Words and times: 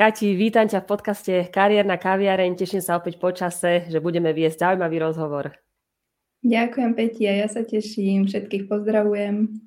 Kati, 0.00 0.32
vítam 0.32 0.64
ťa 0.64 0.80
v 0.80 0.96
podcaste 0.96 1.34
Kariérna 1.52 2.00
kaviareň. 2.00 2.56
Teším 2.56 2.80
sa 2.80 2.96
opäť 2.96 3.20
počase, 3.20 3.84
že 3.84 4.00
budeme 4.00 4.32
viesť 4.32 4.64
zaujímavý 4.64 4.96
rozhovor. 4.96 5.52
Ďakujem, 6.40 6.96
Peti, 6.96 7.28
a 7.28 7.44
ja 7.44 7.48
sa 7.52 7.68
teším. 7.68 8.24
Všetkých 8.24 8.64
pozdravujem. 8.64 9.60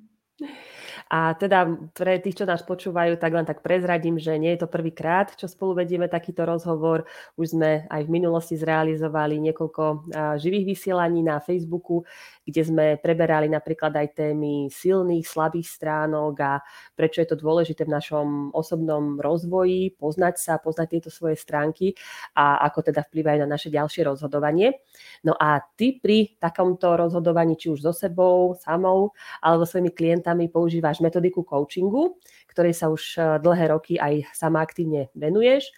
A 1.14 1.30
teda 1.38 1.70
pre 1.94 2.18
tých, 2.18 2.42
čo 2.42 2.44
nás 2.50 2.66
počúvajú, 2.66 3.14
tak 3.22 3.30
len 3.30 3.46
tak 3.46 3.62
prezradím, 3.62 4.18
že 4.18 4.34
nie 4.34 4.50
je 4.58 4.66
to 4.66 4.68
prvýkrát, 4.72 5.30
čo 5.38 5.46
spolu 5.46 5.86
vedieme 5.86 6.10
takýto 6.10 6.42
rozhovor. 6.42 7.06
Už 7.38 7.54
sme 7.54 7.86
aj 7.86 8.02
v 8.02 8.10
minulosti 8.10 8.58
zrealizovali 8.58 9.38
niekoľko 9.38 10.10
živých 10.42 10.74
vysielaní 10.74 11.22
na 11.22 11.38
Facebooku, 11.38 12.02
kde 12.42 12.62
sme 12.66 12.86
preberali 12.98 13.46
napríklad 13.46 13.94
aj 13.94 14.26
témy 14.26 14.66
silných, 14.74 15.22
slabých 15.22 15.70
stránok 15.70 16.34
a 16.42 16.52
prečo 16.98 17.22
je 17.22 17.30
to 17.30 17.38
dôležité 17.38 17.86
v 17.86 17.94
našom 17.94 18.50
osobnom 18.50 19.22
rozvoji, 19.22 19.94
poznať 19.94 20.34
sa, 20.42 20.52
poznať 20.58 20.98
tieto 20.98 21.10
svoje 21.14 21.38
stránky 21.38 21.94
a 22.34 22.58
ako 22.66 22.90
teda 22.90 23.06
vplyvajú 23.06 23.38
na 23.46 23.54
naše 23.54 23.70
ďalšie 23.70 24.02
rozhodovanie. 24.02 24.82
No 25.22 25.38
a 25.38 25.62
ty 25.78 25.94
pri 25.94 26.34
takomto 26.42 26.98
rozhodovaní, 26.98 27.54
či 27.54 27.70
už 27.70 27.86
so 27.86 27.94
sebou, 27.94 28.58
samou, 28.58 29.14
alebo 29.38 29.62
svojimi 29.62 29.94
klientami 29.94 30.50
používaš 30.50 31.03
metodiku 31.04 31.44
coachingu, 31.44 32.16
ktorej 32.48 32.72
sa 32.72 32.88
už 32.88 33.02
e, 33.14 33.20
dlhé 33.44 33.76
roky 33.76 34.00
aj 34.00 34.32
sama 34.32 34.64
aktívne 34.64 35.12
venuješ. 35.12 35.68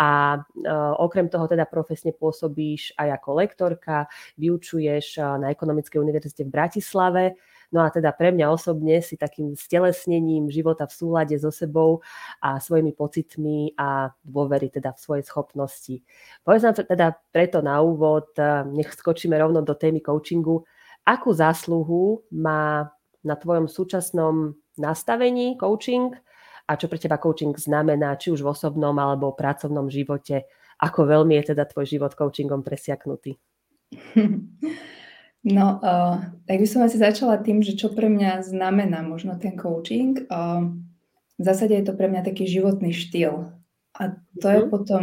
A 0.00 0.40
e, 0.40 0.72
okrem 0.96 1.28
toho 1.28 1.44
teda 1.44 1.68
profesne 1.68 2.16
pôsobíš 2.16 2.96
aj 2.96 3.20
ako 3.20 3.30
lektorka, 3.36 4.08
vyučuješ 4.40 5.20
e, 5.20 5.22
na 5.44 5.52
Ekonomickej 5.52 6.00
univerzite 6.00 6.48
v 6.48 6.54
Bratislave, 6.56 7.24
No 7.70 7.86
a 7.86 7.88
teda 7.90 8.10
pre 8.10 8.34
mňa 8.34 8.50
osobne 8.50 8.98
si 8.98 9.14
takým 9.14 9.54
stelesnením 9.54 10.50
života 10.50 10.90
v 10.90 10.94
súlade 10.94 11.38
so 11.38 11.54
sebou 11.54 12.02
a 12.42 12.58
svojimi 12.58 12.90
pocitmi 12.90 13.78
a 13.78 14.10
dôvery 14.26 14.74
teda 14.74 14.90
v 14.90 14.98
svoje 14.98 15.22
schopnosti. 15.22 16.02
Povedz 16.42 16.66
nám 16.66 16.74
teda 16.74 17.14
preto 17.30 17.62
na 17.62 17.78
úvod, 17.78 18.34
nech 18.74 18.90
skočíme 18.90 19.38
rovno 19.38 19.62
do 19.62 19.78
témy 19.78 20.02
coachingu, 20.02 20.66
akú 21.06 21.30
zásluhu 21.30 22.26
má 22.34 22.90
na 23.22 23.34
tvojom 23.38 23.70
súčasnom 23.70 24.58
nastavení 24.80 25.60
coaching 25.60 26.16
a 26.64 26.72
čo 26.78 26.88
pre 26.88 26.96
teba 26.96 27.20
coaching 27.20 27.52
znamená, 27.54 28.16
či 28.16 28.32
už 28.32 28.40
v 28.40 28.50
osobnom 28.54 28.96
alebo 28.96 29.36
pracovnom 29.36 29.92
živote. 29.92 30.48
Ako 30.80 31.04
veľmi 31.04 31.36
je 31.38 31.52
teda 31.52 31.68
tvoj 31.68 31.84
život 31.84 32.12
coachingom 32.16 32.64
presiaknutý? 32.64 33.36
No, 35.40 35.80
uh, 35.80 36.20
tak 36.44 36.60
by 36.60 36.68
som 36.68 36.84
asi 36.84 37.00
začala 37.00 37.40
tým, 37.40 37.64
že 37.64 37.72
čo 37.72 37.88
pre 37.88 38.12
mňa 38.12 38.44
znamená 38.44 39.00
možno 39.00 39.40
ten 39.40 39.56
coaching. 39.56 40.28
Uh, 40.28 40.76
v 41.40 41.42
zásade 41.42 41.72
je 41.80 41.84
to 41.88 41.96
pre 41.96 42.12
mňa 42.12 42.28
taký 42.28 42.44
životný 42.44 42.92
štýl. 42.92 43.48
A 43.96 44.20
to 44.36 44.46
je 44.52 44.60
mhm. 44.60 44.68
potom 44.68 45.02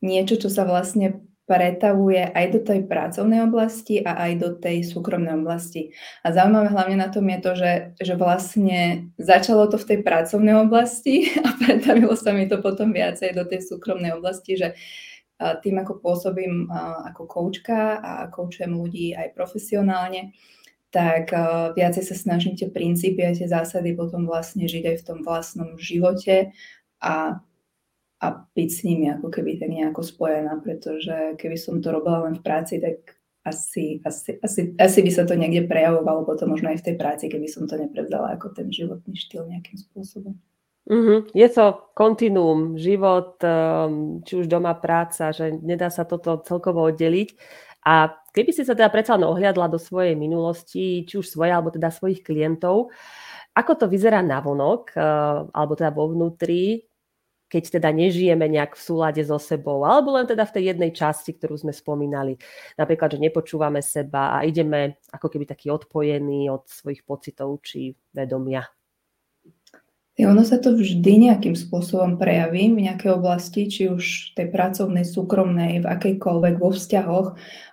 niečo, 0.00 0.40
čo 0.40 0.48
sa 0.48 0.64
vlastne 0.64 1.23
pretavuje 1.44 2.24
aj 2.24 2.46
do 2.56 2.60
tej 2.64 2.80
pracovnej 2.88 3.44
oblasti 3.44 4.00
a 4.00 4.16
aj 4.16 4.32
do 4.40 4.50
tej 4.56 4.80
súkromnej 4.80 5.36
oblasti. 5.36 5.92
A 6.24 6.32
zaujímavé 6.32 6.72
hlavne 6.72 6.96
na 6.96 7.12
tom 7.12 7.28
je 7.28 7.38
to, 7.44 7.52
že, 7.52 7.72
že 8.00 8.14
vlastne 8.16 9.12
začalo 9.20 9.68
to 9.68 9.76
v 9.76 9.88
tej 9.92 9.98
pracovnej 10.00 10.56
oblasti 10.56 11.28
a 11.46 11.52
pretavilo 11.60 12.16
sa 12.16 12.32
mi 12.32 12.48
to 12.48 12.64
potom 12.64 12.96
viacej 12.96 13.36
do 13.36 13.44
tej 13.44 13.60
súkromnej 13.60 14.16
oblasti, 14.16 14.56
že 14.56 14.72
tým, 15.34 15.76
ako 15.82 16.00
pôsobím 16.00 16.70
ako 17.10 17.26
koučka 17.26 18.00
a 18.00 18.12
koučujem 18.30 18.70
ľudí 18.70 19.12
aj 19.12 19.34
profesionálne, 19.34 20.32
tak 20.94 21.34
viacej 21.74 22.04
sa 22.06 22.14
snažím 22.14 22.54
tie 22.54 22.70
princípy 22.70 23.20
a 23.26 23.34
tie 23.34 23.50
zásady 23.50 23.98
potom 23.98 24.30
vlastne 24.30 24.64
žiť 24.64 24.94
aj 24.94 24.96
v 25.02 25.06
tom 25.06 25.18
vlastnom 25.26 25.74
živote 25.74 26.54
a 27.02 27.42
a 28.24 28.48
byť 28.56 28.68
s 28.72 28.80
nimi 28.88 29.12
ako 29.12 29.28
keby 29.28 29.60
tak 29.60 29.68
nejako 29.68 30.00
spojená, 30.00 30.56
pretože 30.64 31.36
keby 31.36 31.60
som 31.60 31.84
to 31.84 31.92
robila 31.92 32.24
len 32.24 32.40
v 32.40 32.44
práci, 32.44 32.80
tak 32.80 33.20
asi, 33.44 34.00
asi, 34.00 34.40
asi, 34.40 34.60
asi 34.80 34.98
by 35.04 35.10
sa 35.12 35.28
to 35.28 35.36
niekde 35.36 35.68
prejavovalo 35.68 36.24
potom 36.24 36.56
možno 36.56 36.72
aj 36.72 36.80
v 36.80 36.86
tej 36.88 36.96
práci, 36.96 37.28
keby 37.28 37.44
som 37.44 37.68
to 37.68 37.76
neprevzala 37.76 38.32
ako 38.40 38.56
ten 38.56 38.72
životný 38.72 39.12
štýl 39.12 39.44
nejakým 39.44 39.76
spôsobom. 39.76 40.32
Mm-hmm. 40.84 41.32
Je 41.32 41.48
to 41.48 41.92
kontinuum, 41.96 42.76
život, 42.76 43.40
ehm, 43.40 44.20
či 44.24 44.44
už 44.44 44.48
doma 44.48 44.76
práca, 44.76 45.32
že 45.32 45.52
nedá 45.64 45.88
sa 45.88 46.04
toto 46.04 46.40
celkovo 46.44 46.84
oddeliť. 46.88 47.28
A 47.84 48.12
keby 48.32 48.52
si 48.52 48.64
sa 48.64 48.76
teda 48.76 48.88
predsa 48.88 49.16
len 49.16 49.28
ohliadla 49.28 49.68
do 49.68 49.80
svojej 49.80 50.16
minulosti, 50.16 51.04
či 51.04 51.14
už 51.20 51.24
svoje, 51.28 51.52
alebo 51.52 51.72
teda 51.72 51.92
svojich 51.92 52.24
klientov, 52.24 52.92
ako 53.56 53.72
to 53.76 53.86
vyzerá 53.88 54.20
na 54.24 54.40
vonok, 54.44 54.92
ehm, 54.96 55.52
alebo 55.52 55.72
teda 55.76 55.92
vo 55.92 56.08
vnútri, 56.12 56.84
keď 57.54 57.78
teda 57.78 57.94
nežijeme 57.94 58.50
nejak 58.50 58.74
v 58.74 58.82
súlade 58.82 59.22
so 59.22 59.38
sebou, 59.38 59.86
alebo 59.86 60.10
len 60.18 60.26
teda 60.26 60.42
v 60.42 60.54
tej 60.58 60.64
jednej 60.74 60.90
časti, 60.90 61.38
ktorú 61.38 61.54
sme 61.54 61.70
spomínali. 61.70 62.34
Napríklad, 62.74 63.14
že 63.14 63.22
nepočúvame 63.22 63.78
seba 63.78 64.34
a 64.34 64.42
ideme 64.42 64.98
ako 65.14 65.30
keby 65.30 65.46
taký 65.46 65.70
odpojení 65.70 66.50
od 66.50 66.66
svojich 66.66 67.06
pocitov 67.06 67.62
či 67.62 67.94
vedomia. 68.10 68.66
Ono 70.18 70.42
sa 70.46 70.58
to 70.58 70.74
vždy 70.74 71.30
nejakým 71.30 71.54
spôsobom 71.54 72.18
prejaví 72.18 72.70
v 72.70 72.86
nejakej 72.90 73.18
oblasti, 73.18 73.66
či 73.70 73.90
už 73.90 74.34
tej 74.34 74.50
pracovnej, 74.50 75.06
súkromnej, 75.06 75.82
v 75.82 75.86
akejkoľvek, 75.86 76.54
vo 76.58 76.70
vzťahoch 76.74 77.28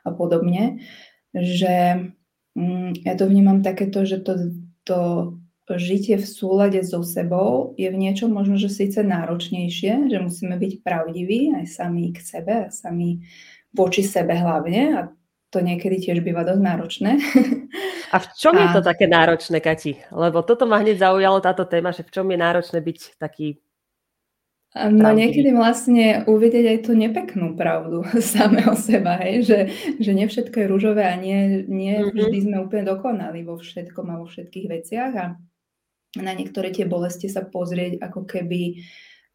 a 0.06 0.10
podobne, 0.10 0.82
že 1.34 2.06
mm, 2.58 3.06
ja 3.06 3.14
to 3.14 3.30
vnímam 3.30 3.62
takéto, 3.62 4.06
že 4.10 4.26
to, 4.26 4.58
to 4.86 5.00
žitie 5.78 6.18
v 6.18 6.28
súlade 6.28 6.82
so 6.84 7.04
sebou 7.04 7.78
je 7.78 7.88
v 7.88 8.00
niečom 8.00 8.32
možno, 8.32 8.58
že 8.58 8.72
síce 8.72 9.04
náročnejšie, 9.04 10.10
že 10.10 10.18
musíme 10.18 10.58
byť 10.58 10.84
pravdiví 10.84 11.56
aj 11.56 11.66
sami 11.68 12.12
k 12.12 12.20
sebe, 12.20 12.56
sami 12.74 13.22
voči 13.72 14.04
sebe 14.04 14.36
hlavne 14.36 14.82
a 14.98 15.02
to 15.52 15.60
niekedy 15.60 16.00
tiež 16.00 16.24
býva 16.24 16.48
dosť 16.48 16.64
náročné. 16.64 17.12
A 18.12 18.20
v 18.20 18.28
čom 18.36 18.56
a... 18.56 18.60
je 18.60 18.68
to 18.76 18.82
také 18.84 19.08
náročné, 19.08 19.64
Kati? 19.64 19.96
Lebo 20.12 20.44
toto 20.44 20.68
ma 20.68 20.84
hneď 20.84 21.00
zaujalo 21.00 21.40
táto 21.40 21.64
téma, 21.64 21.96
že 21.96 22.04
v 22.04 22.12
čom 22.12 22.28
je 22.28 22.40
náročné 22.40 22.80
byť 22.84 23.00
taký 23.16 23.60
No 24.72 25.12
niekedy 25.12 25.52
vlastne 25.52 26.24
uvidieť 26.32 26.66
aj 26.72 26.80
tú 26.88 26.96
nepeknú 26.96 27.60
pravdu 27.60 28.08
samého 28.36 28.72
seba, 28.80 29.20
hej? 29.20 29.44
Že, 29.44 29.60
že 30.00 30.12
nie 30.16 30.28
všetko 30.32 30.56
je 30.64 30.72
rúžové 30.72 31.04
a 31.12 31.20
nie, 31.20 31.68
nie 31.68 32.00
mm-hmm. 32.00 32.16
vždy 32.16 32.38
sme 32.48 32.58
úplne 32.64 32.88
dokonali 32.88 33.44
vo 33.44 33.60
všetkom 33.60 34.08
a 34.08 34.20
vo 34.24 34.26
všetkých 34.32 34.68
veciach 34.72 35.14
a 35.20 35.26
na 36.20 36.36
niektoré 36.36 36.76
tie 36.76 36.84
bolesti 36.84 37.32
sa 37.32 37.48
pozrieť 37.48 38.04
ako 38.04 38.28
keby 38.28 38.84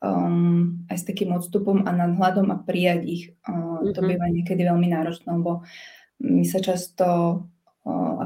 um, 0.04 0.84
aj 0.92 0.96
s 1.00 1.08
takým 1.08 1.32
odstupom 1.32 1.88
a 1.88 1.90
nadhľadom 1.94 2.52
a 2.52 2.60
prijať 2.60 3.00
ich. 3.08 3.24
Uh, 3.48 3.80
mm-hmm. 3.80 3.94
To 3.96 4.00
býva 4.04 4.26
niekedy 4.28 4.62
veľmi 4.66 4.88
náročné, 4.92 5.28
lebo 5.32 5.64
my 6.20 6.44
sa 6.44 6.60
často 6.60 7.06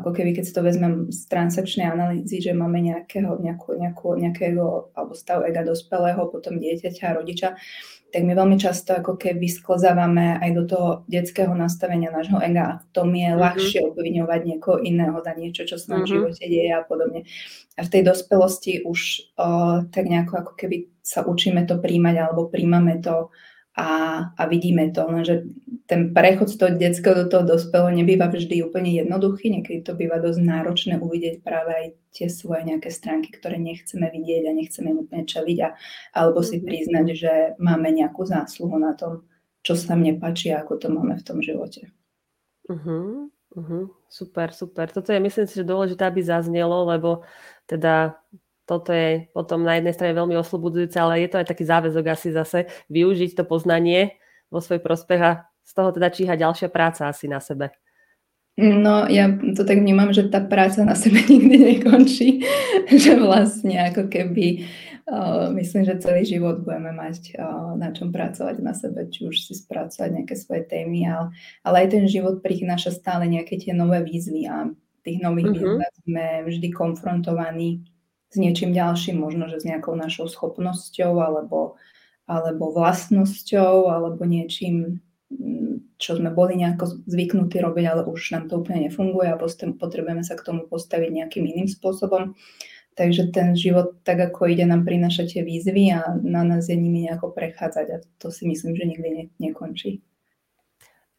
ako 0.00 0.16
keby 0.16 0.32
keď 0.32 0.44
si 0.48 0.56
to 0.56 0.64
vezmem 0.64 1.12
z 1.12 1.28
transakčnej 1.28 1.86
analýzy, 1.86 2.40
že 2.40 2.56
máme 2.56 2.80
nejakého, 2.80 3.36
nejakú, 3.38 3.76
nejakú, 3.76 4.08
nejakého 4.16 4.90
alebo 4.96 5.12
stav 5.12 5.44
ega 5.44 5.62
dospelého, 5.62 6.26
potom 6.32 6.56
dieťaťa, 6.56 7.20
rodiča, 7.20 7.54
tak 8.10 8.26
my 8.26 8.34
veľmi 8.34 8.58
často 8.58 8.90
ako 8.90 9.14
keby 9.14 9.46
sklzávame 9.46 10.42
aj 10.42 10.50
do 10.58 10.62
toho 10.66 10.88
detského 11.06 11.54
nastavenia 11.54 12.10
nášho 12.10 12.42
ega 12.42 12.64
a 12.66 12.78
v 12.82 12.86
tom 12.90 13.08
je 13.14 13.30
mm-hmm. 13.30 13.42
ľahšie 13.44 13.80
obviňovať 13.86 14.40
niekoho 14.44 14.82
iného 14.82 15.14
za 15.22 15.32
niečo, 15.38 15.62
čo 15.62 15.78
sa 15.78 15.94
nám 15.94 16.02
mm-hmm. 16.02 16.10
v 16.10 16.14
živote 16.18 16.44
deje 16.50 16.70
a 16.74 16.82
podobne. 16.82 17.20
A 17.78 17.80
v 17.86 17.92
tej 17.92 18.02
dospelosti 18.02 18.82
už 18.82 19.30
o, 19.38 19.46
tak 19.86 20.10
nejako 20.10 20.34
ako 20.42 20.52
keby 20.58 20.90
sa 21.06 21.22
učíme 21.22 21.62
to 21.70 21.78
príjmať 21.78 22.16
alebo 22.18 22.50
príjmame 22.50 22.98
to 22.98 23.30
a, 23.78 23.88
a 24.34 24.42
vidíme 24.50 24.90
to, 24.90 25.06
lenže 25.06 25.46
ten 25.90 26.14
prechod 26.14 26.46
z 26.46 26.54
toho 26.54 26.70
detského 26.78 27.18
do 27.18 27.26
toho 27.26 27.42
dospelého 27.42 27.90
nebýva 27.90 28.30
vždy 28.30 28.62
úplne 28.62 28.94
jednoduchý, 28.94 29.50
niekedy 29.50 29.82
to 29.82 29.98
býva 29.98 30.22
dosť 30.22 30.38
náročné 30.38 30.94
uvidieť 31.02 31.42
práve 31.42 31.70
aj 31.74 31.86
tie 32.14 32.30
svoje 32.30 32.62
nejaké 32.70 32.94
stránky, 32.94 33.34
ktoré 33.34 33.58
nechceme 33.58 34.06
vidieť 34.06 34.46
a 34.46 34.54
nechceme 34.54 34.94
úplne 34.94 35.26
čeliť 35.26 35.58
a, 35.66 35.74
alebo 36.14 36.46
si 36.46 36.62
mhm. 36.62 36.64
priznať, 36.64 37.06
že 37.18 37.32
máme 37.58 37.90
nejakú 37.90 38.22
zásluhu 38.22 38.78
na 38.78 38.94
tom, 38.94 39.26
čo 39.66 39.74
sa 39.74 39.98
mne 39.98 40.22
páči 40.22 40.54
a 40.54 40.62
ako 40.62 40.78
to 40.78 40.86
máme 40.94 41.18
v 41.18 41.26
tom 41.26 41.42
živote. 41.42 41.90
Uh-huh, 42.70 43.26
uh-huh, 43.58 43.90
super, 44.06 44.54
super. 44.54 44.94
Toto 44.94 45.10
je 45.10 45.18
myslím 45.18 45.50
si, 45.50 45.58
že 45.58 45.66
dôležité, 45.66 46.06
aby 46.06 46.22
zaznelo, 46.22 46.86
lebo 46.86 47.26
teda 47.66 48.14
toto 48.62 48.94
je 48.94 49.26
potom 49.34 49.66
na 49.66 49.74
jednej 49.74 49.90
strane 49.90 50.14
veľmi 50.14 50.38
oslobodzujúce, 50.38 50.94
ale 51.02 51.26
je 51.26 51.34
to 51.34 51.42
aj 51.42 51.50
taký 51.50 51.66
záväzok 51.66 52.04
asi 52.14 52.30
zase 52.30 52.70
využiť 52.86 53.34
to 53.34 53.42
poznanie 53.42 54.22
vo 54.54 54.62
svoj 54.62 54.78
prospech 54.78 55.18
a 55.18 55.49
z 55.64 55.72
toho 55.74 55.90
teda 55.94 56.10
číha 56.10 56.34
ďalšia 56.34 56.68
práca 56.72 57.06
asi 57.06 57.30
na 57.30 57.38
sebe. 57.38 57.70
No, 58.60 59.08
ja 59.08 59.30
to 59.56 59.64
tak 59.64 59.80
vnímam, 59.80 60.12
že 60.12 60.28
tá 60.28 60.42
práca 60.42 60.84
na 60.84 60.92
sebe 60.92 61.22
nikdy 61.30 61.56
nekončí, 61.78 62.44
že 62.92 63.16
vlastne 63.16 63.88
ako 63.88 64.10
keby 64.10 64.68
uh, 65.08 65.48
myslím, 65.56 65.88
že 65.88 66.02
celý 66.02 66.28
život 66.28 66.60
budeme 66.60 66.92
mať 66.92 67.40
uh, 67.40 67.72
na 67.80 67.94
čom 67.94 68.12
pracovať 68.12 68.60
na 68.60 68.76
sebe, 68.76 69.08
či 69.08 69.30
už 69.30 69.48
si 69.48 69.56
spracovať 69.56 70.10
nejaké 70.12 70.34
svoje 70.36 70.68
témy, 70.68 71.08
ale, 71.08 71.32
ale 71.64 71.86
aj 71.86 71.88
ten 71.96 72.04
život 72.04 72.44
prináša 72.44 72.92
stále 72.92 73.24
nejaké 73.30 73.56
tie 73.56 73.72
nové 73.72 74.04
výzvy 74.04 74.44
a 74.50 74.68
tých 75.00 75.24
nových 75.24 75.56
mm-hmm. 75.56 75.64
výzvach 75.64 75.94
sme 76.04 76.26
vždy 76.44 76.68
konfrontovaní 76.76 77.88
s 78.30 78.36
niečím 78.36 78.76
ďalším, 78.76 79.16
možno, 79.18 79.48
že 79.48 79.58
s 79.58 79.64
nejakou 79.64 79.96
našou 79.96 80.28
schopnosťou 80.28 81.16
alebo 81.16 81.80
alebo 82.30 82.70
vlastnosťou, 82.70 83.90
alebo 83.90 84.22
niečím, 84.22 85.02
čo 86.00 86.16
sme 86.16 86.32
boli 86.32 86.58
nejako 86.58 87.04
zvyknutí 87.06 87.60
robiť, 87.60 87.84
ale 87.86 88.02
už 88.08 88.34
nám 88.34 88.48
to 88.48 88.58
úplne 88.58 88.88
nefunguje 88.88 89.28
a 89.30 89.38
potrebujeme 89.76 90.24
sa 90.24 90.34
k 90.34 90.42
tomu 90.42 90.66
postaviť 90.66 91.10
nejakým 91.12 91.44
iným 91.44 91.68
spôsobom. 91.68 92.34
Takže 92.98 93.30
ten 93.30 93.54
život, 93.54 94.02
tak 94.02 94.18
ako 94.18 94.50
ide, 94.50 94.66
nám 94.66 94.82
prináša 94.82 95.24
tie 95.24 95.46
výzvy 95.46 95.94
a 95.94 96.18
na 96.20 96.42
nás 96.42 96.66
je 96.66 96.74
nimi 96.74 97.06
nejako 97.06 97.30
prechádzať 97.30 97.86
a 97.86 97.96
to 98.18 98.34
si 98.34 98.50
myslím, 98.50 98.74
že 98.74 98.84
nikdy 98.90 99.08
ne, 99.14 99.24
nekončí. 99.38 100.02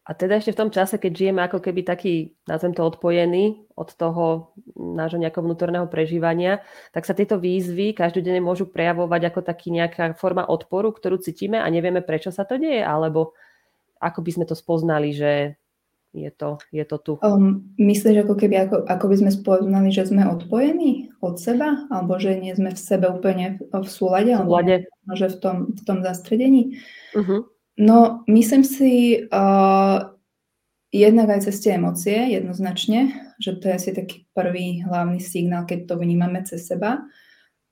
A 0.01 0.17
teda 0.17 0.41
ešte 0.41 0.57
v 0.57 0.61
tom 0.65 0.71
čase, 0.73 0.97
keď 0.97 1.11
žijeme 1.13 1.45
ako 1.45 1.61
keby 1.61 1.85
taký, 1.85 2.33
nazvem 2.49 2.73
to, 2.73 2.83
odpojený 2.83 3.69
od 3.77 3.93
toho 3.95 4.51
nášho 4.75 5.21
nejakého 5.21 5.45
vnútorného 5.45 5.85
prežívania, 5.87 6.65
tak 6.91 7.05
sa 7.05 7.13
tieto 7.13 7.37
výzvy 7.37 7.93
každodenne 7.93 8.41
môžu 8.41 8.67
prejavovať 8.67 9.31
ako 9.31 9.39
taký 9.45 9.69
nejaká 9.69 10.17
forma 10.17 10.43
odporu, 10.43 10.89
ktorú 10.89 11.21
cítime 11.21 11.61
a 11.61 11.69
nevieme, 11.69 12.01
prečo 12.01 12.33
sa 12.33 12.49
to 12.49 12.57
deje, 12.57 12.81
alebo 12.81 13.37
ako 14.01 14.19
by 14.25 14.31
sme 14.33 14.45
to 14.49 14.57
spoznali, 14.57 15.13
že 15.13 15.55
je 16.11 16.27
to, 16.27 16.59
je 16.75 16.83
to 16.83 16.97
tu. 16.99 17.13
Um, 17.23 17.71
myslíš, 17.79 18.27
ako 18.27 18.35
keby 18.35 18.67
ako, 18.67 18.83
ako 18.83 19.05
by 19.07 19.15
sme 19.15 19.31
spoznali, 19.31 19.89
že 19.95 20.11
sme 20.11 20.27
odpojení 20.27 21.15
od 21.23 21.39
seba, 21.39 21.87
alebo 21.87 22.19
že 22.19 22.35
nie 22.35 22.51
sme 22.51 22.75
v 22.75 22.79
sebe 22.79 23.07
úplne 23.07 23.55
v, 23.55 23.71
v 23.71 23.87
súlade, 23.87 24.35
alebo 24.35 24.59
že 25.15 25.31
v 25.31 25.37
tom, 25.39 25.57
v 25.71 25.81
tom 25.87 26.03
zastredení? 26.03 26.83
Uh-huh. 27.15 27.47
No, 27.79 28.27
myslím 28.27 28.67
si, 28.67 29.23
uh, 29.31 30.11
jednak 30.91 31.31
aj 31.31 31.47
cez 31.47 31.63
tie 31.63 31.79
emócie, 31.79 32.19
jednoznačne, 32.35 33.15
že 33.39 33.55
to 33.55 33.71
je 33.71 33.73
asi 33.79 33.89
taký 33.95 34.27
prvý 34.35 34.83
hlavný 34.83 35.23
signál, 35.23 35.63
keď 35.63 35.87
to 35.87 35.95
vnímame 35.95 36.43
cez 36.43 36.67
seba, 36.67 37.07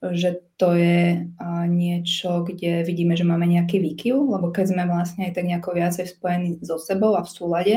že 0.00 0.40
to 0.56 0.72
je 0.72 1.28
niečo, 1.68 2.48
kde 2.48 2.88
vidíme, 2.88 3.12
že 3.20 3.28
máme 3.28 3.44
nejaký 3.44 3.76
výkyv, 3.84 4.16
lebo 4.16 4.48
keď 4.48 4.72
sme 4.72 4.82
vlastne 4.88 5.28
aj 5.28 5.36
tak 5.36 5.44
nejako 5.44 5.76
viacej 5.76 6.06
spojení 6.08 6.56
so 6.64 6.80
sebou 6.80 7.20
a 7.20 7.22
v 7.24 7.30
súlade, 7.30 7.76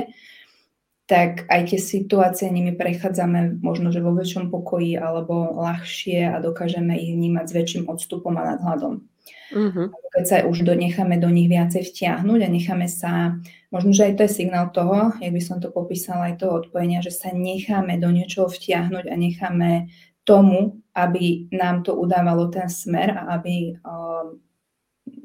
tak 1.03 1.43
aj 1.51 1.75
tie 1.75 1.79
situácie 1.83 2.47
nimi 2.47 2.71
prechádzame 2.71 3.59
možno, 3.59 3.91
že 3.91 3.99
vo 3.99 4.15
väčšom 4.15 4.47
pokoji 4.47 4.95
alebo 4.95 5.51
ľahšie 5.59 6.31
a 6.31 6.39
dokážeme 6.39 6.95
ich 6.95 7.11
vnímať 7.11 7.45
s 7.51 7.55
väčším 7.59 7.83
odstupom 7.91 8.39
a 8.39 8.55
nadhľadom. 8.55 9.03
Uh-huh. 9.51 9.91
Keď 10.15 10.23
sa 10.23 10.37
už 10.47 10.63
do, 10.63 10.73
necháme 10.73 11.19
do 11.19 11.27
nich 11.27 11.51
viacej 11.51 11.91
vtiahnuť 11.91 12.39
a 12.39 12.49
necháme 12.49 12.87
sa, 12.87 13.35
možno, 13.67 13.91
že 13.91 14.09
aj 14.09 14.13
to 14.15 14.21
je 14.25 14.31
signál 14.31 14.71
toho, 14.71 15.11
jak 15.19 15.33
by 15.35 15.41
som 15.43 15.59
to 15.59 15.75
popísala, 15.75 16.31
aj 16.31 16.39
toho 16.39 16.63
odpojenia, 16.63 17.03
že 17.03 17.11
sa 17.11 17.35
necháme 17.35 17.99
do 17.99 18.07
niečoho 18.07 18.47
vtiahnuť 18.47 19.05
a 19.11 19.15
necháme 19.19 19.91
tomu, 20.23 20.81
aby 20.95 21.51
nám 21.51 21.83
to 21.83 21.95
udávalo 21.95 22.47
ten 22.47 22.69
smer 22.69 23.11
a 23.11 23.39
aby, 23.39 23.75
uh, 23.81 24.35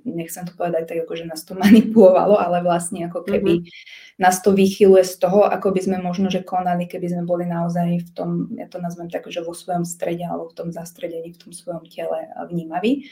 nechcem 0.05 0.43
to 0.49 0.53
povedať 0.59 0.91
tak, 0.91 0.99
ako 1.07 1.13
že 1.15 1.29
nás 1.29 1.43
to 1.47 1.55
manipulovalo, 1.65 2.39
ale 2.39 2.63
vlastne 2.63 3.07
ako 3.07 3.23
keby 3.23 3.63
uh-huh. 3.63 4.19
nás 4.19 4.43
to 4.43 4.51
vychyluje 4.51 5.07
z 5.07 5.15
toho, 5.23 5.47
ako 5.47 5.71
by 5.71 5.81
sme 5.81 5.99
možno, 6.03 6.29
že 6.29 6.47
konali, 6.47 6.91
keby 6.91 7.07
sme 7.15 7.23
boli 7.23 7.47
naozaj 7.47 8.03
v 8.03 8.11
tom, 8.15 8.31
ja 8.59 8.67
to 8.67 8.83
nazvem 8.83 9.07
tak, 9.11 9.27
že 9.31 9.45
vo 9.45 9.55
svojom 9.55 9.87
strede 9.87 10.27
alebo 10.27 10.51
v 10.51 10.57
tom 10.57 10.69
zastredení, 10.75 11.35
v 11.35 11.41
tom 11.41 11.53
svojom 11.55 11.87
tele 11.87 12.27
vnímaví 12.51 13.07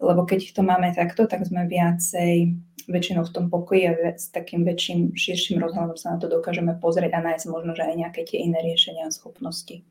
lebo 0.00 0.26
keď 0.26 0.52
to 0.52 0.62
máme 0.62 0.90
takto, 0.94 1.26
tak 1.26 1.46
sme 1.46 1.70
viacej 1.70 2.58
väčšinou 2.84 3.24
v 3.24 3.32
tom 3.32 3.46
pokoji 3.48 3.82
a 3.88 3.92
s 4.18 4.28
takým 4.28 4.66
väčším, 4.66 5.16
širším 5.16 5.62
rozhľadom 5.62 5.96
sa 5.96 6.14
na 6.14 6.18
to 6.20 6.28
dokážeme 6.28 6.76
pozrieť 6.76 7.16
a 7.16 7.24
nájsť 7.24 7.46
možno, 7.48 7.72
že 7.72 7.86
aj 7.86 7.96
nejaké 7.96 8.20
tie 8.28 8.44
iné 8.44 8.60
riešenia 8.60 9.08
a 9.08 9.14
schopnosti. 9.14 9.86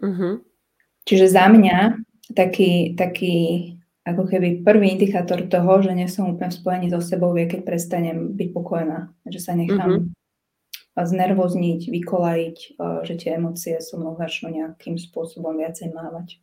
Uh-huh. 0.00 0.40
Čiže 1.10 1.26
za 1.26 1.50
mňa 1.50 1.98
taký, 2.38 2.94
taký 2.94 3.74
ako 4.06 4.30
keby 4.30 4.62
prvý 4.62 4.94
indikátor 4.94 5.42
toho, 5.50 5.82
že 5.82 5.90
nie 5.90 6.06
som 6.06 6.30
úplne 6.30 6.54
spojený 6.54 6.94
so 6.94 7.02
sebou, 7.02 7.34
je, 7.34 7.50
keď 7.50 7.66
prestanem 7.66 8.30
byť 8.38 8.48
pokojná. 8.54 9.10
Že 9.26 9.40
sa 9.42 9.52
nechám 9.58 9.90
uh-huh. 10.06 11.02
znervozniť, 11.02 11.90
vykolajiť, 11.90 12.56
že 12.78 13.14
tie 13.18 13.42
emócie 13.42 13.74
so 13.82 13.98
mnou 13.98 14.14
začnú 14.14 14.54
nejakým 14.54 15.02
spôsobom 15.02 15.58
viacej 15.58 15.90
mávať. 15.90 16.38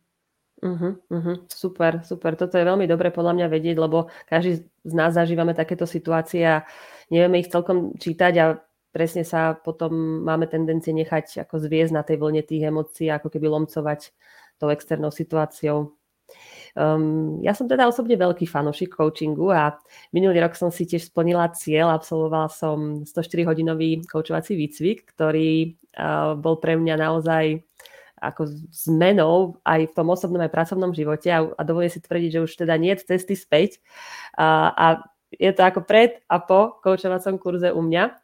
Uh-huh, 0.60 1.00
uh-huh. 1.00 1.36
Super, 1.48 2.04
super. 2.04 2.36
Toto 2.36 2.60
je 2.60 2.68
veľmi 2.68 2.84
dobre 2.84 3.08
podľa 3.08 3.40
mňa 3.40 3.46
vedieť, 3.48 3.76
lebo 3.80 4.12
každý 4.28 4.68
z 4.84 4.92
nás 4.92 5.16
zažívame 5.16 5.56
takéto 5.56 5.88
situácie 5.88 6.44
a 6.44 6.68
nevieme 7.08 7.40
ich 7.40 7.48
celkom 7.48 7.96
čítať 7.96 8.32
a 8.36 8.44
presne 8.92 9.24
sa 9.24 9.56
potom 9.56 10.26
máme 10.28 10.44
tendencie 10.44 10.92
nechať 10.92 11.48
ako 11.48 11.56
zviezť 11.56 11.92
na 11.94 12.02
tej 12.04 12.20
vlne 12.20 12.42
tých 12.44 12.68
emócií, 12.68 13.08
ako 13.08 13.32
keby 13.32 13.48
lomcovať 13.48 14.12
tou 14.58 14.68
externou 14.68 15.14
situáciou. 15.14 15.94
Um, 16.76 17.40
ja 17.40 17.56
som 17.56 17.64
teda 17.64 17.88
osobne 17.88 18.14
veľký 18.14 18.44
fanošik 18.44 18.94
coachingu 18.94 19.50
a 19.50 19.80
minulý 20.12 20.44
rok 20.44 20.54
som 20.54 20.68
si 20.68 20.84
tiež 20.84 21.08
splnila 21.08 21.50
cieľ, 21.56 21.96
absolvovala 21.96 22.52
som 22.52 23.02
104-hodinový 23.08 24.04
coachovací 24.04 24.54
výcvik, 24.54 25.08
ktorý 25.16 25.74
uh, 25.96 26.36
bol 26.36 26.60
pre 26.60 26.76
mňa 26.76 26.94
naozaj 27.00 27.64
ako 28.18 28.50
zmenou 28.74 29.62
aj 29.62 29.90
v 29.90 29.94
tom 29.94 30.10
osobnom 30.10 30.42
aj 30.42 30.50
pracovnom 30.52 30.90
živote 30.90 31.30
a, 31.30 31.46
a 31.54 31.62
dovolím 31.62 31.90
si 31.90 32.02
tvrdiť, 32.02 32.30
že 32.34 32.44
už 32.44 32.52
teda 32.66 32.74
nie 32.74 32.92
je 32.94 33.06
cesty 33.06 33.38
späť 33.38 33.78
a, 34.34 34.74
a 34.74 34.86
je 35.30 35.50
to 35.54 35.62
ako 35.62 35.86
pred 35.86 36.18
a 36.26 36.42
po 36.42 36.82
koučovacom 36.82 37.38
kurze 37.38 37.70
u 37.70 37.78
mňa 37.78 38.16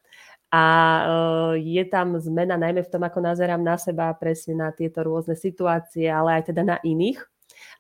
a 0.55 0.63
uh, 1.03 1.53
je 1.59 1.83
tam 1.91 2.15
zmena 2.15 2.55
najmä 2.55 2.87
v 2.87 2.93
tom, 2.95 3.03
ako 3.03 3.19
nazerám 3.19 3.59
na 3.59 3.75
seba, 3.75 4.15
presne 4.15 4.55
na 4.55 4.71
tieto 4.71 5.03
rôzne 5.03 5.35
situácie, 5.35 6.07
ale 6.07 6.39
aj 6.39 6.55
teda 6.55 6.63
na 6.63 6.79
iných, 6.79 7.19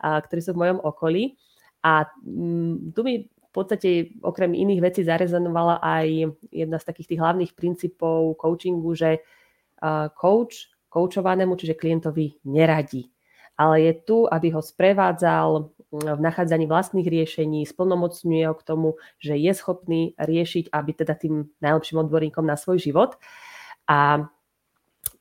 ktorí 0.02 0.40
sú 0.42 0.58
v 0.58 0.66
mojom 0.66 0.82
okolí. 0.82 1.38
A 1.86 2.10
um, 2.26 2.90
tu 2.90 3.06
mi 3.06 3.30
v 3.30 3.50
podstate 3.54 4.18
okrem 4.26 4.58
iných 4.58 4.82
vecí 4.90 5.06
zarezonovala 5.06 5.78
aj 5.78 6.34
jedna 6.50 6.82
z 6.82 6.88
takých 6.90 7.14
tých 7.14 7.22
hlavných 7.22 7.52
princípov 7.54 8.34
coachingu, 8.42 8.90
že 8.98 9.22
uh, 9.22 10.10
coach 10.10 10.74
koučovanému, 10.90 11.54
čiže 11.54 11.78
klientovi 11.78 12.42
neradí. 12.50 13.13
Ale 13.54 13.86
je 13.86 13.92
tu, 14.02 14.26
aby 14.26 14.50
ho 14.50 14.62
sprevádzal 14.62 15.70
mm, 15.94 16.18
v 16.18 16.20
nachádzaní 16.20 16.66
vlastných 16.66 17.06
riešení, 17.06 17.62
splnomocňuje 17.66 18.44
ho 18.50 18.54
k 18.54 18.66
tomu, 18.66 18.88
že 19.22 19.38
je 19.38 19.52
schopný 19.54 20.18
riešiť, 20.18 20.74
aby 20.74 20.90
teda 20.92 21.14
tým 21.14 21.46
najlepším 21.62 22.02
odborníkom 22.02 22.42
na 22.42 22.58
svoj 22.58 22.82
život. 22.82 23.14
A 23.86 24.26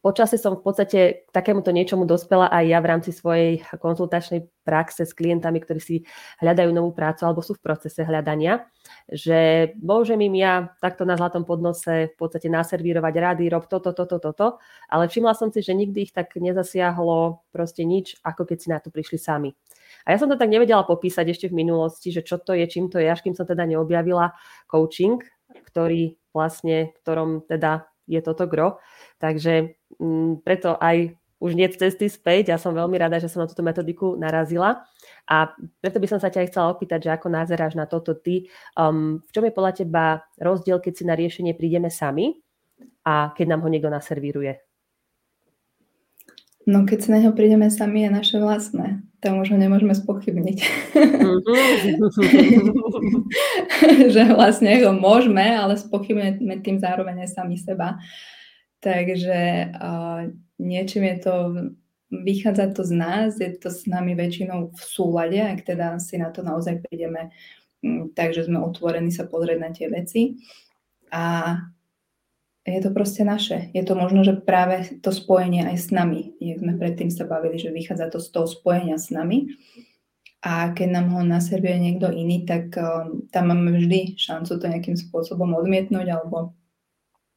Počasie 0.03 0.35
som 0.35 0.59
v 0.59 0.67
podstate 0.67 0.99
k 1.23 1.29
takémuto 1.31 1.71
niečomu 1.71 2.03
dospela 2.03 2.51
aj 2.51 2.65
ja 2.67 2.83
v 2.83 2.89
rámci 2.91 3.15
svojej 3.15 3.63
konzultačnej 3.79 4.51
praxe 4.67 5.07
s 5.07 5.15
klientami, 5.15 5.63
ktorí 5.63 5.79
si 5.79 5.95
hľadajú 6.43 6.75
novú 6.75 6.91
prácu 6.91 7.23
alebo 7.23 7.39
sú 7.39 7.55
v 7.55 7.63
procese 7.63 8.03
hľadania, 8.03 8.67
že 9.07 9.71
môžem 9.79 10.19
im 10.27 10.35
ja 10.35 10.75
takto 10.83 11.07
na 11.07 11.15
zlatom 11.15 11.47
podnose 11.47 12.11
v 12.11 12.15
podstate 12.19 12.51
naservírovať 12.51 13.13
rady, 13.15 13.43
rob 13.47 13.71
toto, 13.71 13.95
toto, 13.95 14.19
toto, 14.19 14.59
ale 14.91 15.07
všimla 15.07 15.39
som 15.39 15.55
si, 15.55 15.63
že 15.63 15.71
nikdy 15.71 16.11
ich 16.11 16.13
tak 16.15 16.35
nezasiahlo 16.35 17.39
proste 17.55 17.87
nič, 17.87 18.19
ako 18.27 18.43
keď 18.43 18.57
si 18.59 18.67
na 18.75 18.83
to 18.83 18.91
prišli 18.91 19.15
sami. 19.15 19.55
A 20.03 20.11
ja 20.11 20.19
som 20.19 20.27
to 20.27 20.35
tak 20.35 20.51
nevedela 20.51 20.83
popísať 20.83 21.31
ešte 21.31 21.47
v 21.47 21.63
minulosti, 21.63 22.11
že 22.11 22.27
čo 22.27 22.43
to 22.43 22.51
je, 22.51 22.67
čím 22.67 22.91
to 22.91 22.99
je, 22.99 23.07
až 23.07 23.23
kým 23.23 23.39
som 23.39 23.47
teda 23.47 23.63
neobjavila 23.63 24.35
coaching, 24.67 25.23
ktorý 25.71 26.19
vlastne, 26.35 26.91
ktorom 26.99 27.47
teda 27.47 27.87
je 28.07 28.19
toto 28.23 28.45
gro. 28.49 28.79
Takže 29.17 29.75
m, 29.99 30.03
mm, 30.03 30.31
preto 30.45 30.75
aj 30.77 31.15
už 31.43 31.59
nie 31.59 31.67
cesty 31.67 32.07
späť. 32.07 32.55
Ja 32.55 32.57
som 32.57 32.71
veľmi 32.71 32.95
rada, 32.95 33.19
že 33.19 33.27
som 33.27 33.43
na 33.43 33.51
túto 33.51 33.67
metodiku 33.67 34.15
narazila. 34.15 34.87
A 35.27 35.51
preto 35.83 35.99
by 35.99 36.07
som 36.07 36.19
sa 36.23 36.31
ťa 36.31 36.47
chcela 36.47 36.71
opýtať, 36.71 37.03
že 37.03 37.11
ako 37.11 37.27
názeráš 37.27 37.75
na 37.75 37.83
toto 37.83 38.15
ty. 38.15 38.47
Um, 38.79 39.19
v 39.27 39.31
čom 39.35 39.43
je 39.43 39.51
podľa 39.51 39.73
teba 39.83 40.23
rozdiel, 40.39 40.79
keď 40.79 40.93
si 40.95 41.03
na 41.03 41.19
riešenie 41.19 41.51
prídeme 41.59 41.91
sami 41.91 42.39
a 43.03 43.35
keď 43.35 43.45
nám 43.51 43.67
ho 43.67 43.69
niekto 43.69 43.91
naservíruje? 43.91 44.72
No 46.63 46.87
keď 46.87 46.99
sa 47.03 47.09
na 47.15 47.19
neho 47.19 47.35
prídeme 47.35 47.67
sami, 47.67 48.07
je 48.07 48.11
naše 48.11 48.37
vlastné. 48.39 49.03
To 49.23 49.35
možno 49.35 49.59
nemôžeme 49.59 49.95
spochybniť. 49.95 50.57
Mm-hmm. 50.95 52.03
že 54.15 54.23
vlastne 54.31 54.71
ho 54.83 54.91
môžeme, 54.95 55.43
ale 55.43 55.79
spochybneme 55.79 56.59
tým 56.63 56.79
zároveň 56.79 57.27
aj 57.27 57.35
sami 57.35 57.55
seba. 57.59 57.99
Takže 58.83 59.71
uh, 59.75 60.27
niečím 60.59 61.07
je 61.07 61.17
to, 61.23 61.35
vychádza 62.11 62.75
to 62.75 62.83
z 62.83 62.91
nás, 62.91 63.39
je 63.39 63.51
to 63.55 63.71
s 63.71 63.87
nami 63.87 64.11
väčšinou 64.15 64.75
v 64.75 64.81
súlade, 64.83 65.39
ak 65.39 65.63
teda 65.63 65.99
si 66.03 66.19
na 66.19 66.31
to 66.35 66.43
naozaj 66.43 66.83
prídeme 66.83 67.31
takže 68.15 68.47
sme 68.47 68.63
otvorení 68.63 69.11
sa 69.11 69.27
pozrieť 69.27 69.59
na 69.59 69.69
tie 69.75 69.87
veci. 69.91 70.39
A 71.11 71.55
je 72.63 72.79
to 72.79 72.95
proste 72.95 73.27
naše. 73.27 73.67
Je 73.75 73.83
to 73.83 73.91
možno, 73.95 74.23
že 74.23 74.39
práve 74.39 74.95
to 75.03 75.11
spojenie 75.11 75.67
aj 75.67 75.77
s 75.77 75.87
nami. 75.91 76.31
Jak 76.39 76.63
sme 76.63 76.79
predtým 76.79 77.11
sa 77.11 77.27
bavili, 77.27 77.59
že 77.59 77.75
vychádza 77.75 78.07
to 78.07 78.23
z 78.23 78.27
toho 78.31 78.47
spojenia 78.47 78.95
s 78.95 79.11
nami. 79.11 79.51
A 80.43 80.71
keď 80.71 80.99
nám 80.99 81.07
ho 81.11 81.21
naservuje 81.23 81.75
niekto 81.79 82.11
iný, 82.11 82.43
tak 82.47 82.71
um, 82.75 83.23
tam 83.31 83.51
máme 83.51 83.79
vždy 83.79 84.15
šancu 84.19 84.59
to 84.59 84.65
nejakým 84.67 84.95
spôsobom 84.95 85.55
odmietnúť 85.55 86.07
alebo 86.07 86.55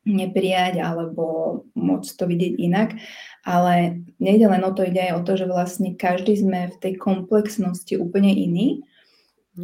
neprijať 0.06 0.78
alebo 0.78 1.66
môcť 1.75 2.11
to 2.14 2.25
vidieť 2.26 2.54
inak. 2.62 2.95
Ale 3.42 4.02
nejde 4.23 4.47
len 4.47 4.62
o 4.62 4.71
to, 4.75 4.87
ide 4.87 5.11
aj 5.11 5.12
o 5.18 5.25
to, 5.26 5.38
že 5.38 5.47
vlastne 5.50 5.99
každý 5.99 6.38
sme 6.38 6.71
v 6.71 6.76
tej 6.78 6.95
komplexnosti 6.99 7.99
úplne 7.99 8.30
iný 8.30 8.87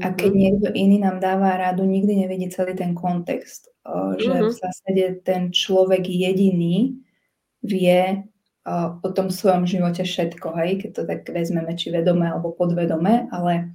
A 0.00 0.16
keď 0.16 0.32
mhm. 0.32 0.40
niekto 0.40 0.68
iný 0.72 0.96
nám 1.04 1.20
dáva 1.20 1.60
radu, 1.60 1.84
nikdy 1.84 2.24
nevidí 2.24 2.48
celý 2.48 2.72
ten 2.72 2.96
kontext. 2.96 3.68
Že 4.16 4.30
v 4.32 4.48
mhm. 4.48 4.56
zásade 4.56 5.04
ten 5.26 5.42
človek 5.52 6.08
jediný 6.08 6.96
vie 7.60 8.24
o 9.02 9.08
tom 9.10 9.26
svojom 9.30 9.66
živote 9.66 10.06
všetko, 10.06 10.54
hej? 10.62 10.70
keď 10.78 10.90
to 10.94 11.02
tak 11.02 11.26
vezmeme, 11.26 11.74
či 11.74 11.90
vedome 11.90 12.30
alebo 12.30 12.54
podvedome, 12.54 13.26
ale, 13.34 13.74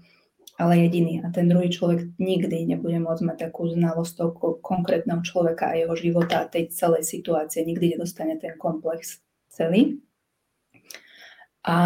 ale 0.56 0.74
jediný. 0.88 1.28
A 1.28 1.30
ten 1.30 1.52
druhý 1.52 1.68
človek 1.68 2.16
nikdy 2.16 2.64
nebude 2.72 2.96
môcť 3.04 3.24
mať 3.28 3.38
takú 3.52 3.68
znalosť 3.68 4.12
toho 4.16 4.32
konkrétneho 4.64 5.20
človeka 5.28 5.76
a 5.76 5.78
jeho 5.78 5.92
života 6.00 6.48
a 6.48 6.50
tej 6.50 6.72
celej 6.72 7.04
situácie. 7.04 7.68
Nikdy 7.68 8.00
nedostane 8.00 8.40
ten 8.40 8.56
komplex 8.56 9.20
celý. 9.52 10.00
A 11.68 11.78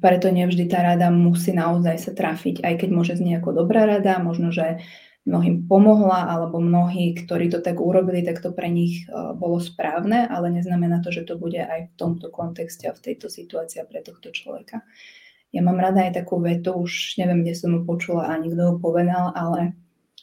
preto 0.00 0.28
nevždy 0.32 0.68
tá 0.70 0.82
rada 0.82 1.12
musí 1.12 1.52
naozaj 1.52 1.96
sa 1.98 2.12
trafiť, 2.14 2.64
aj 2.64 2.74
keď 2.80 2.88
môže 2.92 3.14
znieť 3.16 3.42
ako 3.42 3.64
dobrá 3.64 3.84
rada, 3.84 4.22
možno, 4.22 4.50
že 4.50 4.80
mnohým 5.22 5.70
pomohla, 5.70 6.26
alebo 6.34 6.58
mnohí, 6.58 7.14
ktorí 7.14 7.46
to 7.46 7.62
tak 7.62 7.78
urobili, 7.78 8.26
tak 8.26 8.42
to 8.42 8.50
pre 8.50 8.66
nich 8.66 9.06
bolo 9.38 9.62
správne, 9.62 10.26
ale 10.26 10.50
neznamená 10.50 10.98
to, 10.98 11.14
že 11.14 11.22
to 11.22 11.38
bude 11.38 11.62
aj 11.62 11.86
v 11.86 11.94
tomto 11.94 12.26
kontexte 12.34 12.90
a 12.90 12.96
v 12.96 13.02
tejto 13.06 13.30
situácii 13.30 13.86
pre 13.86 14.02
tohto 14.02 14.34
človeka. 14.34 14.82
Ja 15.54 15.62
mám 15.62 15.78
rada 15.78 16.02
aj 16.08 16.18
takú 16.18 16.42
vetu, 16.42 16.74
už 16.74 17.22
neviem, 17.22 17.46
kde 17.46 17.54
som 17.54 17.70
ju 17.70 17.86
počula 17.86 18.34
a 18.34 18.40
nikto 18.40 18.72
ju 18.72 18.74
povedal, 18.82 19.30
ale 19.36 19.78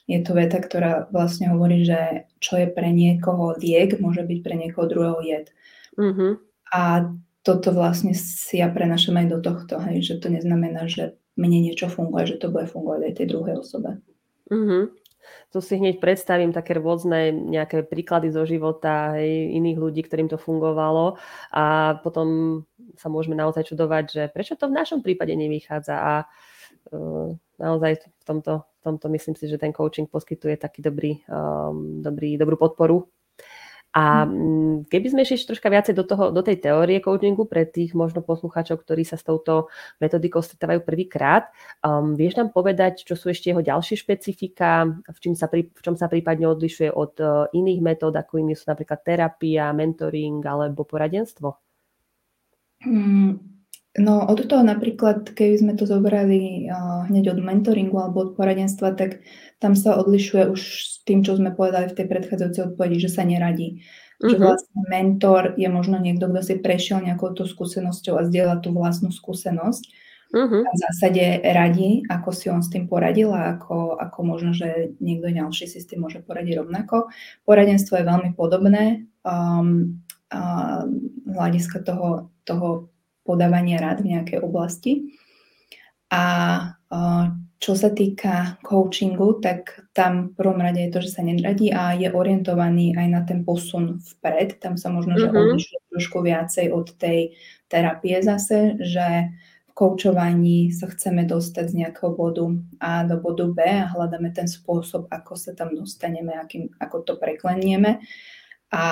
je 0.09 0.19
to 0.25 0.33
veta, 0.33 0.57
ktorá 0.57 1.07
vlastne 1.13 1.53
hovorí, 1.53 1.85
že 1.85 2.25
čo 2.41 2.57
je 2.57 2.67
pre 2.67 2.89
niekoho 2.89 3.55
liek, 3.55 4.01
môže 4.01 4.25
byť 4.25 4.39
pre 4.41 4.55
niekoho 4.57 4.89
druhého 4.89 5.21
jed. 5.21 5.53
Mm-hmm. 5.95 6.31
A 6.73 6.81
toto 7.49 7.73
vlastne 7.73 8.13
si 8.13 8.61
ja 8.61 8.69
prenašam 8.69 9.17
aj 9.17 9.27
do 9.33 9.39
tohto, 9.41 9.81
hej, 9.81 10.05
že 10.05 10.21
to 10.21 10.29
neznamená, 10.29 10.85
že 10.85 11.17
mne 11.33 11.65
niečo 11.65 11.89
funguje, 11.89 12.29
že 12.29 12.37
to 12.37 12.53
bude 12.53 12.69
fungovať 12.69 13.01
aj 13.09 13.13
tej 13.17 13.27
druhej 13.33 13.55
osobe. 13.57 13.97
Mm-hmm. 14.53 14.83
Tu 15.49 15.57
si 15.61 15.73
hneď 15.81 15.97
predstavím 15.97 16.53
také 16.53 16.77
rôzne 16.77 17.33
nejaké 17.33 17.81
príklady 17.81 18.29
zo 18.29 18.45
života 18.45 19.17
hej, 19.17 19.57
iných 19.57 19.77
ľudí, 19.81 20.01
ktorým 20.05 20.29
to 20.29 20.37
fungovalo 20.37 21.17
a 21.49 21.97
potom 22.05 22.61
sa 22.93 23.09
môžeme 23.09 23.33
naozaj 23.33 23.65
čudovať, 23.73 24.05
že 24.09 24.23
prečo 24.29 24.53
to 24.53 24.69
v 24.69 24.77
našom 24.77 25.01
prípade 25.01 25.33
nevychádza 25.33 25.95
a 25.97 26.13
uh, 26.93 27.33
naozaj 27.57 28.05
v 28.05 28.23
tomto, 28.25 28.61
v 28.61 28.81
tomto 28.85 29.05
myslím 29.09 29.33
si, 29.37 29.49
že 29.49 29.61
ten 29.61 29.73
coaching 29.73 30.09
poskytuje 30.09 30.57
taký 30.57 30.85
dobrý, 30.85 31.21
um, 31.29 32.01
dobrý, 32.01 32.37
dobrú 32.37 32.57
podporu 32.57 33.09
a 33.89 34.23
hm. 34.23 34.29
mm, 34.29 34.75
keby 34.85 35.07
sme 35.09 35.21
išli 35.25 35.49
troška 35.49 35.65
viacej 35.65 35.93
do, 35.97 36.05
toho, 36.05 36.29
do 36.29 36.41
tej 36.45 36.61
teórie 36.61 37.01
coachingu 37.01 37.49
pre 37.49 37.65
tých 37.65 37.97
možno 37.97 38.21
poslucháčov, 38.21 38.85
ktorí 38.85 39.01
sa 39.01 39.17
s 39.17 39.25
touto 39.25 39.73
metodikou 39.97 40.45
stretávajú 40.45 40.85
prvýkrát, 40.85 41.49
um, 41.81 42.13
vieš 42.13 42.37
nám 42.37 42.53
povedať, 42.53 43.01
čo 43.01 43.17
sú 43.17 43.33
ešte 43.33 43.49
jeho 43.49 43.65
ďalšie 43.65 43.97
špecifika, 43.97 44.85
v, 44.85 45.17
čom 45.17 45.33
sa, 45.33 45.49
pri, 45.49 45.73
v 45.73 45.81
čom 45.81 45.97
sa 45.97 46.05
prípadne 46.05 46.45
odlišuje 46.45 46.93
od 46.93 47.13
uh, 47.17 47.49
iných 47.49 47.81
metód, 47.81 48.13
ako 48.13 48.37
inými 48.37 48.53
sú 48.53 48.69
napríklad 48.69 49.01
terapia, 49.01 49.73
mentoring 49.73 50.45
alebo 50.45 50.85
poradenstvo? 50.85 51.57
Hmm, 52.79 53.58
No 53.97 54.21
od 54.29 54.45
toho 54.45 54.61
napríklad, 54.61 55.33
keby 55.33 55.55
sme 55.57 55.73
to 55.73 55.89
zobrali 55.89 56.69
uh, 56.69 57.09
hneď 57.09 57.33
od 57.33 57.39
mentoringu 57.41 57.97
alebo 57.97 58.21
od 58.21 58.31
poradenstva, 58.37 58.93
tak 58.93 59.25
tam 59.57 59.73
sa 59.73 59.97
odlišuje 59.97 60.45
už 60.45 60.61
s 60.61 61.01
tým, 61.09 61.25
čo 61.25 61.33
sme 61.33 61.49
povedali 61.49 61.89
v 61.89 61.97
tej 61.97 62.05
predchádzajúcej 62.05 62.63
odpovedi, 62.69 63.01
že 63.01 63.09
sa 63.09 63.25
neradí. 63.25 63.81
Uh-huh. 64.21 64.29
Že 64.29 64.35
mhm. 64.37 64.43
vlastne 64.45 64.81
mentor 64.85 65.43
je 65.57 65.69
možno 65.73 65.97
niekto, 65.97 66.29
kto 66.29 66.41
si 66.45 66.55
prešiel 66.61 67.01
nejakou 67.01 67.33
tú 67.33 67.49
skúsenosťou 67.49 68.13
a 68.21 68.27
zdieľa 68.29 68.61
tú 68.61 68.77
vlastnú 68.77 69.09
skúsenosť. 69.09 69.83
Uh-huh. 70.37 70.61
A 70.61 70.69
v 70.69 70.81
zásade 70.85 71.41
radí, 71.41 72.05
ako 72.05 72.29
si 72.29 72.53
on 72.53 72.61
s 72.61 72.69
tým 72.69 72.85
poradil 72.85 73.33
a 73.33 73.57
ako, 73.57 73.97
ako 73.97 74.19
možno, 74.21 74.53
že 74.53 74.93
niekto 75.01 75.33
ďalší 75.33 75.65
si 75.65 75.81
s 75.81 75.89
tým 75.89 76.05
môže 76.05 76.21
poradiť 76.21 76.61
rovnako. 76.61 77.09
Poradenstvo 77.41 77.97
je 77.97 78.05
veľmi 78.05 78.37
podobné 78.37 79.09
um, 79.25 79.97
uh, 80.29 80.85
hľadiska 81.25 81.81
toho, 81.81 82.29
toho 82.45 82.93
podávania 83.29 83.77
rád 83.77 84.01
v 84.01 84.17
nejakej 84.17 84.41
oblasti. 84.41 85.13
A 86.09 86.23
čo 87.59 87.75
sa 87.75 87.91
týka 87.91 88.57
coachingu, 88.63 89.43
tak 89.43 89.85
tam 89.91 90.31
v 90.31 90.41
prvom 90.41 90.63
rade 90.63 90.79
je 90.79 90.91
to, 90.95 90.99
že 91.03 91.19
sa 91.19 91.21
nedradí 91.21 91.69
a 91.75 91.91
je 91.91 92.07
orientovaný 92.07 92.95
aj 92.95 93.07
na 93.11 93.21
ten 93.27 93.43
posun 93.43 93.99
vpred. 93.99 94.63
Tam 94.63 94.79
sa 94.79 94.87
možno, 94.89 95.19
že 95.19 95.27
mm-hmm. 95.27 95.43
odlišuje 95.43 95.79
trošku 95.91 96.17
viacej 96.23 96.65
od 96.71 96.87
tej 96.95 97.35
terapie 97.67 98.23
zase, 98.23 98.79
že 98.79 99.35
v 99.69 99.71
koučovaní 99.75 100.71
sa 100.71 100.87
chceme 100.87 101.27
dostať 101.27 101.65
z 101.67 101.77
nejakého 101.83 102.15
bodu 102.15 102.47
A 102.79 103.03
do 103.03 103.19
bodu 103.19 103.51
B 103.51 103.59
a 103.59 103.91
hľadáme 103.91 104.31
ten 104.31 104.47
spôsob, 104.47 105.11
ako 105.11 105.35
sa 105.35 105.51
tam 105.51 105.75
dostaneme, 105.75 106.39
akým, 106.39 106.71
ako 106.79 107.03
to 107.03 107.13
preklenieme. 107.19 107.99
A 108.71 108.83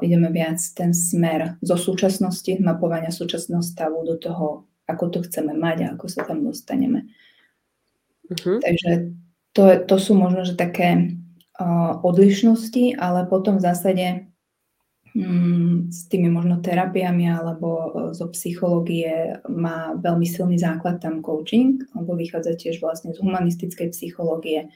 ideme 0.00 0.28
viac 0.28 0.60
ten 0.76 0.92
smer 0.92 1.56
zo 1.64 1.76
súčasnosti, 1.76 2.60
mapovania 2.60 3.10
súčasného 3.14 3.64
stavu 3.64 4.04
do 4.04 4.20
toho, 4.20 4.68
ako 4.86 5.04
to 5.08 5.18
chceme 5.24 5.54
mať 5.56 5.78
a 5.84 5.88
ako 5.96 6.06
sa 6.10 6.22
tam 6.26 6.44
dostaneme. 6.44 7.08
Uh-huh. 8.28 8.60
Takže 8.60 9.12
to, 9.52 9.62
to 9.84 9.96
sú 10.00 10.16
možno, 10.16 10.44
že 10.44 10.56
také 10.56 11.16
uh, 11.60 12.00
odlišnosti, 12.00 12.96
ale 12.96 13.28
potom 13.28 13.60
v 13.60 13.64
zásade 13.68 14.06
um, 15.12 15.92
s 15.92 16.08
tými 16.08 16.32
možno 16.32 16.60
terapiami 16.64 17.28
alebo 17.28 17.68
uh, 17.68 17.88
zo 18.16 18.32
psychológie 18.32 19.36
má 19.48 19.92
veľmi 20.00 20.24
silný 20.24 20.56
základ 20.56 21.00
tam 21.00 21.20
coaching, 21.20 21.84
alebo 21.92 22.16
vychádza 22.16 22.56
tiež 22.56 22.80
vlastne 22.80 23.12
z 23.12 23.20
humanistickej 23.20 23.92
psychológie 23.92 24.72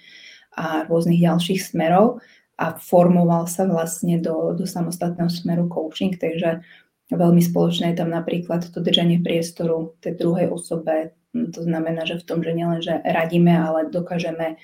a 0.56 0.88
rôznych 0.88 1.20
ďalších 1.20 1.60
smerov 1.72 2.20
a 2.56 2.76
formoval 2.80 3.44
sa 3.44 3.68
vlastne 3.68 4.16
do, 4.16 4.56
do 4.56 4.64
samostatného 4.64 5.28
smeru 5.28 5.68
coaching, 5.68 6.16
takže 6.16 6.64
veľmi 7.12 7.44
spoločné 7.44 7.92
je 7.92 8.00
tam 8.00 8.10
napríklad 8.10 8.66
to 8.72 8.80
držanie 8.80 9.20
priestoru 9.20 9.94
tej 10.00 10.16
druhej 10.16 10.48
osobe. 10.50 11.12
To 11.36 11.60
znamená, 11.60 12.08
že 12.08 12.16
v 12.16 12.24
tom, 12.24 12.40
že 12.40 12.56
nielen, 12.56 12.80
že 12.80 12.96
radíme, 13.04 13.52
ale 13.52 13.92
dokážeme 13.92 14.56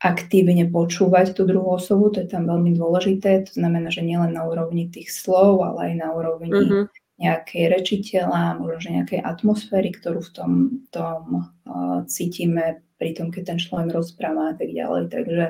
aktívne 0.00 0.68
počúvať 0.68 1.32
tú 1.32 1.48
druhú 1.48 1.76
osobu, 1.76 2.12
to 2.12 2.24
je 2.24 2.28
tam 2.28 2.48
veľmi 2.48 2.76
dôležité. 2.76 3.48
To 3.48 3.52
znamená, 3.52 3.88
že 3.88 4.04
nielen 4.04 4.32
na 4.32 4.44
úrovni 4.44 4.88
tých 4.88 5.12
slov, 5.12 5.64
ale 5.64 5.92
aj 5.92 5.94
na 5.96 6.08
úrovni 6.12 6.52
uh-huh. 6.52 6.84
nejakej 7.20 7.64
rečiteľa, 7.72 8.60
možno 8.60 8.80
že 8.80 8.90
nejakej 8.96 9.20
atmosféry, 9.24 9.92
ktorú 9.96 10.20
v 10.20 10.30
tom, 10.32 10.50
tom 10.92 11.20
uh, 11.68 12.04
cítime 12.08 12.84
pri 12.96 13.12
tom, 13.16 13.32
keď 13.32 13.56
ten 13.56 13.58
človek 13.60 13.92
rozpráva 13.92 14.52
a 14.52 14.54
tak 14.56 14.72
ďalej. 14.72 15.12
Takže 15.12 15.44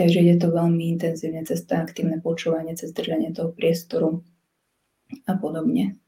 Takže 0.00 0.16
ide 0.16 0.40
to 0.40 0.48
veľmi 0.48 0.96
intenzívne 0.96 1.44
cez 1.44 1.60
to 1.68 1.76
aktívne 1.76 2.24
počúvanie, 2.24 2.72
cez 2.72 2.88
držanie 2.96 3.36
toho 3.36 3.52
priestoru 3.52 4.24
a 5.28 5.36
podobne. 5.36 6.00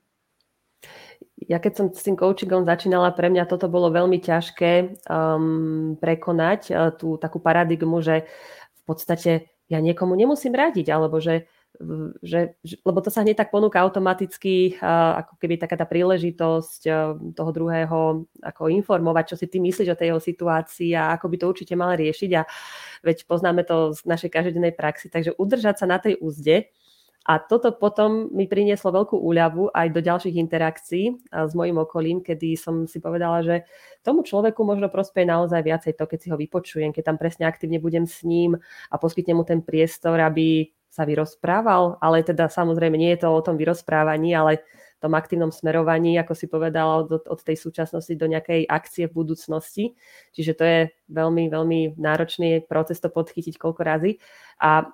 Ja 1.37 1.61
keď 1.61 1.73
som 1.77 1.87
s 1.93 2.01
tým 2.01 2.17
coachingom 2.17 2.65
začínala, 2.65 3.13
pre 3.13 3.29
mňa 3.29 3.45
toto 3.45 3.69
bolo 3.69 3.93
veľmi 3.93 4.17
ťažké 4.17 5.05
um, 5.05 6.01
prekonať 6.01 6.61
uh, 6.73 6.89
tú 6.97 7.21
takú 7.21 7.37
paradigmu, 7.37 8.01
že 8.01 8.25
v 8.81 8.83
podstate 8.89 9.53
ja 9.69 9.79
niekomu 9.85 10.17
nemusím 10.17 10.57
radiť, 10.57 10.89
alebo 10.89 11.21
že 11.21 11.45
že, 12.23 12.55
lebo 12.85 12.99
to 13.01 13.11
sa 13.11 13.25
hneď 13.25 13.43
tak 13.43 13.51
ponúka 13.51 13.81
automaticky, 13.81 14.77
ako 15.17 15.41
keby 15.41 15.57
taká 15.59 15.75
tá 15.75 15.89
príležitosť 15.89 16.81
toho 17.33 17.51
druhého, 17.51 18.29
ako 18.45 18.63
informovať, 18.71 19.35
čo 19.35 19.37
si 19.41 19.47
ty 19.49 19.59
myslíš 19.59 19.91
o 19.91 19.99
tej 19.99 20.15
jeho 20.15 20.21
situácii 20.23 20.93
a 20.95 21.17
ako 21.17 21.27
by 21.33 21.37
to 21.41 21.51
určite 21.51 21.75
mal 21.75 21.97
riešiť. 21.97 22.31
A 22.39 22.47
veď 23.03 23.25
poznáme 23.27 23.65
to 23.65 23.97
z 23.97 24.05
našej 24.05 24.31
každodennej 24.31 24.77
praxi, 24.77 25.09
takže 25.09 25.35
udržať 25.35 25.83
sa 25.83 25.87
na 25.89 25.99
tej 25.99 26.21
úzde. 26.21 26.71
A 27.23 27.39
toto 27.39 27.71
potom 27.71 28.35
mi 28.35 28.51
prinieslo 28.51 28.91
veľkú 28.91 29.15
úľavu 29.15 29.71
aj 29.71 29.95
do 29.95 30.03
ďalších 30.03 30.43
interakcií 30.43 31.31
s 31.31 31.53
mojim 31.55 31.79
okolím, 31.79 32.19
kedy 32.19 32.59
som 32.59 32.91
si 32.91 32.99
povedala, 32.99 33.47
že 33.47 33.63
tomu 34.03 34.27
človeku 34.27 34.59
možno 34.67 34.91
prospeje 34.91 35.31
naozaj 35.31 35.63
viacej 35.63 35.93
to, 35.95 36.05
keď 36.11 36.19
si 36.19 36.29
ho 36.35 36.37
vypočujem, 36.37 36.91
keď 36.91 37.15
tam 37.15 37.23
presne 37.23 37.47
aktívne 37.47 37.79
budem 37.79 38.11
s 38.11 38.27
ním 38.27 38.59
a 38.91 38.95
poskytnem 38.99 39.39
mu 39.39 39.47
ten 39.47 39.63
priestor, 39.63 40.19
aby 40.19 40.75
sa 40.93 41.09
vyrozprával, 41.09 41.97
ale 42.05 42.21
teda 42.21 42.53
samozrejme 42.53 43.01
nie 43.01 43.17
je 43.17 43.25
to 43.25 43.33
o 43.33 43.41
tom 43.41 43.57
vyrozprávaní, 43.57 44.37
ale 44.37 44.61
tom 45.03 45.19
aktívnom 45.19 45.51
smerovaní, 45.51 46.15
ako 46.15 46.33
si 46.39 46.47
povedala, 46.47 47.03
od, 47.03 47.27
od 47.27 47.41
tej 47.43 47.59
súčasnosti 47.59 48.15
do 48.15 48.31
nejakej 48.31 48.71
akcie 48.71 49.11
v 49.11 49.17
budúcnosti. 49.19 49.99
Čiže 50.31 50.53
to 50.55 50.63
je 50.63 50.81
veľmi, 51.11 51.51
veľmi 51.51 51.99
náročný 51.99 52.63
proces 52.71 53.03
to 53.03 53.11
podchytiť 53.11 53.59
koľko 53.59 53.83
razy. 53.83 54.23
A 54.63 54.87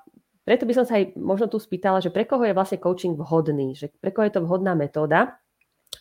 preto 0.48 0.64
by 0.64 0.72
som 0.72 0.88
sa 0.88 0.96
aj 0.96 1.12
možno 1.20 1.52
tu 1.52 1.60
spýtala, 1.60 2.00
že 2.00 2.08
pre 2.08 2.24
koho 2.24 2.40
je 2.40 2.56
vlastne 2.56 2.80
coaching 2.80 3.20
vhodný, 3.20 3.76
že 3.76 3.92
pre 4.00 4.16
koho 4.16 4.24
je 4.24 4.40
to 4.40 4.48
vhodná 4.48 4.72
metóda 4.72 5.36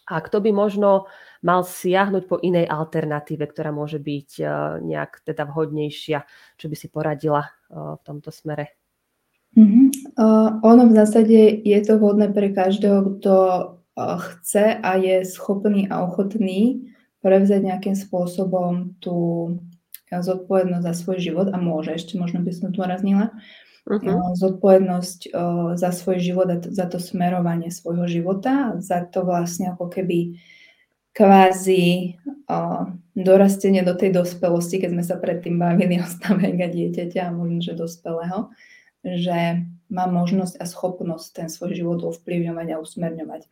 a 0.07 0.23
kto 0.23 0.39
by 0.39 0.55
možno 0.55 1.11
mal 1.43 1.67
siahnuť 1.67 2.23
po 2.31 2.39
inej 2.39 2.63
alternatíve, 2.63 3.43
ktorá 3.43 3.75
môže 3.75 3.99
byť 3.99 4.29
uh, 4.39 4.79
nejak 4.79 5.19
teda 5.27 5.43
vhodnejšia, 5.51 6.23
čo 6.55 6.71
by 6.71 6.75
si 6.79 6.87
poradila 6.87 7.43
uh, 7.43 7.99
v 7.99 8.01
tomto 8.07 8.31
smere. 8.31 8.76
Mm-hmm. 9.57 9.85
Uh, 10.13 10.61
ono 10.61 10.85
v 10.85 10.93
zásade 10.93 11.65
je 11.65 11.79
to 11.81 11.97
vhodné 11.97 12.29
pre 12.29 12.53
každého, 12.53 13.17
kto 13.17 13.35
uh, 13.97 14.17
chce 14.21 14.77
a 14.77 14.91
je 15.01 15.25
schopný 15.25 15.89
a 15.89 16.05
ochotný 16.05 16.93
prevzať 17.25 17.65
nejakým 17.65 17.97
spôsobom 17.97 18.93
tú 19.01 19.57
zodpovednosť 20.07 20.85
za 20.85 20.93
svoj 20.93 21.17
život 21.19 21.47
a 21.51 21.57
môže, 21.59 21.91
ešte 21.91 22.15
možno 22.15 22.39
by 22.39 22.51
som 22.55 22.71
tu 22.71 22.79
raznila, 22.79 23.35
uh-huh. 23.83 24.31
zodpovednosť 24.39 25.35
za 25.75 25.89
svoj 25.91 26.23
život 26.23 26.47
a 26.47 26.63
za 26.63 26.87
to 26.87 26.95
smerovanie 26.95 27.67
svojho 27.67 28.07
života, 28.07 28.79
za 28.79 29.03
to 29.03 29.27
vlastne 29.27 29.75
ako 29.75 29.91
keby 29.91 30.39
kvázi 31.11 32.15
uh, 32.47 32.87
dorastenie 33.17 33.81
do 33.83 33.97
tej 33.97 34.13
dospelosti, 34.13 34.79
keď 34.79 34.89
sme 34.95 35.03
sa 35.03 35.17
predtým 35.17 35.59
bavili 35.59 35.97
o 35.99 36.07
stave 36.07 36.53
dieťaťa 36.53 37.27
a 37.27 37.35
možno, 37.35 37.59
že 37.59 37.73
dospelého, 37.73 38.53
že 39.15 39.63
má 39.87 40.05
možnosť 40.11 40.59
a 40.59 40.65
schopnosť 40.67 41.27
ten 41.31 41.47
svoj 41.47 41.71
život 41.71 42.03
ovplyvňovať 42.03 42.67
a 42.75 42.81
usmerňovať. 42.83 43.47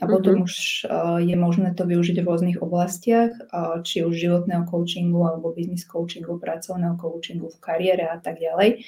A 0.00 0.08
potom 0.08 0.42
mm-hmm. 0.42 0.46
už 0.46 0.54
uh, 0.88 1.18
je 1.20 1.36
možné 1.36 1.74
to 1.76 1.84
využiť 1.84 2.22
v 2.22 2.26
rôznych 2.26 2.58
oblastiach, 2.64 3.34
uh, 3.52 3.82
či 3.84 4.06
už 4.06 4.16
životného 4.16 4.64
coachingu, 4.64 5.20
alebo 5.26 5.52
business 5.52 5.84
coachingu, 5.84 6.40
pracovného 6.40 6.96
coachingu 6.96 7.52
v 7.52 7.58
kariére 7.60 8.08
a 8.08 8.16
tak 8.16 8.40
ďalej. 8.40 8.82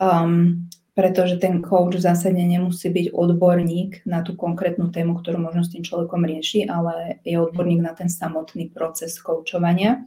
Um, 0.00 0.66
pretože 0.92 1.40
ten 1.40 1.64
coach 1.64 1.96
v 1.96 2.04
zásade 2.04 2.40
nemusí 2.40 2.88
byť 2.92 3.16
odborník 3.16 4.04
na 4.04 4.20
tú 4.20 4.36
konkrétnu 4.36 4.92
tému, 4.92 5.20
ktorú 5.20 5.40
možno 5.40 5.64
s 5.64 5.72
tým 5.72 5.84
človekom 5.84 6.24
rieši, 6.24 6.68
ale 6.68 7.22
je 7.24 7.36
odborník 7.40 7.80
na 7.80 7.96
ten 7.96 8.12
samotný 8.12 8.68
proces 8.72 9.16
koučovania. 9.20 10.04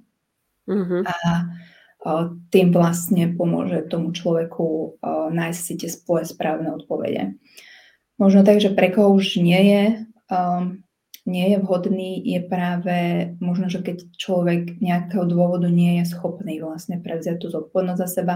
Mm-hmm. 0.69 1.01
A 1.05 1.13
tým 2.53 2.69
vlastne 2.69 3.33
pomôže 3.33 3.81
tomu 3.89 4.13
človeku 4.13 5.01
nájsť 5.33 5.61
si 5.61 5.73
tie 5.81 5.89
spoje 5.89 6.29
správne 6.29 6.69
odpovede. 6.77 7.33
Možno 8.21 8.45
tak, 8.45 8.61
že 8.61 8.71
pre 8.71 8.93
koho 8.93 9.11
už 9.11 9.41
nie 9.41 9.61
je 9.73 9.83
um, 10.31 10.85
nie 11.25 11.49
je 11.49 11.57
vhodný, 11.57 12.21
je 12.21 12.37
práve 12.45 12.97
možno, 13.41 13.65
že 13.65 13.81
keď 13.81 14.13
človek 14.13 14.77
nejakého 14.77 15.25
dôvodu 15.25 15.65
nie 15.73 15.97
je 15.97 16.13
schopný 16.13 16.61
vlastne 16.61 17.01
prevziať 17.01 17.41
tú 17.41 17.49
zodpovednosť 17.49 18.01
za 18.05 18.09
seba, 18.21 18.35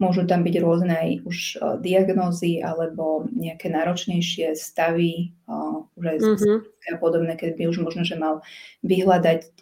môžu 0.00 0.24
tam 0.24 0.40
byť 0.40 0.54
rôzne 0.64 0.94
aj 0.96 1.10
už 1.28 1.36
uh, 1.60 1.76
diagnózy 1.76 2.64
alebo 2.64 3.28
nejaké 3.28 3.68
náročnejšie 3.68 4.56
stavy, 4.56 5.36
uh, 5.52 5.84
už 6.00 6.04
aj 6.16 6.18
mm-hmm. 6.24 6.96
podobné, 6.96 7.36
keď 7.36 7.60
by 7.60 7.62
už 7.68 7.84
možno, 7.84 8.08
že 8.08 8.16
mal 8.16 8.40
vyhľadať 8.88 9.60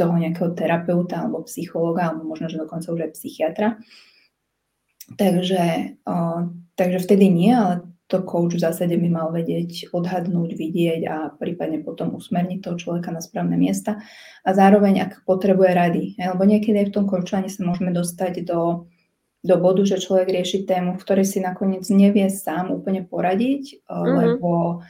toho 0.00 0.16
nejakého 0.16 0.56
terapeuta 0.56 1.20
alebo 1.20 1.44
psychológa, 1.44 2.08
alebo 2.08 2.24
možno, 2.24 2.48
že 2.48 2.56
dokonca 2.56 2.88
už 2.88 3.00
aj 3.04 3.12
psychiatra. 3.20 3.68
Takže, 5.20 6.00
uh, 6.08 6.48
takže 6.80 6.98
vtedy 7.04 7.28
nie, 7.28 7.52
ale 7.52 7.84
to 8.10 8.26
coach 8.26 8.58
v 8.58 8.64
zásade 8.66 8.98
by 8.98 9.08
mal 9.08 9.30
vedieť 9.30 9.94
odhadnúť, 9.94 10.58
vidieť 10.58 11.02
a 11.06 11.16
prípadne 11.30 11.78
potom 11.78 12.18
usmerniť 12.18 12.58
toho 12.58 12.76
človeka 12.76 13.14
na 13.14 13.22
správne 13.22 13.54
miesta. 13.54 14.02
A 14.42 14.50
zároveň, 14.50 15.06
ak 15.06 15.12
potrebuje 15.22 15.70
rady, 15.70 16.04
lebo 16.18 16.42
niekedy 16.42 16.74
aj 16.82 16.86
v 16.90 16.94
tom 16.98 17.06
coachovaní 17.06 17.46
sa 17.46 17.62
môžeme 17.62 17.94
dostať 17.94 18.42
do, 18.42 18.90
do 19.46 19.54
bodu, 19.62 19.86
že 19.86 20.02
človek 20.02 20.26
rieši 20.26 20.66
tému, 20.66 20.98
v 20.98 21.02
ktorej 21.06 21.26
si 21.30 21.38
nakoniec 21.38 21.86
nevie 21.86 22.26
sám 22.26 22.74
úplne 22.74 23.06
poradiť, 23.06 23.86
mm-hmm. 23.86 24.14
lebo, 24.18 24.82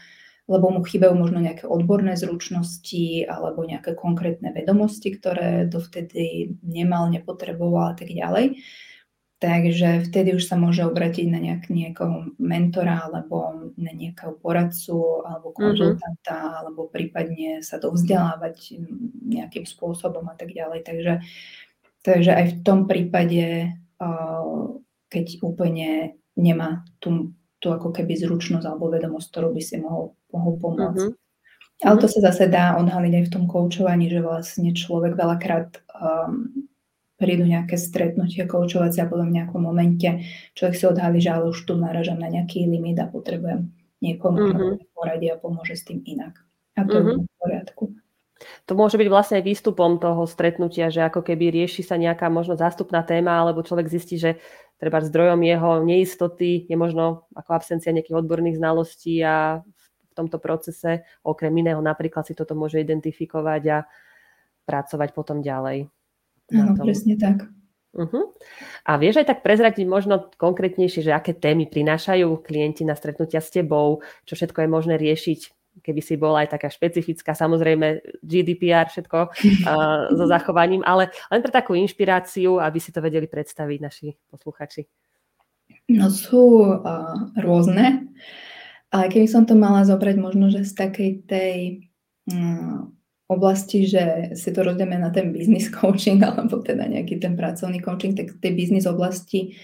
lebo 0.51 0.67
mu 0.75 0.83
chýbajú 0.83 1.15
možno 1.15 1.39
nejaké 1.39 1.71
odborné 1.71 2.19
zručnosti 2.19 3.23
alebo 3.31 3.63
nejaké 3.63 3.95
konkrétne 3.95 4.51
vedomosti, 4.51 5.15
ktoré 5.15 5.71
dovtedy 5.71 6.59
nemal, 6.67 7.07
nepotreboval 7.07 7.95
a 7.95 7.97
tak 7.97 8.11
ďalej. 8.11 8.59
Takže 9.41 10.05
vtedy 10.05 10.37
už 10.37 10.45
sa 10.45 10.61
môže 10.61 10.85
obratiť 10.85 11.27
na 11.33 11.41
nejak, 11.41 11.73
niekoho 11.73 12.37
mentora 12.37 13.09
alebo 13.09 13.73
na 13.81 13.89
nejakého 13.97 14.37
poradcu 14.37 15.25
alebo 15.25 15.55
mhm. 15.55 15.57
konzultanta 15.57 16.37
mm-hmm. 16.37 16.59
alebo 16.61 16.81
prípadne 16.93 17.65
sa 17.65 17.81
dovzdelávať 17.81 18.77
nejakým 19.25 19.65
spôsobom 19.65 20.29
a 20.29 20.35
tak 20.37 20.53
ďalej. 20.53 20.85
Takže, 20.85 21.15
takže 22.05 22.31
aj 22.37 22.45
v 22.53 22.57
tom 22.61 22.85
prípade, 22.85 23.73
keď 25.09 25.27
úplne 25.41 26.21
nemá 26.37 26.85
tú, 27.01 27.33
tú 27.61 27.71
ako 27.71 27.93
keby 27.93 28.17
zručnosť 28.17 28.65
alebo 28.65 28.89
vedomosť, 28.89 29.27
ktorú 29.29 29.53
by 29.53 29.63
si 29.63 29.77
mohol, 29.77 30.17
mohol 30.33 30.57
pomôcť. 30.57 31.07
Mm-hmm. 31.13 31.85
Ale 31.85 31.97
to 31.97 32.09
mhm. 32.09 32.13
sa 32.13 32.21
zase 32.33 32.45
dá 32.53 32.77
odhaliť 32.77 33.13
aj 33.17 33.25
v 33.29 33.33
tom 33.33 33.45
koučovaní, 33.49 34.13
že 34.13 34.21
vlastne 34.21 34.73
človek 34.73 35.17
veľakrát 35.17 35.81
um, 35.97 36.69
prídu 37.21 37.45
nejaké 37.45 37.77
stretnutia 37.77 38.49
koučovacie 38.49 39.05
a 39.05 39.09
potom 39.09 39.29
v 39.29 39.37
nejakom 39.41 39.61
momente 39.61 40.25
človek 40.57 40.75
si 40.77 40.85
odhalí, 40.89 41.21
že 41.21 41.37
ale 41.37 41.53
už 41.53 41.69
tu 41.69 41.77
naražam 41.77 42.17
na 42.17 42.33
nejaký 42.33 42.65
limit 42.65 42.97
a 43.01 43.09
potrebujem 43.09 43.69
niekomu 44.01 44.41
mm-hmm. 44.41 44.97
poradí 44.97 45.29
a 45.29 45.37
pomôže 45.37 45.77
s 45.77 45.85
tým 45.85 46.01
inak. 46.09 46.41
A 46.81 46.89
to 46.89 46.97
mm-hmm. 46.97 47.17
je 47.21 47.29
v 47.29 47.37
poriadku. 47.37 47.85
To 48.41 48.73
môže 48.73 48.97
byť 48.97 49.09
vlastne 49.13 49.37
aj 49.37 49.45
výstupom 49.45 50.01
toho 50.01 50.25
stretnutia, 50.25 50.89
že 50.89 51.05
ako 51.05 51.21
keby 51.21 51.53
rieši 51.53 51.85
sa 51.85 52.01
nejaká 52.01 52.33
možno 52.33 52.57
zástupná 52.57 53.05
téma, 53.05 53.37
alebo 53.37 53.61
človek 53.61 53.93
zistí, 53.93 54.17
že 54.17 54.41
treba 54.81 55.05
zdrojom 55.05 55.45
jeho 55.45 55.85
neistoty 55.85 56.65
je 56.65 56.77
možno 56.81 57.29
ako 57.37 57.51
absencia 57.53 57.93
nejakých 57.93 58.25
odborných 58.25 58.57
znalostí 58.57 59.21
a 59.21 59.61
v 60.11 60.13
tomto 60.17 60.41
procese 60.41 61.05
okrem 61.21 61.53
iného 61.53 61.79
napríklad 61.85 62.25
si 62.25 62.33
toto 62.33 62.57
môže 62.57 62.81
identifikovať 62.81 63.63
a 63.69 63.79
pracovať 64.65 65.13
potom 65.13 65.45
ďalej. 65.45 65.87
Áno, 66.51 66.73
presne 66.81 67.15
tak. 67.15 67.47
Uh-huh. 67.91 68.31
A 68.87 68.97
vieš 69.03 69.23
aj 69.23 69.35
tak 69.35 69.41
prezradiť 69.43 69.83
možno 69.83 70.31
konkrétnejšie, 70.39 71.11
že 71.11 71.13
aké 71.15 71.35
témy 71.35 71.67
prinášajú 71.67 72.39
klienti 72.43 72.87
na 72.87 72.95
stretnutia 72.95 73.43
s 73.43 73.51
tebou, 73.51 74.03
čo 74.25 74.39
všetko 74.39 74.63
je 74.63 74.69
možné 74.71 74.95
riešiť, 74.95 75.60
keby 75.79 76.01
si 76.03 76.19
bola 76.19 76.43
aj 76.43 76.59
taká 76.59 76.69
špecifická, 76.69 77.33
samozrejme 77.33 78.03
GDPR, 78.21 78.91
všetko 78.91 79.19
uh, 79.31 80.11
so 80.13 80.25
zachovaním, 80.27 80.83
ale 80.83 81.15
len 81.31 81.41
pre 81.41 81.53
takú 81.55 81.79
inšpiráciu, 81.79 82.59
aby 82.59 82.79
si 82.83 82.91
to 82.91 82.99
vedeli 82.99 83.31
predstaviť 83.31 83.79
naši 83.79 84.09
posluchači. 84.29 84.85
No 85.91 86.11
sú 86.11 86.67
uh, 86.67 87.35
rôzne, 87.39 88.11
ale 88.91 89.05
keby 89.11 89.27
som 89.27 89.47
to 89.47 89.55
mala 89.55 89.87
zobrať 89.87 90.17
možno, 90.19 90.51
že 90.51 90.67
z 90.67 90.73
takej 90.75 91.11
tej 91.27 91.57
uh, 92.31 92.87
oblasti, 93.31 93.87
že 93.87 94.35
si 94.35 94.51
to 94.51 94.67
rozdieme 94.67 94.99
na 94.99 95.15
ten 95.15 95.31
business 95.31 95.71
coaching 95.79 96.19
alebo 96.23 96.59
teda 96.63 96.87
nejaký 96.91 97.23
ten 97.23 97.39
pracovný 97.39 97.79
coaching, 97.79 98.19
tak 98.19 98.35
v 98.35 98.43
tej 98.43 98.53
business 98.59 98.85
oblasti 98.91 99.55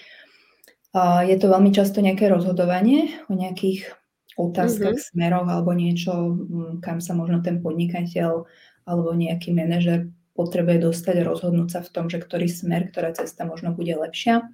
uh, 0.94 1.26
je 1.26 1.34
to 1.34 1.50
veľmi 1.50 1.74
často 1.74 1.98
nejaké 1.98 2.30
rozhodovanie 2.30 3.10
o 3.26 3.34
nejakých 3.34 3.90
otázkach, 4.36 4.96
mm-hmm. 4.96 5.10
smeroch 5.16 5.48
alebo 5.48 5.72
niečo, 5.72 6.36
kam 6.84 7.00
sa 7.00 7.16
možno 7.16 7.40
ten 7.40 7.64
podnikateľ 7.64 8.44
alebo 8.84 9.08
nejaký 9.16 9.56
manažer 9.56 10.12
potrebuje 10.36 10.84
dostať 10.84 11.24
a 11.24 11.28
rozhodnúť 11.32 11.68
sa 11.72 11.80
v 11.80 11.92
tom, 11.92 12.06
že 12.12 12.20
ktorý 12.20 12.44
smer, 12.46 12.92
ktorá 12.92 13.16
cesta 13.16 13.48
možno 13.48 13.72
bude 13.72 13.96
lepšia. 13.96 14.44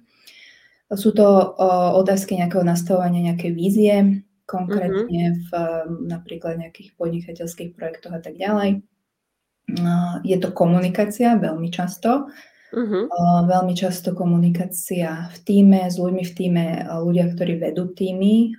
Sú 0.93 1.11
to 1.11 1.25
uh, 1.25 1.91
otázky 1.99 2.39
nejakého 2.39 2.63
nastavovania 2.63 3.33
nejakej 3.33 3.51
vízie, 3.51 3.95
konkrétne 4.47 5.35
mm-hmm. 5.35 5.43
v 5.47 5.51
napríklad 6.07 6.59
nejakých 6.59 6.95
podnikateľských 6.99 7.75
projektoch 7.75 8.15
a 8.15 8.21
tak 8.23 8.35
ďalej. 8.35 8.83
Je 10.27 10.37
to 10.43 10.51
komunikácia 10.51 11.39
veľmi 11.39 11.71
často. 11.71 12.27
Uh-huh. 12.73 13.05
Veľmi 13.45 13.77
často 13.77 14.17
komunikácia 14.17 15.29
v 15.29 15.37
týme, 15.45 15.85
s 15.85 16.01
ľuďmi 16.01 16.23
v 16.25 16.33
týme, 16.33 16.65
ľudia, 16.89 17.29
ktorí 17.29 17.61
vedú 17.61 17.93
týmy, 17.93 18.57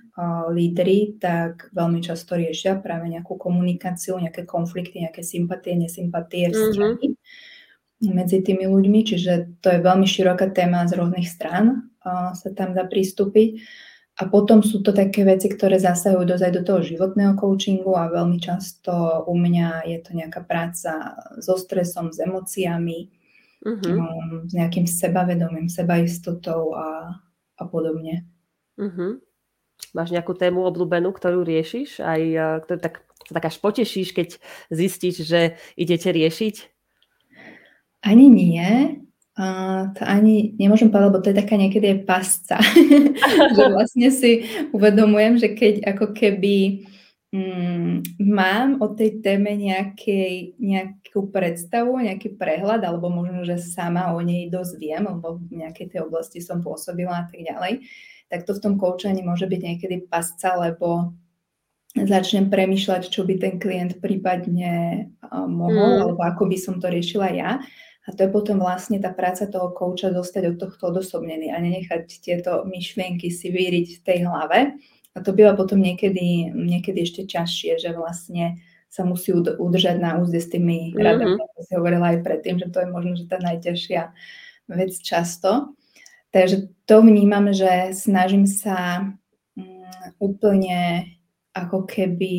lídry, 0.55 1.19
tak 1.19 1.67
veľmi 1.75 1.99
často 1.99 2.39
riešia 2.39 2.79
práve 2.79 3.11
nejakú 3.11 3.35
komunikáciu, 3.35 4.15
nejaké 4.15 4.47
konflikty, 4.47 5.03
nejaké 5.03 5.19
sympatie, 5.19 5.75
nesympatie, 5.75 6.47
vzťahy 6.47 7.11
uh-huh. 7.11 8.13
medzi 8.15 8.39
tými 8.39 8.63
ľuďmi. 8.71 8.99
Čiže 9.03 9.59
to 9.59 9.67
je 9.75 9.83
veľmi 9.83 10.07
široká 10.07 10.47
téma 10.55 10.87
z 10.87 10.95
rôznych 10.95 11.27
strán, 11.27 11.91
sa 12.31 12.49
tam 12.55 12.71
dá 12.71 12.87
pristúpiť. 12.87 13.59
A 14.15 14.31
potom 14.31 14.63
sú 14.63 14.79
to 14.79 14.95
také 14.95 15.27
veci, 15.27 15.51
ktoré 15.51 15.75
zasahujú 15.75 16.23
dozaj 16.23 16.55
do 16.55 16.63
toho 16.63 16.79
životného 16.79 17.35
coachingu 17.35 17.99
a 17.99 18.07
veľmi 18.07 18.39
často 18.39 19.27
u 19.27 19.35
mňa 19.35 19.91
je 19.91 19.99
to 19.99 20.15
nejaká 20.15 20.39
práca 20.47 21.19
so 21.43 21.59
stresom, 21.59 22.15
s 22.15 22.23
emóciami, 22.23 23.11
uh-huh. 23.63 23.95
um, 23.95 24.43
s 24.49 24.53
nejakým 24.53 24.89
sebavedomím, 24.89 25.69
sebaistotou 25.71 26.75
a, 26.75 27.19
a 27.55 27.63
podobne. 27.69 28.25
Uh-huh. 28.75 29.21
Máš 29.95 30.11
nejakú 30.11 30.35
tému 30.35 30.63
obľúbenú, 30.67 31.11
ktorú 31.11 31.43
riešiš? 31.47 32.03
Aj 32.03 32.19
ktorú 32.63 32.79
tak, 32.79 33.03
tak 33.31 33.43
až 33.47 33.55
potešíš, 33.59 34.11
keď 34.11 34.39
zistíš, 34.71 35.23
že 35.23 35.59
idete 35.79 36.11
riešiť? 36.11 36.55
Ani 38.05 38.27
nie. 38.29 39.01
Uh, 39.35 39.91
to 39.99 40.07
ani 40.07 40.55
nemôžem 40.55 40.87
povedať, 40.87 41.07
lebo 41.11 41.19
to 41.19 41.29
je 41.35 41.39
taká 41.43 41.55
niekedy 41.59 41.91
je 41.91 41.97
pasca. 42.07 42.55
že 43.55 43.63
vlastne 43.67 44.07
si 44.07 44.47
uvedomujem, 44.71 45.35
že 45.35 45.51
keď 45.51 45.83
ako 45.91 46.15
keby 46.15 46.87
mm, 47.35 48.23
mám 48.23 48.79
o 48.79 48.87
tej 48.95 49.19
téme 49.19 49.51
nejakej, 49.59 50.55
nejakú 50.55 51.27
predstavu, 51.27 51.99
nejaký 51.99 52.39
prehľad, 52.39 52.87
alebo 52.87 53.11
možno, 53.11 53.43
že 53.43 53.59
sama 53.59 54.15
o 54.15 54.19
nej 54.23 54.47
dosť 54.47 54.73
viem, 54.79 55.03
lebo 55.03 55.43
v 55.43 55.67
nejakej 55.67 55.91
tej 55.91 55.99
oblasti 56.07 56.39
som 56.39 56.63
pôsobila 56.63 57.23
a 57.23 57.25
tak 57.27 57.43
ďalej, 57.43 57.83
tak 58.31 58.47
to 58.47 58.55
v 58.55 58.63
tom 58.63 58.73
koučaní 58.79 59.19
môže 59.21 59.45
byť 59.51 59.61
niekedy 59.61 60.07
pasca, 60.07 60.55
lebo 60.55 61.11
začnem 61.95 62.51
premýšľať, 62.51 63.07
čo 63.07 63.23
by 63.23 63.39
ten 63.39 63.55
klient 63.55 64.03
prípadne 64.03 65.07
mohol, 65.31 65.99
mm. 65.99 66.01
alebo 66.07 66.21
ako 66.23 66.43
by 66.51 66.57
som 66.59 66.75
to 66.79 66.91
riešila 66.91 67.31
ja. 67.31 67.59
A 68.05 68.13
to 68.13 68.27
je 68.27 68.29
potom 68.29 68.61
vlastne 68.61 69.01
tá 69.01 69.09
práca 69.09 69.49
toho 69.49 69.73
kouča 69.73 70.13
dostať 70.13 70.53
od 70.53 70.57
tohto 70.61 70.93
odosobnený 70.93 71.49
a 71.49 71.57
nenechať 71.57 72.21
tieto 72.21 72.61
myšlienky 72.69 73.33
si 73.33 73.49
vyriť 73.49 73.87
v 73.97 74.03
tej 74.05 74.19
hlave. 74.29 74.77
A 75.15 75.23
to 75.23 75.31
býva 75.31 75.55
potom 75.55 75.79
niekedy, 75.79 76.51
niekedy 76.51 77.07
ešte 77.07 77.23
ťažšie, 77.23 77.79
že 77.79 77.95
vlastne 77.95 78.59
sa 78.91 79.03
musí 79.03 79.31
udržať 79.35 79.99
na 79.99 80.19
úzde 80.19 80.39
s 80.39 80.51
tými 80.51 80.91
mm-hmm. 80.91 81.03
radami, 81.03 81.35
ako 81.39 81.59
si 81.63 81.71
hovorila 81.75 82.05
aj 82.15 82.19
predtým, 82.23 82.55
že 82.59 82.67
to 82.71 82.83
je 82.83 82.87
možno, 82.87 83.11
že 83.19 83.25
tá 83.27 83.39
najťažšia 83.39 84.01
vec 84.71 84.91
často. 84.99 85.75
Takže 86.31 86.67
to 86.83 86.99
vnímam, 86.99 87.51
že 87.55 87.95
snažím 87.95 88.43
sa 88.43 89.07
um, 89.55 89.87
úplne 90.19 91.11
ako 91.55 91.87
keby 91.87 92.35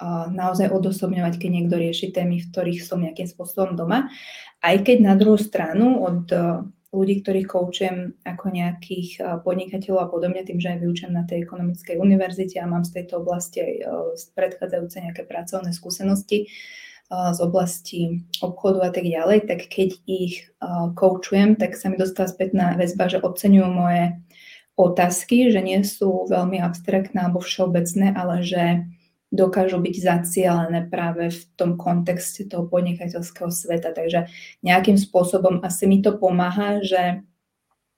uh, 0.00 0.32
naozaj 0.32 0.72
odosobňovať, 0.72 1.36
keď 1.36 1.50
niekto 1.52 1.76
rieši 1.76 2.16
témy, 2.16 2.40
v 2.40 2.48
ktorých 2.48 2.80
som 2.80 3.04
nejakým 3.04 3.28
spôsobom 3.28 3.76
doma. 3.76 4.08
Aj 4.64 4.76
keď 4.80 5.04
na 5.04 5.14
druhú 5.20 5.36
stranu 5.36 6.00
od 6.00 6.24
uh, 6.32 6.64
ľudí, 6.96 7.20
ktorých 7.20 7.48
koučujem 7.52 7.96
ako 8.24 8.46
nejakých 8.48 9.08
uh, 9.20 9.38
podnikateľov 9.44 10.00
a 10.00 10.08
podobne, 10.08 10.40
tým, 10.42 10.56
že 10.56 10.72
aj 10.72 10.78
vyučujem 10.80 11.12
na 11.12 11.28
tej 11.28 11.44
ekonomickej 11.44 12.00
univerzite 12.00 12.56
a 12.56 12.70
mám 12.70 12.88
z 12.88 12.96
tejto 12.96 13.20
oblasti 13.20 13.60
aj 13.60 13.74
uh, 13.84 14.16
predchádzajúce 14.32 14.96
nejaké 15.04 15.22
pracovné 15.28 15.76
skúsenosti 15.76 16.48
uh, 16.48 17.36
z 17.36 17.38
oblasti 17.44 18.00
obchodu 18.40 18.88
a 18.88 18.90
tak 18.90 19.04
ďalej, 19.04 19.44
tak 19.44 19.68
keď 19.68 20.00
ich 20.08 20.50
koučujem, 20.98 21.54
tak 21.54 21.78
sa 21.78 21.86
mi 21.86 22.00
dostáva 22.00 22.26
spätná 22.26 22.74
väzba, 22.74 23.06
že 23.06 23.22
oceňujú 23.22 23.68
moje 23.70 24.18
otázky, 24.76 25.48
že 25.48 25.62
nie 25.62 25.80
sú 25.86 26.28
veľmi 26.28 26.60
abstraktné 26.60 27.24
alebo 27.24 27.40
všeobecné, 27.40 28.12
ale 28.12 28.42
že 28.42 28.64
dokážu 29.34 29.82
byť 29.82 29.96
zacielené 29.98 30.86
práve 30.86 31.34
v 31.34 31.40
tom 31.58 31.74
kontexte 31.74 32.46
toho 32.46 32.70
podnikateľského 32.70 33.50
sveta. 33.50 33.90
Takže 33.90 34.30
nejakým 34.62 34.94
spôsobom 34.94 35.60
asi 35.66 35.90
mi 35.90 35.98
to 35.98 36.14
pomáha, 36.14 36.78
že 36.82 37.26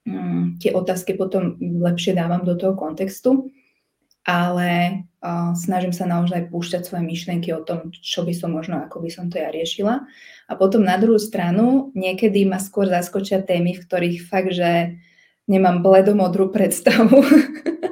um, 0.09 0.57
tie 0.57 0.73
otázky 0.73 1.14
potom 1.21 1.61
lepšie 1.61 2.17
dávam 2.17 2.43
do 2.49 2.57
toho 2.57 2.73
kontextu, 2.73 3.53
ale 4.25 5.05
uh, 5.21 5.53
snažím 5.53 5.93
sa 5.93 6.09
naozaj 6.09 6.49
púšťať 6.49 6.85
svoje 6.85 7.05
myšlienky 7.05 7.53
o 7.53 7.64
tom, 7.64 7.93
čo 7.93 8.25
by 8.25 8.33
som 8.33 8.57
možno, 8.57 8.81
ako 8.81 9.05
by 9.05 9.11
som 9.12 9.29
to 9.29 9.37
ja 9.37 9.53
riešila. 9.53 10.05
A 10.49 10.53
potom 10.57 10.81
na 10.81 10.97
druhú 10.97 11.21
stranu, 11.21 11.93
niekedy 11.93 12.49
ma 12.49 12.57
skôr 12.57 12.88
zaskočia 12.88 13.45
témy, 13.45 13.77
v 13.77 13.85
ktorých 13.85 14.25
fakt, 14.25 14.57
že 14.57 14.97
nemám 15.49 15.85
bledomodrú 15.85 16.49
predstavu. 16.53 17.21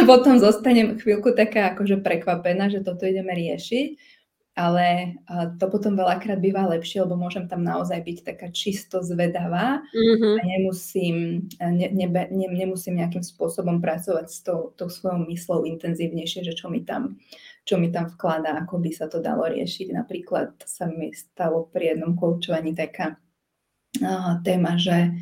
a 0.00 0.02
potom 0.10 0.40
zostanem 0.40 0.96
chvíľku 0.96 1.36
taká 1.36 1.76
akože 1.76 2.00
prekvapená, 2.00 2.72
že 2.72 2.80
toto 2.80 3.04
ideme 3.04 3.36
riešiť. 3.36 4.18
Ale 4.58 5.16
to 5.56 5.70
potom 5.70 5.94
veľakrát 5.94 6.36
býva 6.42 6.66
lepšie, 6.68 7.06
lebo 7.06 7.14
môžem 7.16 7.46
tam 7.46 7.62
naozaj 7.64 8.02
byť 8.02 8.18
taká 8.34 8.50
čisto 8.50 9.00
zvedavá 9.00 9.80
mm-hmm. 9.94 10.36
a 10.36 10.42
nemusím, 10.42 11.16
ne, 11.56 11.86
ne, 11.88 12.06
ne, 12.10 12.48
nemusím 12.50 12.98
nejakým 12.98 13.24
spôsobom 13.24 13.78
pracovať 13.78 14.26
s 14.28 14.42
tou, 14.42 14.74
tou 14.74 14.90
svojou 14.90 15.22
myslou 15.30 15.64
intenzívnejšie, 15.64 16.44
že 16.44 16.52
čo 16.52 16.66
mi 16.68 16.82
tam 16.82 17.16
čo 17.64 17.78
mi 17.78 17.92
tam 17.92 18.10
vkladá, 18.10 18.56
ako 18.58 18.82
by 18.82 18.90
sa 18.90 19.06
to 19.06 19.22
dalo 19.22 19.46
riešiť. 19.46 19.94
Napríklad 19.94 20.64
sa 20.64 20.90
mi 20.90 21.14
stalo 21.14 21.68
pri 21.70 21.94
jednom 21.94 22.16
koučovaní 22.16 22.74
taká 22.74 23.14
uh, 23.14 24.40
téma, 24.42 24.74
že 24.74 25.14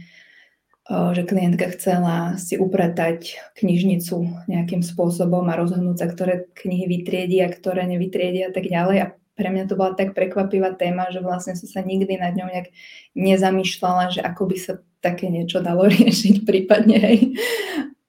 že 0.88 1.22
klientka 1.28 1.68
chcela 1.76 2.40
si 2.40 2.56
upratať 2.56 3.36
knižnicu 3.60 4.48
nejakým 4.48 4.80
spôsobom 4.80 5.44
a 5.52 5.58
rozhodnúť 5.60 5.96
sa, 6.00 6.08
ktoré 6.08 6.48
knihy 6.56 6.88
vytriedi 6.88 7.44
a 7.44 7.52
ktoré 7.52 7.84
nevytriedi 7.84 8.48
a 8.48 8.50
tak 8.50 8.72
ďalej. 8.72 8.96
A 9.04 9.06
pre 9.36 9.52
mňa 9.52 9.68
to 9.68 9.76
bola 9.76 9.92
tak 9.92 10.16
prekvapivá 10.16 10.72
téma, 10.74 11.12
že 11.12 11.20
vlastne 11.20 11.52
som 11.60 11.68
sa 11.68 11.84
nikdy 11.84 12.16
nad 12.16 12.32
ňou 12.32 12.48
nejak 12.48 12.72
nezamýšľala, 13.12 14.16
že 14.16 14.20
ako 14.24 14.48
by 14.48 14.56
sa 14.56 14.72
také 15.04 15.28
niečo 15.28 15.60
dalo 15.60 15.84
riešiť 15.92 16.48
prípadne. 16.48 16.96
Hej. 16.96 17.18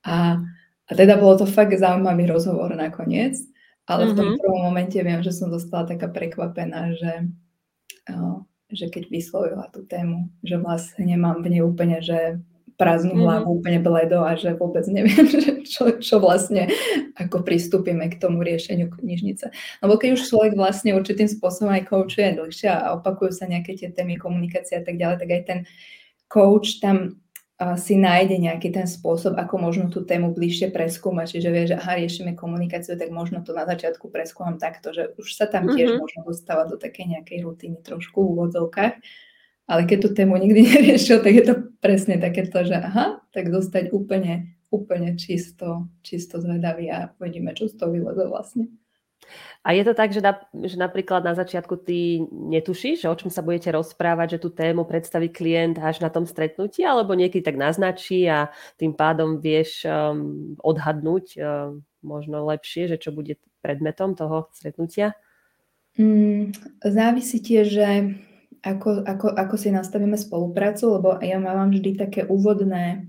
A, 0.08 0.40
a 0.88 0.92
teda 0.96 1.20
bolo 1.20 1.44
to 1.44 1.46
fakt 1.52 1.76
zaujímavý 1.76 2.32
rozhovor 2.32 2.72
nakoniec, 2.80 3.36
ale 3.92 4.08
mm-hmm. 4.08 4.14
v 4.16 4.18
tom 4.18 4.28
mhm. 4.32 4.38
prvom 4.40 4.62
momente 4.64 4.98
viem, 5.04 5.20
že 5.20 5.36
som 5.36 5.52
dostala 5.52 5.84
taká 5.84 6.08
prekvapená, 6.08 6.96
že, 6.96 7.14
že 8.72 8.86
keď 8.88 9.04
vyslovila 9.12 9.68
tú 9.68 9.84
tému, 9.84 10.32
že 10.48 10.56
vlastne 10.56 11.04
nemám 11.04 11.44
v 11.44 11.60
nej 11.60 11.64
úplne, 11.68 12.00
že 12.00 12.40
prázdnu 12.80 13.12
mm-hmm. 13.12 13.28
hlavu, 13.28 13.48
úplne 13.60 13.80
bledo 13.84 14.24
a 14.24 14.40
že 14.40 14.56
vôbec 14.56 14.88
neviem, 14.88 15.28
že 15.44 15.68
čo, 15.68 16.00
čo 16.00 16.24
vlastne, 16.24 16.72
ako 17.20 17.44
pristúpime 17.44 18.08
k 18.08 18.16
tomu 18.16 18.40
riešeniu 18.40 18.88
knižnice. 18.88 19.52
Lebo 19.84 20.00
keď 20.00 20.16
už 20.16 20.24
človek 20.32 20.56
vlastne 20.56 20.96
určitým 20.96 21.28
spôsobom 21.28 21.76
aj 21.76 21.92
koučuje 21.92 22.40
dlhšie 22.40 22.72
a 22.72 22.96
opakujú 22.96 23.36
sa 23.36 23.52
nejaké 23.52 23.76
tie 23.76 23.92
témy 23.92 24.16
komunikácie 24.16 24.80
a 24.80 24.84
tak 24.88 24.96
ďalej, 24.96 25.20
tak 25.20 25.30
aj 25.30 25.44
ten 25.44 25.60
coach 26.32 26.80
tam 26.80 27.20
si 27.76 28.00
nájde 28.00 28.40
nejaký 28.40 28.72
ten 28.72 28.88
spôsob, 28.88 29.36
ako 29.36 29.60
možno 29.60 29.92
tú 29.92 30.08
tému 30.08 30.32
bližšie 30.32 30.72
preskúmať. 30.72 31.36
Čiže 31.36 31.50
vie, 31.52 31.64
že 31.68 31.76
aha, 31.76 32.00
riešime 32.00 32.32
komunikáciu, 32.32 32.96
tak 32.96 33.12
možno 33.12 33.44
to 33.44 33.52
na 33.52 33.68
začiatku 33.68 34.08
preskúmam 34.08 34.56
takto, 34.56 34.96
že 34.96 35.12
už 35.20 35.28
sa 35.36 35.44
tam 35.44 35.68
tiež 35.68 35.92
mm-hmm. 35.92 36.00
možno 36.00 36.20
dostávať 36.24 36.66
do 36.72 36.78
takej 36.80 37.20
nejakej 37.20 37.40
rutiny 37.44 37.84
trošku 37.84 38.24
v 38.24 38.32
úvodzovkách 38.32 38.96
ale 39.70 39.86
keď 39.86 39.98
tú 40.02 40.10
tému 40.18 40.34
nikdy 40.42 40.66
neriešil, 40.74 41.22
tak 41.22 41.34
je 41.38 41.46
to 41.46 41.56
presne 41.78 42.18
takéto, 42.18 42.66
že 42.66 42.74
aha, 42.74 43.22
tak 43.30 43.54
zostať 43.54 43.94
úplne, 43.94 44.58
úplne 44.74 45.14
čisto, 45.14 45.86
čisto 46.02 46.42
zvedavý 46.42 46.90
a 46.90 47.14
uvidíme, 47.22 47.54
čo 47.54 47.70
z 47.70 47.78
toho 47.78 47.94
vyleze 47.94 48.26
vlastne. 48.26 48.66
A 49.62 49.78
je 49.78 49.86
to 49.86 49.94
tak, 49.94 50.10
že, 50.10 50.26
na, 50.26 50.42
že 50.66 50.80
napríklad 50.80 51.22
na 51.22 51.38
začiatku 51.38 51.86
ty 51.86 52.24
netušíš, 52.32 53.06
o 53.06 53.14
čom 53.14 53.30
sa 53.30 53.46
budete 53.46 53.70
rozprávať, 53.70 54.40
že 54.40 54.42
tú 54.42 54.50
tému 54.50 54.90
predstaví 54.90 55.30
klient 55.30 55.78
až 55.78 56.02
na 56.02 56.10
tom 56.10 56.26
stretnutí, 56.26 56.82
alebo 56.82 57.14
niekedy 57.14 57.46
tak 57.46 57.60
naznačí 57.60 58.26
a 58.26 58.50
tým 58.82 58.98
pádom 58.98 59.38
vieš 59.38 59.86
um, 59.86 60.58
odhadnúť 60.64 61.26
um, 61.38 61.84
možno 62.02 62.48
lepšie, 62.48 62.90
že 62.90 62.98
čo 62.98 63.14
bude 63.14 63.38
predmetom 63.62 64.16
toho 64.16 64.50
stretnutia? 64.56 65.14
Mm, 66.00 66.56
závisí 66.80 67.44
tiež, 67.44 67.66
že 67.68 67.86
ako, 68.60 69.08
ako, 69.08 69.28
ako 69.32 69.56
si 69.56 69.70
nastavíme 69.72 70.20
spoluprácu, 70.20 71.00
lebo 71.00 71.10
ja 71.24 71.40
mám 71.40 71.72
vždy 71.72 71.96
také 71.96 72.22
úvodné 72.28 73.08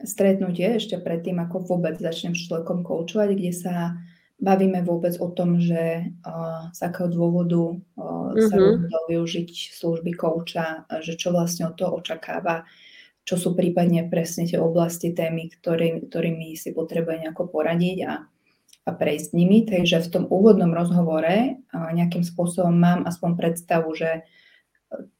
stretnutie 0.00 0.78
ešte 0.78 0.96
predtým, 0.96 1.42
ako 1.42 1.66
vôbec 1.66 1.98
začnem 1.98 2.32
s 2.32 2.46
človekom 2.46 2.86
koučovať, 2.86 3.28
kde 3.34 3.52
sa 3.52 3.74
bavíme 4.38 4.86
vôbec 4.86 5.18
o 5.18 5.28
tom, 5.34 5.58
že 5.58 6.14
uh, 6.22 6.70
z 6.70 6.80
akého 6.86 7.10
dôvodu 7.10 7.74
uh, 7.74 8.30
mm-hmm. 8.32 8.46
sa 8.46 8.54
mhm. 8.54 8.64
rozhodol 8.64 9.04
využiť 9.10 9.48
služby 9.74 10.10
kouča, 10.14 10.86
že 11.02 11.18
čo 11.18 11.34
vlastne 11.34 11.66
od 11.66 11.74
toho 11.74 11.98
očakáva, 11.98 12.62
čo 13.26 13.36
sú 13.36 13.52
prípadne 13.58 14.06
presne 14.06 14.46
tie 14.46 14.56
oblasti, 14.56 15.12
témy, 15.12 15.52
ktorý, 15.58 16.06
ktorými 16.06 16.54
si 16.54 16.72
potrebuje 16.72 17.28
nejako 17.28 17.50
poradiť 17.50 17.98
a, 18.08 18.24
a 18.88 18.90
prejsť 18.94 19.36
nimi. 19.36 19.68
Takže 19.68 20.00
v 20.00 20.08
tom 20.08 20.24
úvodnom 20.32 20.72
rozhovore 20.72 21.60
nejakým 21.76 22.24
spôsobom 22.24 22.72
mám 22.72 23.00
aspoň 23.04 23.36
predstavu, 23.36 23.92
že 23.92 24.24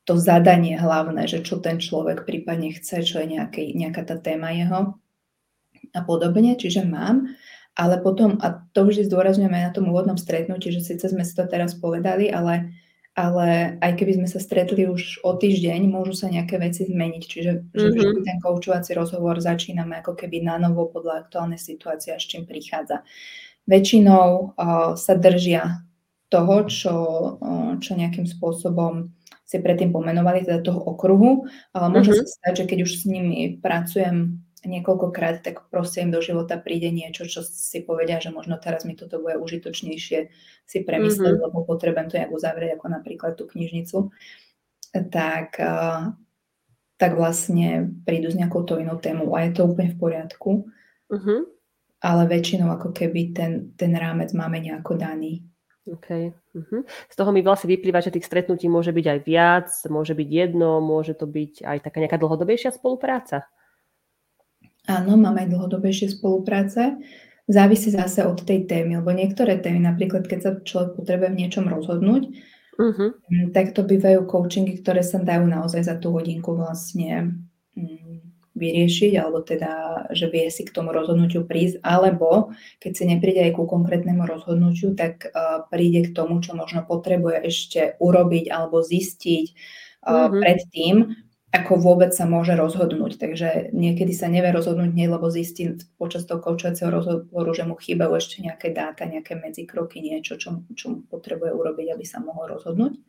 to 0.09 0.17
zadanie 0.17 0.81
hlavné, 0.81 1.29
že 1.29 1.45
čo 1.45 1.61
ten 1.61 1.77
človek 1.77 2.25
prípadne 2.25 2.73
chce, 2.73 3.05
čo 3.05 3.21
je 3.21 3.37
nejaký, 3.37 3.77
nejaká 3.77 4.09
tá 4.09 4.17
téma 4.17 4.57
jeho 4.57 4.97
a 5.93 6.01
podobne, 6.01 6.57
čiže 6.57 6.89
mám. 6.89 7.37
Ale 7.79 8.03
potom, 8.03 8.41
a 8.43 8.65
to 8.75 8.89
vždy 8.89 9.07
zdôrazňujeme 9.07 9.55
aj 9.55 9.67
na 9.71 9.75
tom 9.77 9.87
úvodnom 9.93 10.19
stretnutí, 10.19 10.75
že 10.75 10.83
síce 10.83 11.13
sme 11.13 11.23
si 11.23 11.31
to 11.37 11.47
teraz 11.47 11.79
povedali, 11.79 12.27
ale, 12.27 12.75
ale 13.15 13.79
aj 13.79 13.93
keby 13.95 14.19
sme 14.19 14.27
sa 14.27 14.43
stretli 14.43 14.89
už 14.91 15.23
o 15.23 15.39
týždeň, 15.39 15.87
môžu 15.87 16.17
sa 16.17 16.27
nejaké 16.27 16.59
veci 16.59 16.89
zmeniť. 16.89 17.23
Čiže 17.23 17.53
mm-hmm. 17.71 17.93
vždy 17.95 18.21
ten 18.27 18.39
koučovací 18.43 18.99
rozhovor 18.99 19.39
začíname 19.39 20.01
ako 20.03 20.19
keby 20.19 20.43
na 20.43 20.59
novo 20.59 20.91
podľa 20.91 21.29
aktuálnej 21.29 21.61
situácie, 21.61 22.17
s 22.19 22.27
čím 22.27 22.51
prichádza. 22.51 23.07
Väčšinou 23.69 24.57
uh, 24.57 24.99
sa 24.99 25.15
držia 25.15 25.85
toho, 26.33 26.67
čo, 26.67 26.97
uh, 27.39 27.79
čo 27.79 27.95
nejakým 27.95 28.27
spôsobom 28.27 29.15
si 29.49 29.57
predtým 29.65 29.97
pomenovali, 29.97 30.45
teda 30.45 30.61
toho 30.61 30.77
okruhu. 30.85 31.49
Ale 31.73 31.89
môže 31.89 32.13
mm-hmm. 32.13 32.29
sa 32.29 32.37
stať, 32.37 32.53
že 32.61 32.65
keď 32.69 32.79
už 32.85 32.93
s 33.01 33.05
nimi 33.09 33.57
pracujem 33.57 34.45
niekoľkokrát, 34.61 35.41
tak 35.41 35.73
proste 35.73 36.05
im 36.05 36.13
do 36.13 36.21
života 36.21 36.61
príde 36.61 36.93
niečo, 36.93 37.25
čo 37.25 37.41
si 37.41 37.81
povedia, 37.81 38.21
že 38.21 38.29
možno 38.29 38.61
teraz 38.61 38.85
mi 38.85 38.93
toto 38.93 39.23
bude 39.23 39.41
užitočnejšie 39.41 40.19
si 40.69 40.79
premyslieť, 40.85 41.41
mm-hmm. 41.41 41.47
lebo 41.49 41.65
potrebujem 41.65 42.13
to 42.13 42.21
nejak 42.21 42.35
uzavrieť, 42.35 42.77
ako 42.77 42.87
napríklad 42.93 43.33
tú 43.41 43.49
knižnicu. 43.49 44.13
Tak, 44.93 45.57
tak 47.01 47.13
vlastne 47.17 47.89
prídu 48.05 48.29
s 48.29 48.37
nejakou 48.37 48.69
to 48.69 48.77
inou 48.77 49.01
tému 49.01 49.33
a 49.33 49.49
je 49.49 49.57
to 49.57 49.65
úplne 49.65 49.97
v 49.97 50.01
poriadku. 50.01 50.51
Mm-hmm. 51.09 51.41
Ale 52.05 52.23
väčšinou 52.29 52.69
ako 52.69 52.93
keby 52.93 53.33
ten, 53.33 53.73
ten 53.81 53.97
rámec 53.97 54.37
máme 54.37 54.61
nejako 54.61 55.01
daný. 55.01 55.41
Okay. 55.89 56.37
Uh-huh. 56.53 56.85
Z 57.09 57.15
toho 57.17 57.33
mi 57.33 57.41
vlastne 57.41 57.73
vyplýva, 57.73 58.05
že 58.05 58.13
tých 58.13 58.29
stretnutí 58.29 58.69
môže 58.69 58.93
byť 58.93 59.07
aj 59.09 59.19
viac, 59.25 59.69
môže 59.89 60.13
byť 60.13 60.29
jedno, 60.29 60.85
môže 60.85 61.17
to 61.17 61.25
byť 61.25 61.65
aj 61.65 61.79
taká 61.81 61.99
nejaká 62.05 62.21
dlhodobejšia 62.21 62.77
spolupráca. 62.77 63.49
Áno, 64.89 65.17
máme 65.17 65.45
aj 65.45 65.53
dlhodobejšie 65.53 66.13
spolupráce. 66.17 66.97
závisí 67.49 67.89
zase 67.89 68.25
od 68.29 68.45
tej 68.45 68.69
témy, 68.69 69.01
lebo 69.01 69.13
niektoré 69.13 69.57
témy, 69.57 69.81
napríklad 69.81 70.29
keď 70.29 70.41
sa 70.41 70.51
človek 70.61 71.01
potrebuje 71.01 71.29
v 71.33 71.39
niečom 71.41 71.65
rozhodnúť, 71.69 72.23
uh-huh. 72.77 73.11
tak 73.57 73.73
to 73.73 73.85
bývajú 73.85 74.29
coachingy, 74.29 74.81
ktoré 74.85 75.01
sa 75.01 75.21
dajú 75.21 75.49
naozaj 75.49 75.85
za 75.89 75.97
tú 75.97 76.13
hodinku 76.13 76.57
vlastne 76.57 77.41
um, 77.77 78.08
vyriešiť, 78.59 79.13
alebo 79.15 79.41
teda, 79.47 80.05
že 80.11 80.27
vie 80.27 80.51
si 80.51 80.67
k 80.67 80.75
tomu 80.75 80.91
rozhodnutiu 80.91 81.47
prísť, 81.47 81.79
alebo 81.87 82.51
keď 82.83 82.93
si 82.93 83.05
nepríde 83.07 83.41
aj 83.47 83.53
ku 83.55 83.65
konkrétnemu 83.71 84.27
rozhodnutiu, 84.27 84.99
tak 84.99 85.31
uh, 85.31 85.65
príde 85.71 86.11
k 86.11 86.15
tomu, 86.15 86.43
čo 86.43 86.59
možno 86.59 86.83
potrebuje 86.83 87.39
ešte 87.47 87.81
urobiť 88.03 88.51
alebo 88.51 88.83
zistiť 88.83 89.47
uh, 89.49 90.27
uh-huh. 90.27 90.43
predtým, 90.43 90.95
ako 91.49 91.81
vôbec 91.81 92.13
sa 92.13 92.29
môže 92.29 92.53
rozhodnúť. 92.53 93.17
Takže 93.17 93.73
niekedy 93.73 94.13
sa 94.13 94.29
nevie 94.29 94.53
rozhodnúť 94.53 94.93
nie, 94.93 95.09
lebo 95.09 95.33
zistí 95.33 95.81
počas 95.97 96.29
toho 96.29 96.45
koučovacieho 96.45 96.93
rozhovoru, 96.93 97.51
že 97.57 97.65
mu 97.65 97.73
chýbajú 97.73 98.13
ešte 98.21 98.45
nejaké 98.45 98.77
dáta, 98.77 99.09
nejaké 99.09 99.33
medzikroky, 99.33 100.05
niečo, 100.05 100.37
čo, 100.37 100.61
čo 100.77 101.01
potrebuje 101.09 101.57
urobiť, 101.57 101.97
aby 101.97 102.05
sa 102.05 102.21
mohol 102.21 102.53
rozhodnúť. 102.53 103.01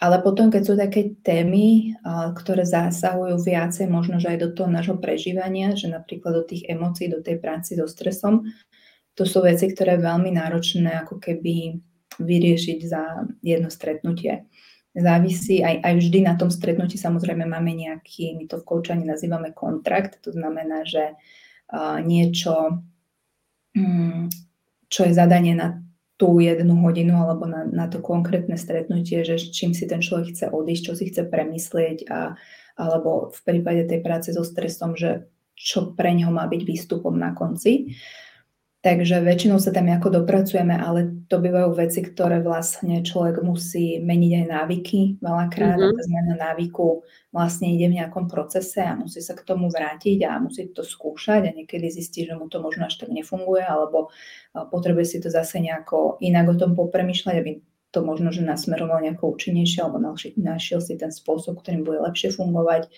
Ale 0.00 0.24
potom, 0.24 0.48
keď 0.48 0.62
sú 0.64 0.74
také 0.80 1.12
témy, 1.20 1.92
ktoré 2.32 2.64
zásahujú 2.64 3.36
viacej 3.44 3.84
možno, 3.84 4.16
že 4.16 4.32
aj 4.32 4.38
do 4.40 4.48
toho 4.56 4.72
nášho 4.72 4.96
prežívania, 4.96 5.76
že 5.76 5.92
napríklad 5.92 6.40
do 6.40 6.44
tých 6.48 6.64
emócií, 6.72 7.12
do 7.12 7.20
tej 7.20 7.36
práci 7.36 7.76
so 7.76 7.84
stresom, 7.84 8.48
to 9.12 9.28
sú 9.28 9.44
veci, 9.44 9.68
ktoré 9.68 10.00
je 10.00 10.06
veľmi 10.08 10.32
náročné 10.32 11.04
ako 11.04 11.20
keby 11.20 11.76
vyriešiť 12.16 12.78
za 12.88 13.28
jedno 13.44 13.68
stretnutie 13.68 14.48
závisí 14.94 15.62
aj, 15.62 15.86
aj 15.86 15.94
vždy 16.02 16.18
na 16.26 16.34
tom 16.34 16.50
stretnutí. 16.50 16.98
Samozrejme 16.98 17.46
máme 17.46 17.70
nejaký, 17.74 18.34
my 18.34 18.50
to 18.50 18.58
v 18.58 18.66
koučaní 18.66 19.06
nazývame 19.06 19.54
kontrakt, 19.54 20.18
to 20.18 20.34
znamená, 20.34 20.82
že 20.82 21.14
niečo, 22.02 22.82
um, 23.78 24.26
čo 24.90 25.00
je 25.06 25.12
zadanie 25.14 25.54
na 25.54 25.78
tú 26.20 26.36
jednu 26.36 26.76
hodinu 26.84 27.16
alebo 27.16 27.48
na, 27.48 27.64
na 27.64 27.88
to 27.88 28.04
konkrétne 28.04 28.60
stretnutie, 28.60 29.24
že 29.24 29.40
čím 29.40 29.72
si 29.72 29.88
ten 29.88 30.04
človek 30.04 30.36
chce 30.36 30.46
odísť, 30.52 30.84
čo 30.84 30.92
si 30.92 31.08
chce 31.08 31.24
premyslieť 31.24 32.12
a, 32.12 32.36
alebo 32.76 33.32
v 33.32 33.40
prípade 33.40 33.88
tej 33.88 34.04
práce 34.04 34.28
so 34.36 34.44
stresom, 34.44 35.00
že 35.00 35.32
čo 35.56 35.96
pre 35.96 36.12
ňoho 36.12 36.28
má 36.28 36.44
byť 36.44 36.60
výstupom 36.60 37.16
na 37.16 37.32
konci. 37.32 37.96
Takže 38.80 39.20
väčšinou 39.20 39.60
sa 39.60 39.76
tam 39.76 39.92
ako 39.92 40.24
dopracujeme, 40.24 40.72
ale 40.72 41.28
to 41.28 41.36
bývajú 41.36 41.76
veci, 41.76 42.00
ktoré 42.00 42.40
vlastne 42.40 43.04
človek 43.04 43.44
musí 43.44 44.00
meniť 44.00 44.32
aj 44.40 44.46
návyky 44.48 45.00
veľakrát 45.20 45.76
mm-hmm. 45.76 45.96
tá 46.00 46.02
zmena 46.08 46.34
návyku 46.48 47.04
vlastne 47.28 47.76
ide 47.76 47.92
v 47.92 48.00
nejakom 48.00 48.24
procese 48.24 48.80
a 48.80 48.96
musí 48.96 49.20
sa 49.20 49.36
k 49.36 49.44
tomu 49.44 49.68
vrátiť 49.68 50.24
a 50.24 50.40
musí 50.40 50.72
to 50.72 50.80
skúšať 50.80 51.52
a 51.52 51.54
niekedy 51.54 51.92
zistí, 51.92 52.24
že 52.24 52.32
mu 52.32 52.48
to 52.48 52.64
možno 52.64 52.88
až 52.88 53.04
tak 53.04 53.12
nefunguje 53.12 53.60
alebo 53.60 54.08
potrebuje 54.56 55.04
si 55.04 55.16
to 55.20 55.28
zase 55.28 55.60
nejako 55.60 56.16
inak 56.24 56.48
o 56.48 56.56
tom 56.56 56.72
popremýšľať, 56.72 57.34
aby 57.36 57.60
to 57.92 58.00
možno, 58.00 58.32
že 58.32 58.40
nasmeroval 58.40 59.04
nejako 59.04 59.36
účinnejšie 59.36 59.84
alebo 59.84 60.00
našiel 60.40 60.80
si 60.80 60.96
ten 60.96 61.12
spôsob, 61.12 61.60
ktorým 61.60 61.84
bude 61.84 62.00
lepšie 62.00 62.32
fungovať 62.32 62.88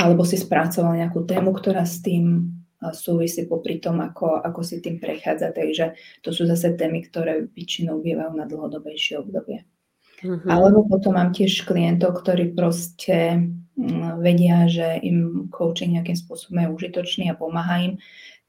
alebo 0.00 0.24
si 0.24 0.40
spracoval 0.40 0.96
nejakú 0.96 1.28
tému, 1.28 1.52
ktorá 1.52 1.84
s 1.84 2.00
tým 2.00 2.56
súvisí 2.94 3.50
popri 3.50 3.82
tom, 3.82 3.98
ako, 3.98 4.38
ako 4.38 4.60
si 4.62 4.78
tým 4.78 5.02
prechádza. 5.02 5.50
Takže 5.50 5.98
to 6.22 6.30
sú 6.30 6.46
zase 6.46 6.78
témy, 6.78 7.02
ktoré 7.06 7.50
väčšinou 7.50 7.98
bývajú 7.98 8.32
na 8.38 8.46
dlhodobejšie 8.46 9.18
obdobie. 9.18 9.66
Uh-huh. 10.22 10.50
Alebo 10.50 10.86
potom 10.86 11.14
mám 11.14 11.30
tiež 11.30 11.62
klientov, 11.62 12.22
ktorí 12.22 12.54
proste 12.54 13.38
mm, 13.78 14.18
vedia, 14.18 14.66
že 14.66 14.98
im 15.02 15.46
coaching 15.50 15.94
nejakým 15.94 16.18
spôsobom 16.18 16.58
je 16.58 16.74
užitočný 16.74 17.24
a 17.30 17.38
pomáha 17.38 17.86
im, 17.86 17.94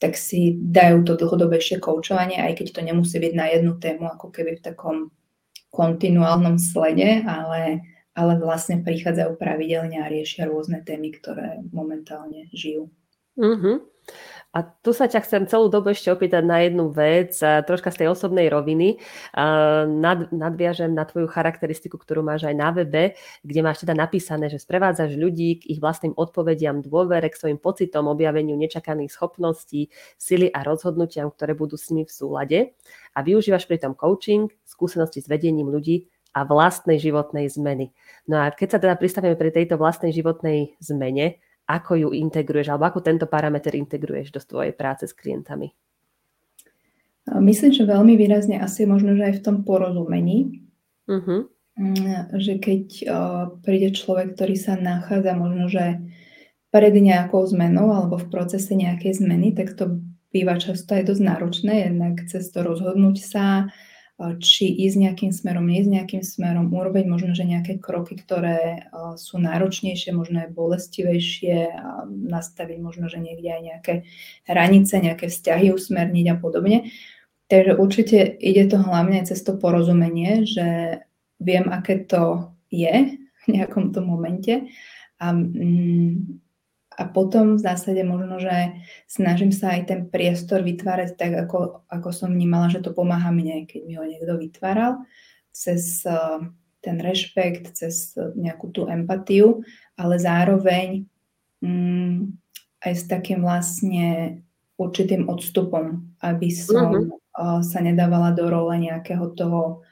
tak 0.01 0.17
si 0.17 0.57
dajú 0.57 1.05
to 1.05 1.19
dlhodobejšie 1.19 1.77
koučovanie, 1.77 2.39
aj 2.39 2.63
keď 2.63 2.67
to 2.73 2.81
nemusí 2.81 3.19
byť 3.19 3.33
na 3.35 3.45
jednu 3.51 3.77
tému, 3.77 4.07
ako 4.09 4.31
keby 4.33 4.57
v 4.57 4.65
takom 4.65 4.97
kontinuálnom 5.69 6.57
slede, 6.57 7.21
ale, 7.29 7.85
ale 8.17 8.33
vlastne 8.41 8.81
prichádzajú 8.81 9.37
pravidelne 9.37 10.01
a 10.01 10.09
riešia 10.09 10.49
rôzne 10.49 10.81
témy, 10.81 11.13
ktoré 11.13 11.61
momentálne 11.69 12.49
žijú. 12.49 12.89
Uh-huh. 13.39 13.87
A 14.49 14.65
tu 14.65 14.97
sa 14.97 15.05
ťa 15.05 15.21
chcem 15.29 15.45
celú 15.45 15.69
dobu 15.69 15.93
ešte 15.93 16.09
opýtať 16.09 16.41
na 16.41 16.65
jednu 16.65 16.89
vec, 16.89 17.37
troška 17.37 17.93
z 17.93 18.01
tej 18.01 18.07
osobnej 18.09 18.49
roviny. 18.49 18.97
Nad, 19.85 20.33
nadviažem 20.33 20.89
na 20.89 21.05
tvoju 21.05 21.29
charakteristiku, 21.29 22.01
ktorú 22.01 22.25
máš 22.25 22.49
aj 22.49 22.55
na 22.57 22.73
webe, 22.73 23.13
kde 23.45 23.59
máš 23.61 23.85
teda 23.85 23.93
napísané, 23.93 24.49
že 24.49 24.57
sprevádzaš 24.57 25.21
ľudí 25.21 25.61
k 25.61 25.77
ich 25.77 25.77
vlastným 25.77 26.17
odpovediam, 26.17 26.81
dôvere, 26.81 27.29
k 27.29 27.37
svojim 27.37 27.61
pocitom, 27.61 28.09
objaveniu 28.09 28.57
nečakaných 28.57 29.13
schopností, 29.13 29.93
sily 30.17 30.49
a 30.49 30.65
rozhodnutiam, 30.65 31.29
ktoré 31.29 31.53
budú 31.53 31.77
s 31.77 31.93
nimi 31.93 32.09
v 32.09 32.13
súlade. 32.17 32.59
A 33.13 33.21
využívaš 33.21 33.69
pritom 33.69 33.93
coaching, 33.93 34.49
skúsenosti 34.65 35.21
s 35.21 35.29
vedením 35.29 35.69
ľudí 35.69 36.09
a 36.33 36.41
vlastnej 36.41 36.97
životnej 36.97 37.53
zmeny. 37.53 37.93
No 38.25 38.41
a 38.41 38.49
keď 38.49 38.67
sa 38.73 38.79
teda 38.81 38.97
pristavíme 38.97 39.37
pri 39.37 39.53
tejto 39.53 39.77
vlastnej 39.77 40.09
životnej 40.09 40.73
zmene, 40.81 41.37
ako 41.69 41.93
ju 41.93 42.09
integruješ, 42.17 42.73
alebo 42.73 42.89
ako 42.89 43.05
tento 43.05 43.29
parameter 43.29 43.77
integruješ 43.77 44.33
do 44.33 44.41
svojej 44.41 44.73
práce 44.73 45.05
s 45.05 45.13
klientami? 45.13 45.69
Myslím, 47.37 47.69
že 47.69 47.85
veľmi 47.85 48.17
výrazne 48.17 48.57
asi 48.57 48.89
možno, 48.89 49.13
že 49.13 49.29
aj 49.29 49.33
v 49.37 49.43
tom 49.45 49.57
porozumení. 49.61 50.65
Uh-huh. 51.05 51.45
Že 52.33 52.53
keď 52.57 52.83
uh, 53.05 53.45
príde 53.61 53.93
človek, 53.93 54.33
ktorý 54.33 54.57
sa 54.57 54.73
nachádza 54.73 55.37
možno, 55.37 55.69
že 55.69 56.01
pred 56.73 56.93
nejakou 56.93 57.45
zmenou 57.45 57.93
alebo 57.93 58.17
v 58.17 58.29
procese 58.33 58.73
nejakej 58.73 59.21
zmeny, 59.21 59.53
tak 59.53 59.77
to 59.77 60.01
býva 60.33 60.57
často 60.57 60.93
aj 60.93 61.09
dosť 61.09 61.21
náročné, 61.21 61.73
jednak 61.89 62.25
cez 62.29 62.49
to 62.49 62.61
rozhodnúť 62.61 63.17
sa, 63.21 63.69
či 64.19 64.67
ísť 64.67 64.97
nejakým 64.99 65.31
smerom, 65.31 65.63
neísť 65.63 65.91
nejakým 65.95 66.23
smerom, 66.27 66.67
urobiť 66.75 67.07
možno, 67.07 67.31
že 67.31 67.47
nejaké 67.47 67.79
kroky, 67.79 68.19
ktoré 68.19 68.91
sú 69.15 69.39
náročnejšie, 69.39 70.11
možno 70.11 70.43
aj 70.43 70.51
bolestivejšie, 70.51 71.71
nastaviť 72.27 72.77
možno, 72.83 73.07
že 73.07 73.23
niekde 73.23 73.47
aj 73.47 73.61
nejaké 73.63 73.93
hranice, 74.43 74.99
nejaké 74.99 75.31
vzťahy 75.31 75.71
usmerniť 75.71 76.25
a 76.31 76.35
podobne. 76.35 76.91
Takže 77.47 77.79
určite 77.79 78.19
ide 78.43 78.67
to 78.67 78.77
hlavne 78.83 79.23
cez 79.23 79.39
to 79.39 79.55
porozumenie, 79.55 80.43
že 80.43 80.99
viem, 81.39 81.71
aké 81.71 82.03
to 82.03 82.51
je 82.67 83.15
v 83.15 83.45
nejakom 83.47 83.95
tom 83.95 84.11
momente 84.11 84.67
a 85.17 85.31
mm, 85.31 86.43
a 86.99 87.07
potom 87.07 87.55
v 87.55 87.63
zásade 87.63 88.03
možno, 88.03 88.43
že 88.43 88.75
snažím 89.07 89.55
sa 89.55 89.79
aj 89.79 89.87
ten 89.87 90.01
priestor 90.11 90.67
vytvárať 90.67 91.15
tak, 91.15 91.31
ako, 91.47 91.87
ako 91.87 92.09
som 92.11 92.35
vnímala, 92.35 92.67
že 92.67 92.83
to 92.83 92.91
pomáha 92.91 93.31
mne, 93.31 93.63
keď 93.63 93.81
mi 93.87 93.95
ho 93.95 94.03
niekto 94.03 94.35
vytváral, 94.35 95.07
cez 95.55 96.03
uh, 96.03 96.43
ten 96.83 96.99
rešpekt, 96.99 97.71
cez 97.71 98.19
nejakú 98.35 98.75
tú 98.75 98.91
empatiu, 98.91 99.63
ale 99.95 100.19
zároveň 100.19 101.07
um, 101.63 102.35
aj 102.83 102.93
s 102.99 103.03
takým 103.07 103.47
vlastne 103.47 104.39
určitým 104.75 105.31
odstupom, 105.31 106.03
aby 106.19 106.51
som 106.51 107.15
uh, 107.15 107.63
sa 107.63 107.79
nedávala 107.79 108.35
do 108.35 108.43
role 108.51 108.75
nejakého 108.75 109.31
toho 109.39 109.87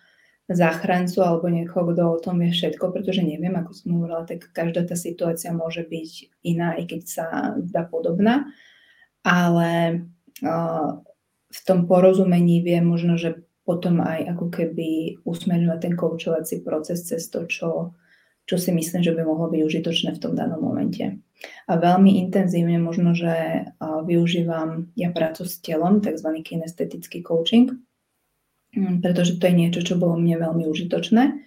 záchrancu 0.47 1.19
alebo 1.19 1.51
niekoho, 1.51 1.91
kto 1.91 2.03
o 2.07 2.21
tom 2.23 2.39
vie 2.39 2.55
všetko, 2.55 2.95
pretože 2.95 3.19
neviem, 3.19 3.51
ako 3.59 3.71
som 3.75 3.99
hovorila, 3.99 4.23
tak 4.23 4.47
každá 4.55 4.87
tá 4.87 4.95
situácia 4.95 5.51
môže 5.51 5.83
byť 5.83 6.11
iná, 6.47 6.79
aj 6.79 6.83
keď 6.87 7.01
sa 7.03 7.25
dá 7.59 7.83
podobná, 7.83 8.47
ale 9.27 9.69
uh, 10.39 11.03
v 11.51 11.59
tom 11.67 11.83
porozumení 11.83 12.63
viem 12.63 12.87
možno, 12.87 13.19
že 13.19 13.43
potom 13.67 13.99
aj 13.99 14.31
ako 14.31 14.47
keby 14.47 15.19
usmerňovať 15.27 15.79
ten 15.83 15.93
koučovací 15.99 16.63
proces 16.63 17.03
cez 17.03 17.27
to, 17.27 17.43
čo, 17.51 17.91
čo 18.47 18.55
si 18.55 18.71
myslím, 18.71 19.03
že 19.03 19.11
by 19.11 19.27
mohlo 19.27 19.51
byť 19.51 19.61
užitočné 19.67 20.09
v 20.15 20.21
tom 20.23 20.31
danom 20.39 20.63
momente. 20.63 21.19
A 21.67 21.75
veľmi 21.75 22.23
intenzívne 22.23 22.79
možno, 22.79 23.11
že 23.11 23.67
uh, 23.67 23.99
využívam 24.07 24.95
ja 24.95 25.11
prácu 25.11 25.43
s 25.43 25.59
telom, 25.59 25.99
tzv. 25.99 26.39
kinestetický 26.39 27.19
coaching, 27.19 27.75
pretože 29.01 29.37
to 29.37 29.47
je 29.49 29.55
niečo, 29.55 29.81
čo 29.83 29.99
bolo 29.99 30.17
mne 30.17 30.41
veľmi 30.41 30.65
užitočné. 30.69 31.43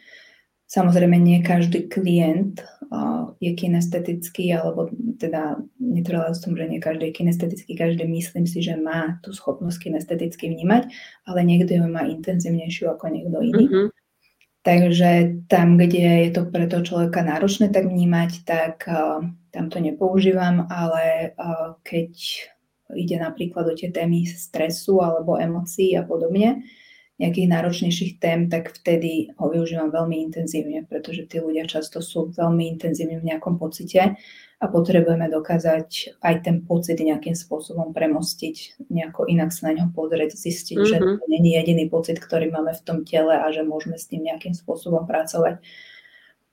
Samozrejme, 0.70 1.18
nie 1.18 1.42
každý 1.42 1.90
klient 1.90 2.62
uh, 2.94 3.34
je 3.42 3.58
kinestetický, 3.58 4.54
alebo 4.54 4.86
teda 5.18 5.58
netrvala 5.82 6.30
som, 6.30 6.54
že 6.54 6.70
nie 6.70 6.78
každý 6.78 7.10
je 7.10 7.18
kinestetický, 7.18 7.74
každý 7.74 8.06
myslím 8.06 8.46
si, 8.46 8.62
že 8.62 8.78
má 8.78 9.18
tú 9.26 9.34
schopnosť 9.34 9.90
kinesteticky 9.90 10.46
vnímať, 10.46 10.86
ale 11.26 11.42
niekto 11.42 11.74
ju 11.74 11.90
má 11.90 12.06
intenzívnejšiu 12.06 12.86
ako 12.86 13.04
niekto 13.10 13.38
iný. 13.42 13.64
Mm-hmm. 13.66 13.86
Takže 14.62 15.10
tam, 15.50 15.74
kde 15.74 16.28
je 16.28 16.30
to 16.38 16.46
pre 16.46 16.70
toho 16.70 16.86
človeka 16.86 17.26
náročné 17.26 17.74
tak 17.74 17.90
vnímať, 17.90 18.30
tak 18.46 18.86
uh, 18.86 19.26
tam 19.50 19.74
to 19.74 19.82
nepoužívam, 19.82 20.70
ale 20.70 21.34
uh, 21.34 21.74
keď 21.82 22.14
ide 22.94 23.16
napríklad 23.18 23.66
o 23.66 23.74
tie 23.74 23.90
témy 23.90 24.22
stresu 24.26 25.02
alebo 25.02 25.34
emócií 25.34 25.98
a 25.98 26.06
podobne, 26.06 26.62
nejakých 27.20 27.52
náročnejších 27.52 28.12
tém, 28.16 28.48
tak 28.48 28.72
vtedy 28.72 29.28
ho 29.36 29.52
využívam 29.52 29.92
veľmi 29.92 30.24
intenzívne, 30.24 30.88
pretože 30.88 31.28
tí 31.28 31.36
ľudia 31.36 31.68
často 31.68 32.00
sú 32.00 32.32
veľmi 32.32 32.64
intenzívni 32.72 33.20
v 33.20 33.28
nejakom 33.28 33.60
pocite 33.60 34.16
a 34.60 34.64
potrebujeme 34.68 35.28
dokázať 35.28 36.20
aj 36.20 36.34
ten 36.44 36.56
pocit 36.64 36.96
nejakým 36.96 37.36
spôsobom 37.36 37.92
premostiť, 37.92 38.88
nejako 38.88 39.28
inak 39.28 39.52
sa 39.52 39.68
na 39.68 39.84
ňo 39.84 39.86
pozrieť, 39.92 40.32
zistiť, 40.32 40.76
mm-hmm. 40.80 40.90
že 40.90 40.96
to 41.20 41.24
nie 41.28 41.40
je 41.44 41.56
jediný 41.60 41.84
pocit, 41.92 42.16
ktorý 42.16 42.48
máme 42.48 42.72
v 42.72 42.84
tom 42.84 43.04
tele 43.04 43.36
a 43.36 43.44
že 43.52 43.68
môžeme 43.68 44.00
s 44.00 44.08
tým 44.08 44.24
nejakým 44.24 44.56
spôsobom 44.56 45.04
pracovať. 45.04 45.60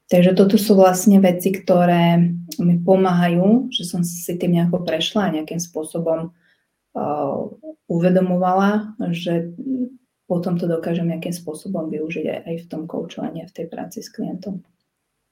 Takže 0.08 0.40
toto 0.40 0.56
sú 0.56 0.80
vlastne 0.80 1.20
veci, 1.20 1.52
ktoré 1.52 2.32
mi 2.64 2.76
pomáhajú, 2.80 3.68
že 3.76 3.84
som 3.84 4.08
si 4.08 4.40
tým 4.40 4.56
nejako 4.56 4.88
prešla 4.88 5.28
a 5.28 5.34
nejakým 5.36 5.60
spôsobom 5.60 6.32
uh, 6.32 7.36
uvedomovala, 7.92 8.96
že 9.12 9.52
potom 10.28 10.60
to 10.60 10.68
dokážem 10.68 11.08
nejakým 11.08 11.32
spôsobom 11.32 11.88
využiť 11.88 12.26
aj, 12.28 12.40
aj 12.44 12.56
v 12.62 12.66
tom 12.68 12.84
koučovaní, 12.84 13.48
v 13.48 13.56
tej 13.56 13.66
práci 13.72 14.04
s 14.04 14.12
klientom. 14.12 14.60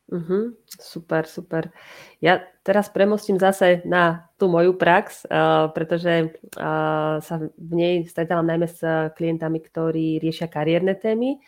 Uh-huh, 0.05 0.53
super, 0.69 1.25
super. 1.25 1.73
Ja 2.21 2.45
teraz 2.62 2.93
premostím 2.93 3.41
zase 3.41 3.81
na 3.89 4.29
tú 4.38 4.47
moju 4.47 4.77
prax, 4.77 5.25
uh, 5.25 5.73
pretože 5.73 6.29
uh, 6.55 7.17
sa 7.19 7.36
v 7.41 7.71
nej 7.73 7.95
stretávam 8.05 8.45
najmä 8.45 8.69
s 8.69 8.81
klientami, 9.17 9.60
ktorí 9.65 10.21
riešia 10.21 10.45
kariérne 10.47 10.93
témy. 10.95 11.41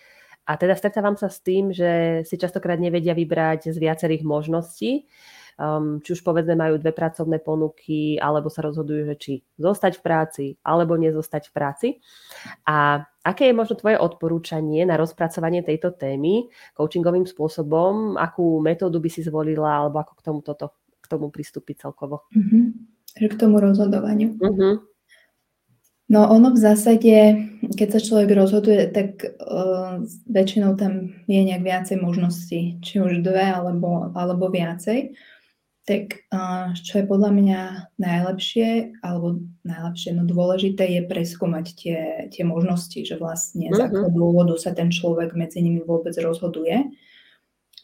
A 0.49 0.57
teda 0.57 0.73
stretávam 0.73 1.13
sa 1.13 1.29
s 1.29 1.43
tým, 1.43 1.69
že 1.69 2.23
si 2.25 2.35
častokrát 2.39 2.79
nevedia 2.81 3.13
vybrať 3.13 3.71
z 3.71 3.77
viacerých 3.77 4.23
možností 4.25 5.05
um, 5.57 5.99
či 5.99 6.13
už 6.13 6.21
povedzme 6.21 6.55
majú 6.55 6.77
dve 6.77 6.93
pracovné 6.93 7.41
ponuky, 7.41 8.15
alebo 8.21 8.47
sa 8.47 8.63
rozhodujú, 8.63 9.01
že 9.13 9.15
či 9.17 9.33
zostať 9.57 9.99
v 9.99 10.05
práci, 10.05 10.45
alebo 10.61 10.95
nezostať 10.95 11.49
v 11.49 11.53
práci. 11.53 11.87
A 12.69 13.03
aké 13.27 13.51
je 13.51 13.59
možno 13.59 13.75
tvoje 13.75 13.99
odporúčanie 13.99 14.87
na 14.87 14.95
rozpracovanie 14.95 15.59
tejto 15.67 15.91
témy 15.91 16.47
coachingovým 16.79 17.27
spôsobom? 17.27 18.15
Akú 18.15 18.63
metódu 18.63 19.03
by 19.03 19.09
si 19.11 19.19
zvolila, 19.27 19.83
alebo 19.83 19.99
ako 19.99 20.13
k 20.15 20.21
tomu, 20.23 20.39
toto, 20.39 20.71
k 21.03 21.05
tomu 21.11 21.27
pristúpiť 21.27 21.83
celkovo? 21.83 22.23
Mm-hmm. 22.31 22.63
K 23.27 23.33
tomu 23.35 23.59
rozhodovaniu. 23.59 24.39
Mm-hmm. 24.39 24.73
No 26.07 26.23
ono 26.31 26.55
v 26.55 26.59
zásade, 26.63 27.15
keď 27.75 27.87
sa 27.91 27.99
človek 27.99 28.31
rozhoduje, 28.31 28.87
tak 28.95 29.27
uh, 29.27 29.99
väčšinou 30.31 30.79
tam 30.79 31.11
je 31.27 31.41
nejak 31.43 31.67
viacej 31.67 31.99
možností, 31.99 32.79
či 32.79 33.03
už 33.03 33.19
dve 33.19 33.43
alebo, 33.43 34.15
alebo 34.15 34.47
viacej 34.47 35.11
tak 35.87 36.27
čo 36.83 36.93
je 36.99 37.05
podľa 37.07 37.31
mňa 37.31 37.61
najlepšie, 37.95 38.99
alebo 38.99 39.39
najlepšie, 39.63 40.19
no 40.19 40.27
dôležité 40.27 40.83
je 40.83 41.01
preskúmať 41.07 41.65
tie, 41.79 41.99
tie 42.27 42.43
možnosti, 42.43 42.99
že 43.07 43.15
vlastne 43.15 43.71
mm-hmm. 43.71 43.79
z 43.79 43.85
akého 43.87 44.09
dôvodu 44.11 44.59
sa 44.59 44.75
ten 44.75 44.91
človek 44.91 45.31
medzi 45.31 45.63
nimi 45.63 45.79
vôbec 45.79 46.11
rozhoduje, 46.19 46.91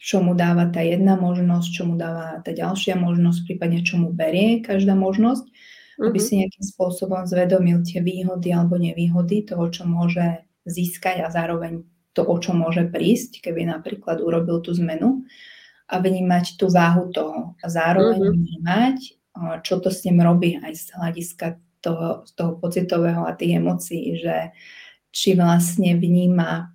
čo 0.04 0.20
mu 0.20 0.36
dáva 0.36 0.68
tá 0.68 0.84
jedna 0.84 1.16
možnosť, 1.16 1.70
čo 1.72 1.88
mu 1.88 1.96
dáva 1.96 2.44
tá 2.44 2.52
ďalšia 2.52 3.00
možnosť, 3.00 3.48
prípadne 3.48 3.80
čo 3.88 3.96
mu 3.96 4.12
berie 4.12 4.60
každá 4.60 5.00
možnosť, 5.00 5.48
mm-hmm. 5.48 6.04
aby 6.04 6.20
si 6.20 6.44
nejakým 6.44 6.66
spôsobom 6.76 7.24
zvedomil 7.24 7.88
tie 7.88 8.04
výhody 8.04 8.52
alebo 8.52 8.76
nevýhody 8.76 9.48
toho, 9.48 9.72
čo 9.72 9.88
môže 9.88 10.44
získať 10.68 11.24
a 11.24 11.32
zároveň 11.32 11.88
to, 12.12 12.28
o 12.28 12.36
čo 12.36 12.52
môže 12.52 12.84
prísť, 12.92 13.40
keby 13.40 13.64
napríklad 13.64 14.20
urobil 14.20 14.60
tú 14.60 14.76
zmenu 14.76 15.24
a 15.88 15.96
vnímať 16.00 16.56
tú 16.56 16.72
váhu 16.72 17.12
toho 17.12 17.54
a 17.60 17.68
zároveň 17.68 18.20
mm-hmm. 18.20 18.40
vnímať, 18.40 18.98
čo 19.66 19.82
to 19.82 19.90
s 19.90 20.06
ním 20.06 20.22
robí 20.22 20.62
aj 20.62 20.74
z 20.78 20.86
hľadiska 20.96 21.48
toho, 21.84 22.24
toho 22.38 22.56
pocitového 22.62 23.28
a 23.28 23.36
tých 23.36 23.60
emócií, 23.60 24.16
že 24.22 24.56
či 25.12 25.36
vlastne 25.36 26.00
vníma 26.00 26.72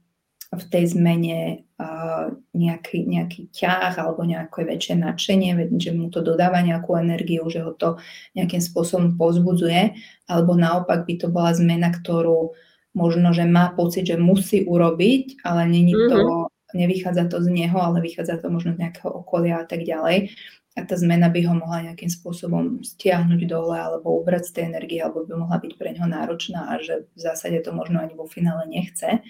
v 0.49 0.64
tej 0.73 0.97
zmene 0.97 1.68
uh, 1.77 2.33
nejaký, 2.57 3.05
nejaký 3.05 3.53
ťah 3.53 4.01
alebo 4.01 4.25
nejaké 4.25 4.64
väčšie 4.64 4.97
nadšenie, 4.97 5.53
že 5.77 5.92
mu 5.92 6.09
to 6.09 6.25
dodáva 6.25 6.64
nejakú 6.64 6.97
energiu, 6.97 7.44
že 7.53 7.61
ho 7.61 7.77
to 7.77 8.01
nejakým 8.33 8.61
spôsobom 8.61 9.21
pozbudzuje, 9.21 9.92
alebo 10.25 10.57
naopak 10.57 11.05
by 11.05 11.14
to 11.21 11.29
bola 11.29 11.53
zmena, 11.53 11.92
ktorú 11.92 12.57
možno, 12.97 13.37
že 13.37 13.44
má 13.44 13.77
pocit, 13.77 14.09
že 14.09 14.16
musí 14.16 14.64
urobiť, 14.64 15.44
ale 15.44 15.68
není 15.68 15.92
to 15.92 16.16
mm-hmm 16.16 16.58
nevychádza 16.74 17.28
to 17.28 17.40
z 17.40 17.48
neho, 17.48 17.78
ale 17.81 18.00
vychádza 18.00 18.40
to 18.40 18.52
možno 18.52 18.76
z 18.76 18.81
nejakého 18.85 19.11
okolia 19.12 19.62
a 19.62 19.66
tak 19.66 19.85
ďalej. 19.85 20.33
A 20.78 20.87
tá 20.87 20.94
zmena 20.94 21.26
by 21.26 21.42
ho 21.42 21.54
mohla 21.59 21.90
nejakým 21.90 22.07
spôsobom 22.07 22.87
stiahnuť 22.87 23.40
dole 23.50 23.74
alebo 23.74 24.14
ubrať 24.22 24.46
z 24.46 24.52
tej 24.54 24.64
energie, 24.70 24.98
alebo 25.02 25.26
by 25.26 25.35
mohla 25.35 25.59
byť 25.59 25.72
pre 25.74 25.90
neho 25.90 26.07
náročná 26.07 26.70
a 26.70 26.78
že 26.78 27.11
v 27.16 27.18
zásade 27.18 27.59
to 27.66 27.74
možno 27.74 27.98
ani 27.98 28.14
vo 28.14 28.31
finále 28.31 28.68
nechce. 28.70 29.24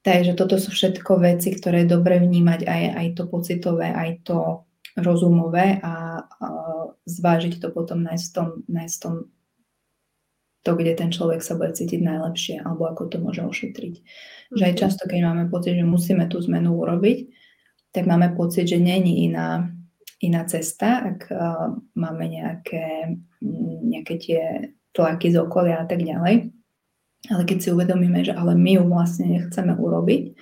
Takže 0.00 0.38
toto 0.38 0.56
sú 0.56 0.70
všetko 0.70 1.18
veci, 1.18 1.50
ktoré 1.50 1.82
je 1.82 1.92
dobre 1.98 2.22
vnímať 2.22 2.62
aj, 2.62 2.82
aj 2.94 3.06
to 3.18 3.22
pocitové, 3.26 3.90
aj 3.90 4.10
to 4.22 4.64
rozumové 4.96 5.82
a, 5.82 6.24
a 6.24 6.48
zvážiť 7.04 7.60
to 7.60 7.68
potom 7.74 8.06
nájsť 8.06 8.24
v 8.24 8.32
tom, 8.32 8.48
nájsť 8.64 8.94
v 8.96 9.02
tom 9.02 9.14
to, 10.66 10.74
kde 10.74 10.98
ten 10.98 11.14
človek 11.14 11.38
sa 11.46 11.54
bude 11.54 11.70
cítiť 11.70 12.02
najlepšie 12.02 12.58
alebo 12.66 12.90
ako 12.90 13.06
to 13.06 13.22
môže 13.22 13.46
ošetriť. 13.46 13.94
Že 14.50 14.62
aj 14.66 14.74
mhm. 14.74 14.80
často, 14.82 15.02
keď 15.06 15.20
máme 15.22 15.44
pocit, 15.46 15.78
že 15.78 15.86
musíme 15.86 16.26
tú 16.26 16.42
zmenu 16.42 16.74
urobiť, 16.74 17.30
tak 17.94 18.10
máme 18.10 18.34
pocit, 18.34 18.66
že 18.66 18.82
není 18.82 19.30
iná, 19.30 19.70
iná 20.18 20.42
cesta, 20.44 21.14
ak 21.14 21.30
uh, 21.30 21.72
máme 21.94 22.28
nejaké, 22.28 23.16
nejaké 23.86 24.14
tie 24.20 24.42
tlaky 24.92 25.32
z 25.32 25.40
okolia 25.40 25.80
a 25.80 25.86
tak 25.86 26.02
ďalej. 26.02 26.50
Ale 27.32 27.42
keď 27.48 27.58
si 27.62 27.68
uvedomíme, 27.72 28.20
že 28.26 28.36
ale 28.36 28.52
my 28.52 28.76
ju 28.76 28.82
vlastne 28.90 29.32
nechceme 29.32 29.72
urobiť, 29.72 30.36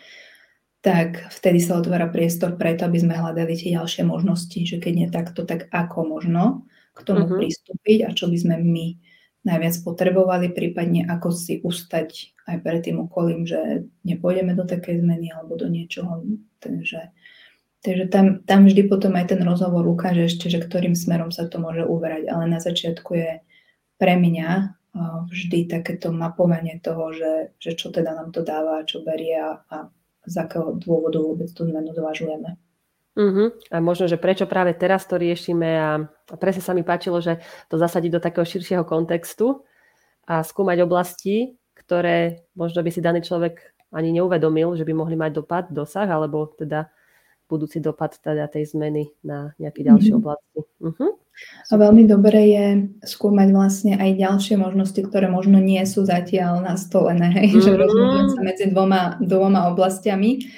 tak 0.85 1.31
vtedy 1.33 1.63
sa 1.63 1.81
otvára 1.81 2.11
priestor 2.13 2.61
preto, 2.61 2.85
aby 2.85 3.01
sme 3.01 3.17
hľadali 3.17 3.57
tie 3.57 3.79
ďalšie 3.79 4.05
možnosti, 4.05 4.59
že 4.67 4.77
keď 4.83 4.93
nie 4.93 5.09
takto, 5.09 5.47
tak 5.49 5.71
ako 5.73 6.19
možno 6.19 6.69
k 6.93 7.01
tomu 7.07 7.25
uh-huh. 7.25 7.41
pristúpiť 7.41 8.05
a 8.05 8.11
čo 8.13 8.29
by 8.29 8.37
sme 8.37 8.57
my 8.61 8.87
najviac 9.45 9.75
potrebovali, 9.85 10.51
prípadne 10.51 11.05
ako 11.05 11.29
si 11.31 11.61
ustať 11.61 12.35
aj 12.49 12.57
pred 12.65 12.81
tým 12.85 13.05
okolím, 13.05 13.45
že 13.45 13.89
nepôjdeme 14.05 14.57
do 14.57 14.65
takej 14.65 15.05
zmeny 15.05 15.33
alebo 15.33 15.61
do 15.61 15.69
niečoho. 15.69 16.25
Takže, 16.61 17.13
takže 17.85 18.05
tam, 18.09 18.41
tam 18.49 18.65
vždy 18.65 18.89
potom 18.89 19.13
aj 19.17 19.37
ten 19.37 19.41
rozhovor 19.45 19.85
ukáže 19.85 20.33
ešte, 20.33 20.49
že 20.49 20.65
ktorým 20.65 20.97
smerom 20.97 21.29
sa 21.29 21.45
to 21.45 21.61
môže 21.61 21.85
uverať. 21.85 22.29
Ale 22.29 22.45
na 22.49 22.61
začiatku 22.61 23.11
je 23.17 23.33
pre 24.01 24.17
mňa 24.17 24.81
vždy 25.29 25.67
takéto 25.67 26.15
mapovanie 26.15 26.79
toho, 26.79 27.11
že, 27.11 27.33
že 27.59 27.75
čo 27.75 27.91
teda 27.91 28.15
nám 28.15 28.31
to 28.31 28.47
dáva, 28.47 28.87
čo 28.87 29.03
berie 29.03 29.35
a, 29.35 29.61
a 29.67 29.91
z 30.25 30.35
akého 30.41 30.79
dôvodu 30.79 31.21
vôbec 31.21 31.51
tú 31.51 31.67
zmenu 31.67 31.93
zvažujeme. 31.93 32.57
Uh-huh. 33.15 33.55
A 33.71 33.79
možno, 33.79 34.11
že 34.11 34.19
prečo 34.19 34.51
práve 34.51 34.75
teraz 34.75 35.07
to 35.07 35.15
riešime 35.15 35.71
a, 35.79 36.03
a 36.03 36.35
presne 36.35 36.67
sa 36.67 36.75
mi 36.75 36.83
páčilo, 36.83 37.23
že 37.23 37.39
to 37.71 37.79
zasadiť 37.79 38.11
do 38.19 38.21
takého 38.21 38.43
širšieho 38.43 38.83
kontextu 38.83 39.63
a 40.27 40.43
skúmať 40.43 40.83
oblasti, 40.83 41.55
ktoré 41.79 42.43
možno 42.59 42.83
by 42.83 42.91
si 42.91 42.99
daný 42.99 43.23
človek 43.23 43.75
ani 43.95 44.11
neuvedomil, 44.19 44.75
že 44.75 44.83
by 44.83 44.93
mohli 44.99 45.15
mať 45.15 45.31
dopad, 45.31 45.65
dosah, 45.71 46.11
alebo 46.11 46.51
teda 46.59 46.91
budúci 47.47 47.79
dopad 47.79 48.19
teda 48.19 48.51
tej 48.51 48.75
zmeny 48.75 49.15
na 49.23 49.55
nejaké 49.63 49.87
ďalšie 49.87 50.19
uh-huh. 50.19 50.23
oblasti. 50.25 50.61
Uh-huh. 50.83 51.15
A 51.71 51.73
veľmi 51.79 52.11
dobre 52.11 52.41
je 52.51 52.67
skúmať 53.07 53.49
vlastne 53.55 53.93
aj 53.95 54.11
ďalšie 54.19 54.59
možnosti, 54.59 54.99
ktoré 54.99 55.31
možno 55.31 55.63
nie 55.63 55.83
sú 55.87 56.03
zatiaľ 56.03 56.67
nastolené, 56.67 57.31
hej? 57.31 57.49
Uh-huh. 57.55 57.63
že 57.63 57.79
rozhodujem 57.79 58.29
sa 58.35 58.41
medzi 58.43 58.65
dvoma, 58.75 59.23
dvoma 59.23 59.71
oblastiami 59.71 60.51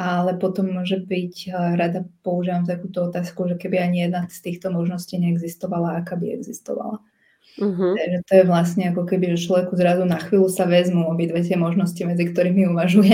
ale 0.00 0.40
potom 0.40 0.72
môže 0.72 1.00
byť, 1.04 1.34
eh, 1.48 1.52
rada 1.76 2.04
používam 2.24 2.64
takúto 2.64 3.08
otázku, 3.08 3.48
že 3.48 3.56
keby 3.60 3.76
ani 3.78 3.98
jedna 4.08 4.24
z 4.28 4.38
týchto 4.40 4.72
možností 4.72 5.20
neexistovala, 5.20 6.00
aká 6.00 6.16
by 6.16 6.32
existovala. 6.32 7.00
Uh-huh. 7.60 7.92
Takže 7.92 8.18
to 8.24 8.32
je 8.40 8.44
vlastne 8.48 8.84
ako 8.88 9.04
keby, 9.04 9.36
že 9.36 9.44
človeku 9.44 9.76
zrazu 9.76 10.08
na 10.08 10.16
chvíľu 10.16 10.48
sa 10.48 10.64
vezmú 10.64 11.04
obidve 11.04 11.44
tie 11.44 11.60
možnosti, 11.60 12.00
medzi 12.00 12.24
ktorými 12.32 12.72
uvažuje 12.72 13.12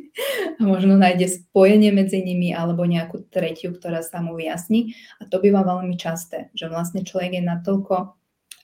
a 0.60 0.62
možno 0.64 0.96
nájde 0.96 1.28
spojenie 1.28 1.92
medzi 1.92 2.24
nimi 2.24 2.56
alebo 2.56 2.88
nejakú 2.88 3.28
tretiu, 3.28 3.76
ktorá 3.76 4.00
sa 4.00 4.24
mu 4.24 4.40
vyjasní. 4.40 4.96
A 5.20 5.28
to 5.28 5.36
býva 5.36 5.60
veľmi 5.68 6.00
časté, 6.00 6.48
že 6.56 6.72
vlastne 6.72 7.04
človek 7.04 7.36
je 7.36 7.42
natoľko 7.44 8.16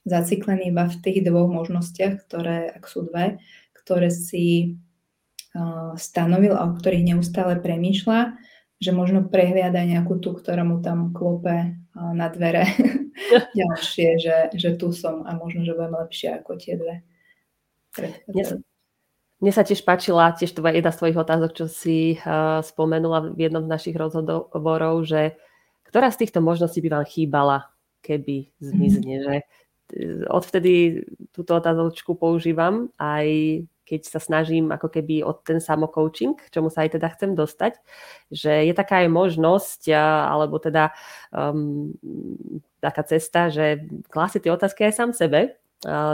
zaciklený 0.08 0.72
iba 0.72 0.88
v 0.88 0.96
tých 1.04 1.20
dvoch 1.28 1.52
možnostiach, 1.52 2.24
ktoré, 2.24 2.72
ak 2.72 2.88
sú 2.88 3.04
dve, 3.04 3.36
ktoré 3.76 4.08
si 4.08 4.78
stanovil 5.98 6.54
a 6.54 6.70
o 6.70 6.76
ktorých 6.78 7.14
neustále 7.14 7.58
premýšľa, 7.58 8.38
že 8.80 8.90
možno 8.96 9.26
prehliada 9.28 9.82
nejakú 9.84 10.22
tú, 10.22 10.32
ktorá 10.32 10.62
mu 10.64 10.80
tam 10.80 11.12
klope 11.12 11.76
na 11.94 12.26
dvere 12.30 12.64
ďalšie, 13.60 14.08
že, 14.22 14.36
že 14.54 14.70
tu 14.78 14.94
som 14.94 15.26
a 15.26 15.34
možno, 15.36 15.66
že 15.66 15.74
budem 15.76 15.98
lepšie 15.98 16.28
ako 16.40 16.56
tie 16.56 16.78
dve. 16.78 17.02
Mne 18.30 18.44
sa, 18.46 18.54
mne 19.42 19.52
sa 19.52 19.62
tiež 19.66 19.82
páčila 19.82 20.32
tiež 20.32 20.54
tvoja, 20.54 20.78
jedna 20.78 20.94
z 20.94 20.98
tvojich 21.02 21.18
otázok, 21.18 21.50
čo 21.52 21.66
si 21.66 22.14
uh, 22.22 22.62
spomenula 22.62 23.34
v 23.34 23.50
jednom 23.50 23.66
z 23.66 23.72
našich 23.72 23.96
rozhovorov, 23.98 25.02
že 25.02 25.34
ktorá 25.90 26.06
z 26.14 26.22
týchto 26.22 26.38
možností 26.38 26.78
by 26.86 27.02
vám 27.02 27.06
chýbala, 27.10 27.58
keby 28.06 28.54
zmizne, 28.62 29.14
mm. 29.18 29.22
že 29.26 29.34
odvtedy 30.30 31.02
túto 31.34 31.58
otázočku 31.58 32.14
používam 32.14 32.94
aj 32.94 33.26
keď 33.90 34.06
sa 34.06 34.22
snažím 34.22 34.70
ako 34.70 34.86
keby 34.86 35.26
od 35.26 35.42
ten 35.42 35.58
samokoučing, 35.58 36.38
k 36.38 36.46
čomu 36.54 36.70
sa 36.70 36.86
aj 36.86 36.94
teda 36.94 37.10
chcem 37.18 37.34
dostať, 37.34 37.82
že 38.30 38.70
je 38.70 38.74
taká 38.78 39.02
aj 39.02 39.10
možnosť, 39.10 39.90
alebo 40.30 40.62
teda 40.62 40.94
um, 41.34 41.90
taká 42.78 43.02
cesta, 43.02 43.50
že 43.50 43.82
klási 44.06 44.38
tie 44.38 44.54
otázky 44.54 44.86
aj 44.86 44.94
sám 44.94 45.10
sebe, 45.10 45.58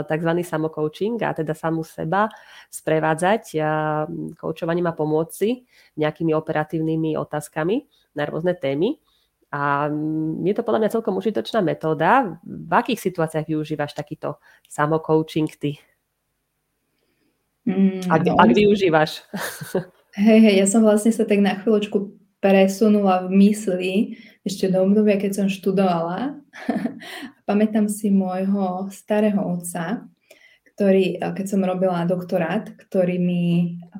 tzv. 0.07 0.31
samokoučing 0.47 1.19
a 1.27 1.35
teda 1.35 1.51
samú 1.51 1.83
seba 1.83 2.31
sprevádzať 2.71 3.59
koučovaním 4.39 4.87
a 4.87 4.95
pomôcť 4.95 5.39
nejakými 5.99 6.31
operatívnymi 6.31 7.19
otázkami 7.19 7.83
na 8.15 8.23
rôzne 8.23 8.55
témy. 8.55 8.95
A 9.51 9.91
je 10.43 10.53
to 10.55 10.63
podľa 10.63 10.87
mňa 10.87 10.93
celkom 10.95 11.19
užitočná 11.19 11.59
metóda. 11.63 12.39
V 12.43 12.71
akých 12.71 13.11
situáciách 13.11 13.47
využívaš 13.47 13.95
takýto 13.95 14.39
samokoučing 14.67 15.51
ty? 15.55 15.79
Mm, 17.67 18.07
ak, 18.07 18.21
no. 18.23 18.39
ak 18.39 18.51
využívaš. 18.55 19.27
Hej, 20.15 20.39
hej, 20.39 20.55
ja 20.63 20.65
som 20.65 20.81
vlastne 20.87 21.11
sa 21.11 21.27
tak 21.27 21.43
na 21.43 21.59
chvíľočku 21.59 22.15
presunula 22.39 23.27
v 23.27 23.43
mysli 23.43 23.93
ešte 24.47 24.71
do 24.71 24.87
obdobia, 24.87 25.19
keď 25.19 25.43
som 25.43 25.47
študovala. 25.51 26.39
Pamätám 27.49 27.91
si 27.91 28.07
môjho 28.07 28.87
starého 28.89 29.43
otca, 29.43 30.07
ktorý, 30.73 31.19
keď 31.19 31.45
som 31.45 31.61
robila 31.67 32.07
doktorát, 32.07 32.71
ktorý 32.87 33.19
mi 33.19 33.43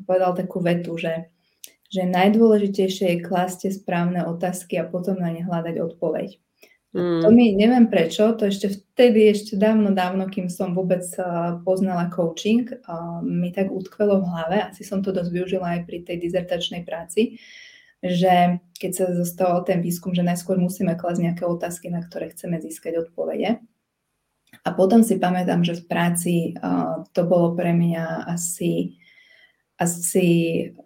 povedal 0.07 0.32
takú 0.38 0.63
vetu, 0.63 0.95
že, 0.95 1.28
že 1.91 2.07
najdôležitejšie 2.07 3.20
je 3.20 3.26
klásť 3.26 3.76
správne 3.76 4.24
otázky 4.24 4.80
a 4.80 4.88
potom 4.88 5.20
na 5.20 5.28
ne 5.28 5.43
hľadať 5.43 5.76
odpoveď. 5.84 6.39
Mm. 6.96 7.22
To 7.22 7.30
mi, 7.36 7.52
neviem 7.52 7.92
prečo, 7.92 8.32
to 8.40 8.48
ešte 8.48 8.72
vtedy, 8.72 9.28
ešte 9.28 9.60
dávno, 9.60 9.92
dávno, 9.92 10.32
kým 10.32 10.48
som 10.48 10.72
vôbec 10.72 11.04
uh, 11.20 11.60
poznala 11.68 12.08
coaching, 12.08 12.64
uh, 12.64 13.20
mi 13.20 13.52
tak 13.52 13.68
utkvelo 13.68 14.24
v 14.24 14.30
hlave, 14.32 14.58
asi 14.72 14.88
som 14.88 15.04
to 15.04 15.12
dosť 15.12 15.32
využila 15.36 15.68
aj 15.78 15.82
pri 15.84 16.08
tej 16.08 16.18
dizertačnej 16.24 16.88
práci, 16.88 17.44
že 18.00 18.64
keď 18.80 18.92
sa 18.96 19.06
zostaval 19.12 19.68
ten 19.68 19.84
výskum, 19.84 20.16
že 20.16 20.24
najskôr 20.24 20.56
musíme 20.56 20.96
klasť 20.96 21.20
nejaké 21.28 21.44
otázky, 21.44 21.92
na 21.92 22.00
ktoré 22.00 22.32
chceme 22.32 22.56
získať 22.64 23.04
odpovede. 23.04 23.60
A 24.64 24.70
potom 24.72 25.04
si 25.04 25.20
pamätám, 25.20 25.68
že 25.68 25.76
v 25.76 25.88
práci 25.92 26.34
uh, 26.56 27.04
to 27.12 27.28
bolo 27.28 27.52
pre 27.52 27.76
mňa 27.76 28.32
asi, 28.32 28.96
asi 29.76 30.28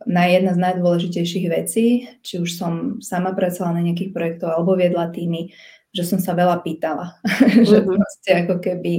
na 0.09 0.25
jedna 0.25 0.57
z 0.57 0.65
najdôležitejších 0.65 1.45
vecí, 1.45 2.09
či 2.25 2.41
už 2.41 2.57
som 2.57 2.73
sama 3.05 3.37
pracovala 3.37 3.77
na 3.77 3.85
nejakých 3.85 4.11
projektoch 4.17 4.49
alebo 4.49 4.73
viedla 4.73 5.13
týmy, 5.13 5.53
že 5.91 6.07
som 6.07 6.23
sa 6.23 6.31
veľa 6.31 6.63
pýtala. 6.63 7.19
Mm-hmm. 7.51 7.67
že 7.67 7.77
proste 7.83 8.31
ako 8.47 8.55
keby 8.63 8.93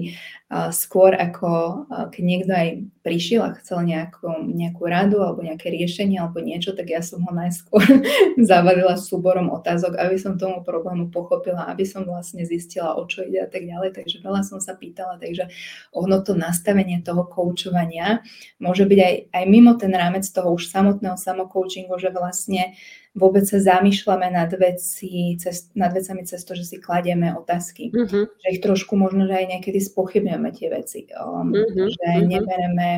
uh, 0.53 0.69
skôr 0.69 1.17
ako 1.17 1.85
uh, 1.89 2.07
keď 2.13 2.23
niekto 2.23 2.53
aj 2.53 2.69
prišiel 3.01 3.43
a 3.49 3.57
chcel 3.57 3.81
nejakú, 3.81 4.29
nejakú 4.53 4.85
radu 4.85 5.25
alebo 5.25 5.41
nejaké 5.41 5.73
riešenie 5.73 6.21
alebo 6.21 6.45
niečo, 6.45 6.77
tak 6.77 6.93
ja 6.93 7.01
som 7.01 7.25
ho 7.25 7.33
najskôr 7.33 7.81
zavalila 8.51 9.01
súborom 9.01 9.49
otázok, 9.57 9.97
aby 9.97 10.21
som 10.21 10.37
tomu 10.37 10.61
problému 10.61 11.09
pochopila, 11.09 11.65
aby 11.73 11.89
som 11.89 12.05
vlastne 12.05 12.45
zistila, 12.45 12.93
o 12.95 13.09
čo 13.09 13.25
ide 13.25 13.41
a 13.41 13.49
tak 13.49 13.65
ďalej. 13.65 13.97
Takže 13.97 14.21
veľa 14.21 14.45
som 14.45 14.61
sa 14.61 14.77
pýtala, 14.77 15.17
takže 15.17 15.49
ono 15.97 16.21
to 16.21 16.37
nastavenie 16.37 17.01
toho 17.01 17.25
koučovania 17.25 18.21
môže 18.61 18.85
byť 18.85 18.99
aj, 19.01 19.15
aj 19.33 19.45
mimo 19.49 19.75
ten 19.81 19.91
rámec 19.97 20.29
toho 20.29 20.53
už 20.53 20.69
samotného 20.69 21.17
samokoučingu, 21.17 21.97
že 21.97 22.13
vlastne 22.13 22.77
vôbec 23.13 23.45
sa 23.45 23.61
zamýšľame 23.61 24.33
nad, 24.33 24.49
veci, 24.57 25.37
cez, 25.37 25.69
nad 25.77 25.93
vecami 25.93 26.25
cez 26.25 26.41
to, 26.49 26.57
že 26.57 26.65
si 26.65 26.77
kladieme 26.81 27.37
otázky. 27.37 27.93
Mm-hmm. 27.93 28.25
Že 28.41 28.49
ich 28.49 28.61
trošku 28.65 28.97
možno, 28.97 29.29
že 29.29 29.37
aj 29.37 29.47
niekedy 29.59 29.79
spochybňujeme 29.85 30.51
tie 30.57 30.69
veci. 30.73 31.05
Um, 31.13 31.53
mm-hmm. 31.53 31.89
Že 31.93 32.09
mm-hmm. 32.09 32.29
nebereme 32.33 32.89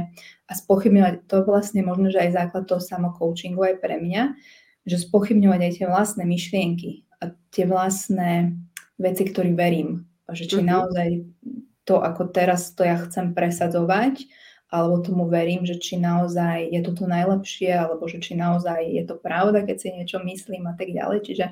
a 0.47 0.53
spochybňovať, 0.55 1.15
to 1.27 1.37
vlastne 1.43 1.83
možno, 1.83 2.15
že 2.15 2.23
aj 2.23 2.31
základ 2.31 2.65
toho 2.71 2.79
samokoučingu 2.79 3.59
aj 3.59 3.77
pre 3.83 3.99
mňa, 3.99 4.39
že 4.87 5.03
spochybňovať 5.03 5.61
aj 5.67 5.73
tie 5.83 5.87
vlastné 5.91 6.23
myšlienky 6.23 6.91
a 7.19 7.35
tie 7.51 7.65
vlastné 7.67 8.55
veci, 9.03 9.23
ktorým 9.27 9.59
verím. 9.59 10.07
A 10.31 10.39
že 10.39 10.47
či 10.47 10.63
mm-hmm. 10.63 10.71
naozaj 10.71 11.09
to, 11.85 11.99
ako 12.01 12.31
teraz 12.31 12.71
to 12.73 12.87
ja 12.87 12.97
chcem 13.03 13.35
presadzovať, 13.35 14.31
alebo 14.75 14.99
tomu 14.99 15.31
verím, 15.31 15.63
že 15.63 15.79
či 15.79 16.03
naozaj 16.03 16.75
je 16.75 16.83
to 16.83 17.07
najlepšie, 17.07 17.71
alebo 17.71 18.11
že 18.11 18.19
či 18.19 18.35
naozaj 18.35 18.83
je 18.91 19.07
to 19.07 19.15
pravda, 19.15 19.63
keď 19.63 19.77
si 19.79 19.89
niečo 19.95 20.19
myslím 20.27 20.67
a 20.67 20.75
tak 20.75 20.91
ďalej. 20.91 21.23
Čiže, 21.23 21.47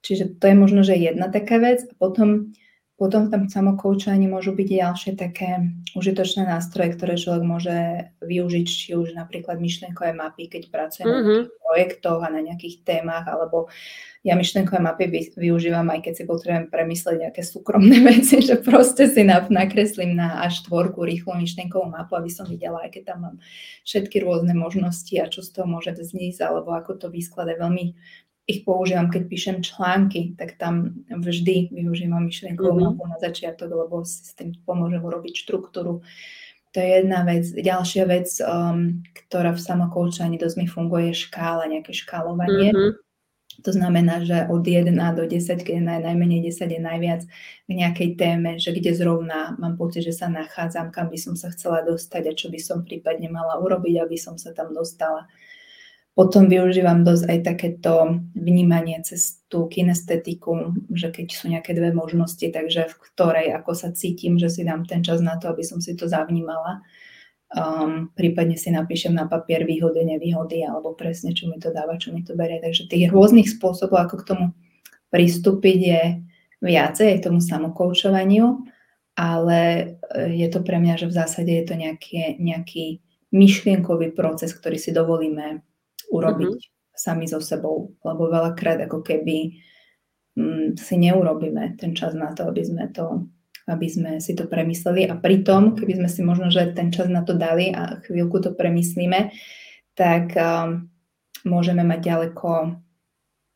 čiže 0.00 0.24
to 0.40 0.44
je 0.48 0.56
možno, 0.56 0.80
že 0.80 0.96
jedna 0.96 1.28
taká 1.28 1.60
vec. 1.60 1.84
A 1.84 1.92
potom, 2.00 2.56
potom 2.96 3.28
v 3.28 3.32
tom 3.32 3.44
samokoučovaní 3.44 4.24
môžu 4.24 4.56
byť 4.56 4.68
ďalšie 4.72 5.12
také 5.20 5.68
užitočné 5.92 6.48
nástroje, 6.48 6.96
ktoré 6.96 7.20
človek 7.20 7.44
môže 7.44 7.76
využiť, 8.24 8.64
či 8.64 8.96
už 8.96 9.12
napríklad 9.12 9.60
myšlienkové 9.60 10.16
mapy, 10.16 10.48
keď 10.48 10.72
pracuje 10.72 11.04
mm-hmm. 11.04 11.12
na 11.12 11.20
nejakých 11.20 11.60
projektoch 11.60 12.20
a 12.24 12.28
na 12.32 12.40
nejakých 12.40 12.76
témach, 12.88 13.28
alebo 13.28 13.68
ja 14.24 14.32
myšlenkové 14.32 14.80
mapy 14.80 15.12
využívam 15.36 15.92
aj 15.92 16.08
keď 16.08 16.12
si 16.16 16.24
potrebujem 16.24 16.72
premyslieť 16.72 17.16
nejaké 17.28 17.44
súkromné 17.44 18.00
veci, 18.16 18.40
že 18.40 18.56
proste 18.64 19.12
si 19.12 19.28
nakreslím 19.28 20.16
na 20.16 20.40
až 20.40 20.64
štvorku 20.64 21.04
rýchlu 21.04 21.36
myšlenkovú 21.36 21.92
mapu, 21.92 22.16
aby 22.16 22.32
som 22.32 22.48
videla, 22.48 22.80
aké 22.80 23.04
tam 23.04 23.28
mám 23.28 23.36
všetky 23.84 24.24
rôzne 24.24 24.56
možnosti 24.56 25.12
a 25.20 25.28
čo 25.28 25.44
z 25.44 25.52
toho 25.52 25.68
môže 25.68 25.92
znísť, 25.92 26.48
alebo 26.48 26.72
ako 26.72 26.96
to 26.96 27.06
vyskladať. 27.12 27.60
Veľmi 27.60 27.92
ich 28.46 28.62
používam, 28.62 29.10
keď 29.10 29.22
píšem 29.26 29.56
články, 29.58 30.38
tak 30.38 30.54
tam 30.54 31.02
vždy 31.10 31.74
využívam 31.74 32.30
myšlienkovú 32.30 32.78
mm-hmm. 32.78 32.94
mapu 32.94 33.04
na 33.10 33.18
začiatok, 33.18 33.70
lebo 33.74 34.06
si 34.06 34.22
s 34.22 34.38
tým 34.38 34.54
pomôžem 34.62 35.02
urobiť 35.02 35.34
štruktúru. 35.34 36.06
To 36.70 36.76
je 36.78 36.88
jedna 37.02 37.26
vec. 37.26 37.42
Ďalšia 37.50 38.04
vec, 38.06 38.28
um, 38.44 39.02
ktorá 39.26 39.50
v 39.50 39.64
samokoučaní 39.64 40.38
dosť 40.38 40.56
mi 40.62 40.66
funguje, 40.70 41.10
je 41.10 41.26
škála, 41.26 41.66
nejaké 41.66 41.90
škálovanie. 41.90 42.70
Mm-hmm 42.70 43.06
to 43.62 43.72
znamená, 43.72 44.24
že 44.24 44.46
od 44.50 44.66
1 44.66 44.92
do 45.16 45.24
10, 45.24 45.64
keď 45.64 45.74
je 45.80 45.84
naj, 45.84 46.00
najmenej 46.04 46.40
10 46.52 46.76
je 46.76 46.80
najviac 46.80 47.22
k 47.64 47.70
nejakej 47.70 48.10
téme, 48.20 48.60
že 48.60 48.76
kde 48.76 48.92
zrovna 48.92 49.56
mám 49.56 49.80
pocit, 49.80 50.04
že 50.04 50.12
sa 50.12 50.28
nachádzam, 50.28 50.92
kam 50.92 51.08
by 51.08 51.16
som 51.16 51.34
sa 51.38 51.48
chcela 51.54 51.80
dostať 51.80 52.22
a 52.28 52.36
čo 52.36 52.52
by 52.52 52.60
som 52.60 52.84
prípadne 52.84 53.32
mala 53.32 53.56
urobiť, 53.62 54.04
aby 54.04 54.16
som 54.20 54.36
sa 54.36 54.52
tam 54.52 54.76
dostala. 54.76 55.24
Potom 56.16 56.48
využívam 56.48 57.04
dosť 57.04 57.24
aj 57.28 57.38
takéto 57.44 57.92
vnímanie 58.32 58.96
cez 59.04 59.44
tú 59.52 59.68
kinestetiku, 59.68 60.72
že 60.88 61.12
keď 61.12 61.26
sú 61.28 61.52
nejaké 61.52 61.76
dve 61.76 61.92
možnosti, 61.92 62.48
takže 62.48 62.88
v 62.88 62.96
ktorej 63.12 63.52
ako 63.52 63.76
sa 63.76 63.92
cítim, 63.92 64.40
že 64.40 64.48
si 64.48 64.64
dám 64.64 64.88
ten 64.88 65.04
čas 65.04 65.20
na 65.20 65.36
to, 65.36 65.52
aby 65.52 65.60
som 65.60 65.76
si 65.84 65.92
to 65.92 66.08
zavnímala 66.08 66.80
Um, 67.46 68.10
prípadne 68.18 68.58
si 68.58 68.74
napíšem 68.74 69.14
na 69.14 69.30
papier 69.30 69.62
výhody, 69.62 70.02
nevýhody 70.02 70.66
alebo 70.66 70.98
presne, 70.98 71.30
čo 71.30 71.46
mi 71.46 71.62
to 71.62 71.70
dáva, 71.70 71.94
čo 71.94 72.10
mi 72.10 72.26
to 72.26 72.34
berie. 72.34 72.58
Takže 72.58 72.90
tých 72.90 73.06
rôznych 73.14 73.46
spôsobov, 73.46 74.02
ako 74.02 74.14
k 74.18 74.26
tomu 74.34 74.46
pristúpiť 75.14 75.78
je 75.78 76.02
viacej, 76.58 77.06
aj 77.06 77.22
tomu 77.22 77.38
samokoučovaniu, 77.38 78.66
ale 79.14 79.60
e, 79.62 79.84
je 80.42 80.48
to 80.50 80.58
pre 80.66 80.82
mňa, 80.82 80.94
že 80.98 81.06
v 81.06 81.16
zásade 81.22 81.52
je 81.54 81.64
to 81.70 81.78
nejaký, 81.78 82.34
nejaký 82.42 82.98
myšlienkový 83.30 84.10
proces, 84.10 84.50
ktorý 84.50 84.82
si 84.82 84.90
dovolíme 84.90 85.62
urobiť 86.10 86.58
mm-hmm. 86.58 86.94
sami 86.94 87.26
so 87.26 87.42
sebou, 87.42 87.94
lebo 88.02 88.30
veľakrát 88.30 88.82
ako 88.86 89.02
keby 89.02 89.58
mm, 90.36 90.78
si 90.78 90.94
neurobíme 91.00 91.76
ten 91.76 91.92
čas 91.92 92.14
na 92.14 92.32
to, 92.32 92.48
aby 92.50 92.62
sme 92.62 92.86
to 92.90 93.26
aby 93.66 93.90
sme 93.90 94.22
si 94.22 94.38
to 94.38 94.46
premysleli 94.46 95.10
a 95.10 95.18
pritom, 95.18 95.74
keby 95.74 95.98
sme 95.98 96.06
si 96.06 96.22
možno, 96.22 96.54
že 96.54 96.70
ten 96.70 96.94
čas 96.94 97.10
na 97.10 97.26
to 97.26 97.34
dali 97.34 97.74
a 97.74 97.98
chvíľku 98.06 98.38
to 98.38 98.54
premyslíme, 98.54 99.34
tak 99.98 100.38
um, 100.38 100.86
môžeme 101.42 101.82
mať 101.82 101.98
ďaleko 101.98 102.78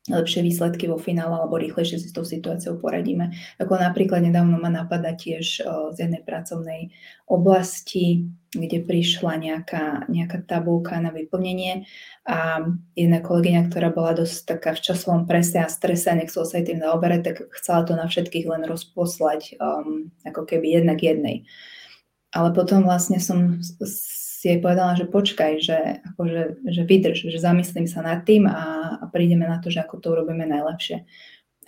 lepšie 0.08 0.40
výsledky 0.40 0.88
vo 0.88 0.96
finále 0.96 1.36
alebo 1.36 1.60
rýchlejšie 1.60 2.00
si 2.00 2.08
s 2.08 2.16
tou 2.16 2.24
situáciou 2.24 2.80
poradíme. 2.80 3.36
Ako 3.60 3.76
napríklad 3.76 4.24
nedávno 4.24 4.56
ma 4.56 4.72
napadá 4.72 5.12
tiež 5.12 5.60
z 5.92 5.96
jednej 6.00 6.24
pracovnej 6.24 6.96
oblasti, 7.28 8.24
kde 8.50 8.80
prišla 8.80 9.36
nejaká, 9.36 10.08
nejaká 10.08 10.40
tabulka 10.48 10.96
na 10.98 11.12
vyplnenie 11.12 11.84
a 12.24 12.64
jedna 12.96 13.20
kolegyňa, 13.20 13.68
ktorá 13.68 13.92
bola 13.92 14.16
dosť 14.16 14.56
taká 14.56 14.72
v 14.72 14.84
časovom 14.88 15.28
prese 15.28 15.60
a 15.60 15.68
strese 15.68 16.10
nechcela 16.16 16.48
sa 16.48 16.58
aj 16.58 16.64
tým 16.64 16.80
zaoberať, 16.80 17.20
tak 17.20 17.36
chcela 17.60 17.84
to 17.84 17.92
na 17.92 18.08
všetkých 18.08 18.48
len 18.48 18.64
rozposlať 18.64 19.60
um, 19.60 20.08
ako 20.24 20.48
keby 20.48 20.80
jednak 20.80 20.98
jednej. 21.04 21.44
Ale 22.34 22.50
potom 22.56 22.86
vlastne 22.86 23.18
som 23.22 23.58
si 24.40 24.48
jej 24.48 24.56
povedala, 24.56 24.96
že 24.96 25.04
počkaj, 25.04 25.52
že, 25.60 26.00
akože, 26.00 26.64
že 26.64 26.82
vydrž, 26.88 27.28
že 27.28 27.36
zamyslím 27.36 27.84
sa 27.84 28.00
nad 28.00 28.24
tým 28.24 28.48
a, 28.48 28.96
a 28.96 29.04
prídeme 29.12 29.44
na 29.44 29.60
to, 29.60 29.68
že 29.68 29.84
ako 29.84 30.00
to 30.00 30.16
urobíme 30.16 30.48
najlepšie. 30.48 31.04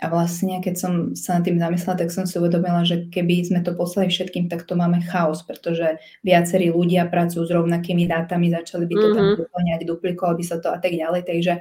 A 0.00 0.08
vlastne, 0.08 0.56
keď 0.64 0.74
som 0.80 0.92
sa 1.12 1.36
nad 1.36 1.44
tým 1.44 1.60
zamyslela, 1.60 2.00
tak 2.00 2.08
som 2.08 2.24
si 2.24 2.40
uvedomila, 2.40 2.80
že 2.80 3.12
keby 3.12 3.44
sme 3.44 3.60
to 3.60 3.76
poslali 3.76 4.08
všetkým, 4.08 4.48
tak 4.48 4.64
to 4.64 4.72
máme 4.72 5.04
chaos, 5.04 5.44
pretože 5.44 6.00
viacerí 6.24 6.72
ľudia 6.72 7.12
pracujú 7.12 7.44
s 7.44 7.52
rovnakými 7.52 8.08
dátami, 8.08 8.48
začali 8.48 8.88
by 8.88 8.94
to 8.96 9.04
mm-hmm. 9.04 9.16
tam 9.20 9.26
vyplňať, 9.36 9.80
duplikovali 9.84 10.36
by 10.40 10.44
sa 10.48 10.56
to 10.56 10.72
a 10.72 10.80
tak 10.80 10.96
ďalej. 10.96 11.28
Takže 11.28 11.52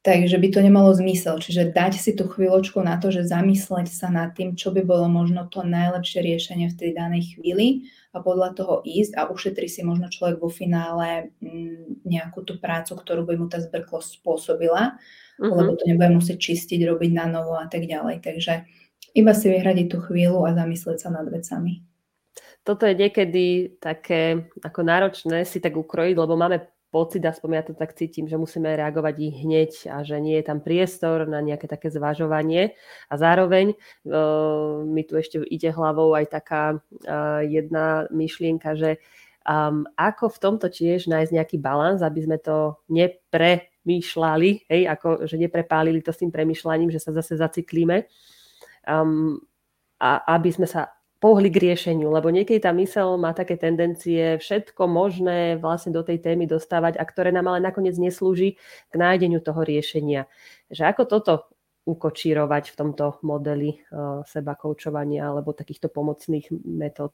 Takže 0.00 0.40
by 0.40 0.48
to 0.48 0.60
nemalo 0.64 0.96
zmysel. 0.96 1.36
Čiže 1.36 1.76
dať 1.76 2.00
si 2.00 2.16
tú 2.16 2.24
chvíľočku 2.24 2.80
na 2.80 2.96
to, 2.96 3.12
že 3.12 3.28
zamysleť 3.28 3.92
sa 3.92 4.08
nad 4.08 4.32
tým, 4.32 4.56
čo 4.56 4.72
by 4.72 4.80
bolo 4.80 5.12
možno 5.12 5.44
to 5.52 5.60
najlepšie 5.60 6.24
riešenie 6.24 6.72
v 6.72 6.78
tej 6.80 6.90
danej 6.96 7.36
chvíli 7.36 7.92
a 8.16 8.24
podľa 8.24 8.56
toho 8.56 8.74
ísť 8.80 9.12
a 9.20 9.28
ušetri 9.28 9.68
si 9.68 9.84
možno 9.84 10.08
človek 10.08 10.40
vo 10.40 10.48
finále 10.48 11.36
mm, 11.44 12.00
nejakú 12.08 12.40
tú 12.48 12.56
prácu, 12.56 12.96
ktorú 12.96 13.28
by 13.28 13.34
mu 13.36 13.46
tá 13.52 13.60
zbrklosť 13.60 14.24
spôsobila, 14.24 14.96
uh-huh. 15.36 15.52
lebo 15.52 15.76
to 15.76 15.84
nebude 15.84 16.16
musieť 16.16 16.48
čistiť, 16.48 16.80
robiť 16.88 17.10
na 17.12 17.28
novo 17.28 17.60
a 17.60 17.68
tak 17.68 17.84
ďalej. 17.84 18.24
Takže 18.24 18.64
iba 19.12 19.32
si 19.36 19.52
vyhradiť 19.52 19.86
tú 19.92 20.00
chvíľu 20.00 20.48
a 20.48 20.56
zamyslieť 20.56 20.96
sa 20.96 21.12
nad 21.12 21.28
vecami. 21.28 21.84
Toto 22.64 22.88
je 22.88 22.96
niekedy 22.96 23.76
také 23.76 24.48
ako 24.64 24.80
náročné 24.80 25.44
si 25.44 25.60
tak 25.60 25.76
ukrojiť, 25.76 26.16
lebo 26.16 26.40
máme 26.40 26.79
pocit, 26.90 27.22
aspoň 27.22 27.50
ja 27.54 27.62
to 27.62 27.74
tak 27.78 27.94
cítim, 27.94 28.26
že 28.26 28.34
musíme 28.34 28.66
reagovať 28.74 29.14
ich 29.22 29.36
hneď 29.46 29.70
a 29.88 30.02
že 30.02 30.18
nie 30.18 30.36
je 30.42 30.44
tam 30.44 30.58
priestor 30.58 31.24
na 31.24 31.38
nejaké 31.38 31.70
také 31.70 31.88
zvažovanie. 31.88 32.74
A 33.06 33.14
zároveň 33.14 33.72
uh, 33.72 34.82
mi 34.82 35.06
tu 35.06 35.14
ešte 35.14 35.38
ide 35.46 35.70
hlavou 35.70 36.12
aj 36.18 36.26
taká 36.34 36.76
uh, 36.76 37.40
jedna 37.46 38.10
myšlienka, 38.10 38.74
že 38.74 38.98
um, 39.46 39.86
ako 39.94 40.34
v 40.34 40.38
tomto 40.42 40.66
tiež 40.68 41.06
nájsť 41.06 41.32
nejaký 41.32 41.56
balans, 41.62 42.02
aby 42.02 42.20
sme 42.26 42.38
to 42.42 42.76
nepremýšľali, 42.90 44.50
hej, 44.66 44.82
ako, 44.90 45.30
že 45.30 45.38
neprepálili 45.38 46.02
to 46.02 46.10
s 46.10 46.20
tým 46.20 46.34
premýšľaním, 46.34 46.90
že 46.90 47.00
sa 47.00 47.14
zase 47.14 47.38
zaciklíme. 47.38 48.10
Um, 48.84 49.38
a 50.00 50.16
aby 50.40 50.48
sme 50.48 50.64
sa 50.64 50.99
pohli 51.20 51.52
k 51.52 51.70
riešeniu, 51.70 52.08
lebo 52.08 52.32
niekedy 52.32 52.64
tá 52.64 52.72
mysel 52.72 53.20
má 53.20 53.36
také 53.36 53.60
tendencie 53.60 54.40
všetko 54.40 54.88
možné 54.88 55.60
vlastne 55.60 55.92
do 55.92 56.00
tej 56.00 56.16
témy 56.24 56.48
dostávať 56.48 56.96
a 56.96 57.04
ktoré 57.04 57.28
nám 57.28 57.52
ale 57.52 57.60
nakoniec 57.60 57.94
neslúži 58.00 58.56
k 58.88 58.94
nájdeniu 58.96 59.44
toho 59.44 59.60
riešenia. 59.60 60.24
Že 60.72 60.82
ako 60.96 61.02
toto 61.04 61.34
ukočírovať 61.84 62.72
v 62.72 62.76
tomto 62.76 63.20
modeli 63.20 63.76
uh, 63.92 64.24
seba 64.24 64.56
koučovania 64.56 65.28
alebo 65.28 65.52
takýchto 65.52 65.92
pomocných 65.92 66.48
metód? 66.64 67.12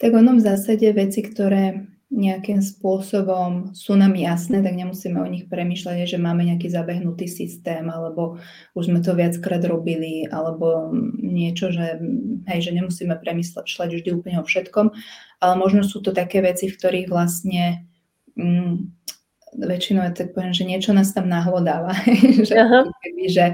Tak 0.00 0.16
ono 0.16 0.40
v 0.40 0.44
zásade 0.44 0.88
veci, 0.96 1.20
ktoré 1.20 1.84
nejakým 2.10 2.58
spôsobom 2.58 3.70
sú 3.70 3.94
nám 3.94 4.18
jasné, 4.18 4.58
tak 4.66 4.74
nemusíme 4.74 5.22
o 5.22 5.30
nich 5.30 5.46
premýšľať, 5.46 6.10
že 6.10 6.18
máme 6.18 6.42
nejaký 6.42 6.66
zabehnutý 6.66 7.30
systém, 7.30 7.86
alebo 7.86 8.42
už 8.74 8.90
sme 8.90 8.98
to 8.98 9.14
viackrát 9.14 9.62
robili, 9.62 10.26
alebo 10.26 10.90
niečo, 11.22 11.70
že, 11.70 12.02
hej, 12.50 12.60
že 12.66 12.74
nemusíme 12.74 13.14
premýšľať 13.14 13.90
vždy 13.94 14.10
úplne 14.10 14.42
o 14.42 14.44
všetkom, 14.44 14.90
ale 15.38 15.54
možno 15.54 15.86
sú 15.86 16.02
to 16.02 16.10
také 16.10 16.42
veci, 16.42 16.66
v 16.66 16.76
ktorých 16.82 17.08
vlastne 17.14 17.86
mm, 18.34 19.00
väčšinou 19.54 20.02
je 20.10 20.12
tak 20.14 20.34
poviem, 20.34 20.54
že 20.54 20.66
niečo 20.66 20.90
nás 20.90 21.14
tam 21.14 21.30
nahlodáva, 21.30 21.94
že, 22.48 22.58
že, 23.30 23.46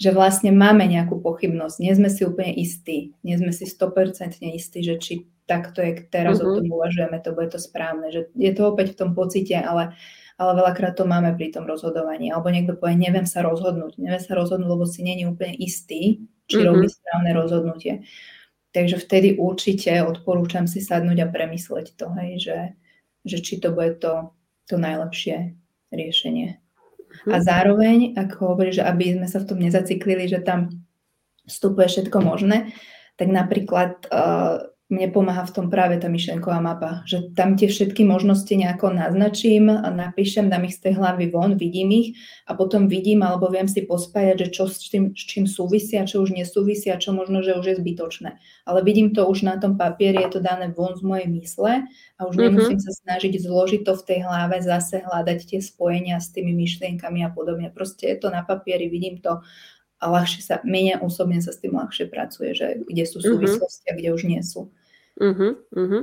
že 0.00 0.10
vlastne 0.16 0.48
máme 0.48 0.88
nejakú 0.88 1.20
pochybnosť, 1.20 1.76
nie 1.76 1.92
sme 1.92 2.08
si 2.08 2.24
úplne 2.24 2.56
istí, 2.56 3.12
nie 3.20 3.36
sme 3.36 3.52
si 3.52 3.68
100% 3.68 4.40
istí, 4.40 4.80
že 4.80 4.96
či 4.96 5.14
takto, 5.48 5.80
jak 5.80 6.12
teraz 6.12 6.38
uh-huh. 6.38 6.52
o 6.52 6.56
tom 6.60 6.68
uvažujeme, 6.68 7.16
to 7.24 7.32
bude 7.32 7.48
to 7.48 7.56
správne. 7.56 8.12
Že 8.12 8.28
je 8.36 8.52
to 8.52 8.62
opäť 8.68 8.92
v 8.92 8.98
tom 9.00 9.10
pocite, 9.16 9.56
ale, 9.56 9.96
ale 10.36 10.52
veľakrát 10.52 10.92
to 10.92 11.08
máme 11.08 11.32
pri 11.34 11.48
tom 11.48 11.64
rozhodovaní. 11.64 12.28
Alebo 12.28 12.52
niekto 12.52 12.76
povie, 12.76 13.00
neviem 13.00 13.24
sa 13.24 13.40
rozhodnúť. 13.40 13.96
Neviem 13.96 14.20
sa 14.20 14.36
rozhodnúť, 14.36 14.68
lebo 14.68 14.84
si 14.84 15.00
není 15.00 15.24
úplne 15.24 15.56
istý, 15.56 16.20
či 16.44 16.60
uh-huh. 16.60 16.68
robí 16.68 16.86
správne 16.92 17.32
rozhodnutie. 17.32 18.04
Takže 18.76 19.00
vtedy 19.00 19.40
určite 19.40 20.04
odporúčam 20.04 20.68
si 20.68 20.84
sadnúť 20.84 21.24
a 21.24 21.32
premysleť 21.32 21.96
to, 21.96 22.12
hej, 22.20 22.30
že, 22.36 22.58
že 23.24 23.38
či 23.40 23.64
to 23.64 23.72
bude 23.72 23.96
to, 24.04 24.36
to 24.68 24.76
najlepšie 24.76 25.56
riešenie. 25.88 26.60
Uh-huh. 26.60 27.32
A 27.32 27.40
zároveň, 27.40 28.12
ako 28.12 28.52
hovorí, 28.52 28.76
že 28.76 28.84
aby 28.84 29.16
sme 29.16 29.24
sa 29.24 29.40
v 29.40 29.48
tom 29.48 29.58
nezaciklili, 29.64 30.28
že 30.28 30.44
tam 30.44 30.84
vstupuje 31.48 31.88
všetko 31.88 32.20
možné, 32.20 32.76
tak 33.16 33.32
napríklad 33.32 34.04
uh, 34.12 34.68
mne 34.88 35.12
pomáha 35.12 35.44
v 35.44 35.52
tom 35.52 35.66
práve 35.68 36.00
tá 36.00 36.08
myšlenková 36.08 36.64
mapa, 36.64 37.04
že 37.04 37.28
tam 37.36 37.60
tie 37.60 37.68
všetky 37.68 38.08
možnosti 38.08 38.48
nejako 38.48 38.96
naznačím, 38.96 39.68
napíšem, 39.68 40.48
dám 40.48 40.64
ich 40.64 40.80
z 40.80 40.88
tej 40.88 40.92
hlavy 40.96 41.28
von, 41.28 41.60
vidím 41.60 41.92
ich 41.92 42.08
a 42.48 42.56
potom 42.56 42.88
vidím 42.88 43.20
alebo 43.20 43.52
viem 43.52 43.68
si 43.68 43.84
pospájať, 43.84 44.48
že 44.48 44.48
čo 44.48 44.64
s 44.64 44.80
čím, 44.80 45.12
s 45.12 45.22
čím 45.28 45.44
súvisia, 45.44 46.08
čo 46.08 46.24
už 46.24 46.32
nesúvisia, 46.32 46.96
čo 46.96 47.12
možno, 47.12 47.44
že 47.44 47.60
už 47.60 47.64
je 47.68 47.76
zbytočné. 47.84 48.40
Ale 48.64 48.80
vidím 48.80 49.12
to 49.12 49.28
už 49.28 49.44
na 49.44 49.60
tom 49.60 49.76
papieri, 49.76 50.24
je 50.24 50.36
to 50.36 50.40
dané 50.40 50.72
von 50.72 50.96
z 50.96 51.04
mojej 51.04 51.28
mysle 51.36 51.84
a 52.16 52.20
už 52.24 52.40
mm-hmm. 52.40 52.48
nemusím 52.48 52.80
sa 52.80 52.92
snažiť 52.96 53.44
zložiť 53.44 53.84
to 53.84 53.92
v 53.92 54.06
tej 54.08 54.18
hlave, 54.24 54.56
zase 54.64 55.04
hľadať 55.04 55.38
tie 55.52 55.60
spojenia 55.60 56.16
s 56.16 56.32
tými 56.32 56.56
myšlienkami 56.56 57.28
a 57.28 57.30
podobne. 57.30 57.68
Proste 57.68 58.08
je 58.08 58.24
to 58.24 58.32
na 58.32 58.40
papieri, 58.40 58.88
vidím 58.88 59.20
to 59.20 59.44
a 59.98 60.04
ľahšie 60.06 60.40
sa, 60.40 60.54
mene 60.62 60.96
osobne 61.02 61.42
sa 61.42 61.50
s 61.50 61.58
tým 61.58 61.74
ľahšie 61.74 62.06
pracuje, 62.06 62.54
že 62.54 62.80
kde 62.86 63.04
sú 63.04 63.20
mhm. 63.20 63.36
súvislosti 63.36 63.84
mm-hmm. 63.84 63.92
a 63.92 63.98
kde 64.00 64.08
už 64.16 64.22
nie 64.24 64.40
sú. 64.40 64.72
Uh-huh, 65.18 65.58
uh-huh. 65.74 66.02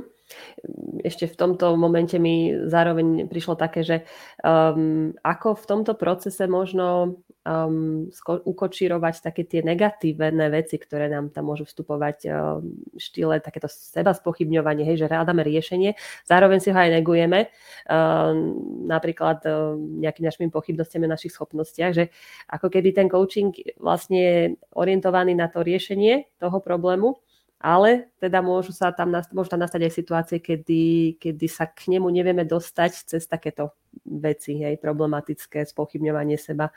Ešte 1.06 1.30
v 1.30 1.38
tomto 1.38 1.78
momente 1.78 2.18
mi 2.18 2.50
zároveň 2.52 3.30
prišlo 3.30 3.54
také, 3.54 3.86
že 3.86 3.96
um, 4.42 5.14
ako 5.22 5.54
v 5.54 5.64
tomto 5.64 5.92
procese 5.94 6.50
možno 6.50 7.22
um, 7.46 8.10
sko- 8.10 8.42
ukočírovať 8.42 9.22
také 9.22 9.46
tie 9.46 9.62
negatívne 9.62 10.50
veci, 10.50 10.82
ktoré 10.82 11.06
nám 11.06 11.30
tam 11.30 11.46
môžu 11.46 11.64
vstupovať 11.64 12.26
um, 12.26 12.74
štýle 12.98 13.38
takéto 13.38 13.70
seba 13.70 14.10
spochybňovanie, 14.12 14.82
hej, 14.82 15.06
že 15.06 15.08
hľadáme 15.08 15.46
riešenie, 15.46 15.94
zároveň 16.26 16.58
si 16.58 16.74
ho 16.74 16.78
aj 16.78 16.90
negujeme, 17.00 17.46
um, 17.86 18.58
napríklad 18.90 19.46
um, 19.46 20.02
nejakými 20.02 20.26
našimi 20.26 20.50
pochybnostiami 20.50 21.06
našich 21.06 21.32
schopnostiach, 21.32 21.92
že 21.94 22.10
ako 22.50 22.66
keby 22.66 22.90
ten 22.92 23.06
coaching 23.06 23.54
vlastne 23.78 24.18
je 24.18 24.36
orientovaný 24.74 25.38
na 25.38 25.46
to 25.46 25.62
riešenie 25.62 26.34
toho 26.42 26.58
problému, 26.58 27.14
ale 27.56 28.12
teda 28.20 28.44
môžu, 28.44 28.76
sa 28.76 28.92
tam, 28.92 29.16
môžu 29.32 29.48
tam 29.48 29.64
nastať 29.64 29.88
aj 29.88 29.92
situácie, 29.92 30.38
kedy, 30.44 31.16
kedy 31.16 31.46
sa 31.48 31.64
k 31.64 31.96
nemu 31.96 32.04
nevieme 32.12 32.44
dostať 32.44 33.16
cez 33.16 33.22
takéto 33.24 33.72
veci, 34.04 34.60
hej, 34.60 34.76
problematické, 34.76 35.64
spochybňovanie 35.64 36.36
seba. 36.36 36.68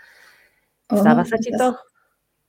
Stáva 0.88 1.28
sa 1.28 1.36
ti 1.36 1.52
to? 1.52 1.76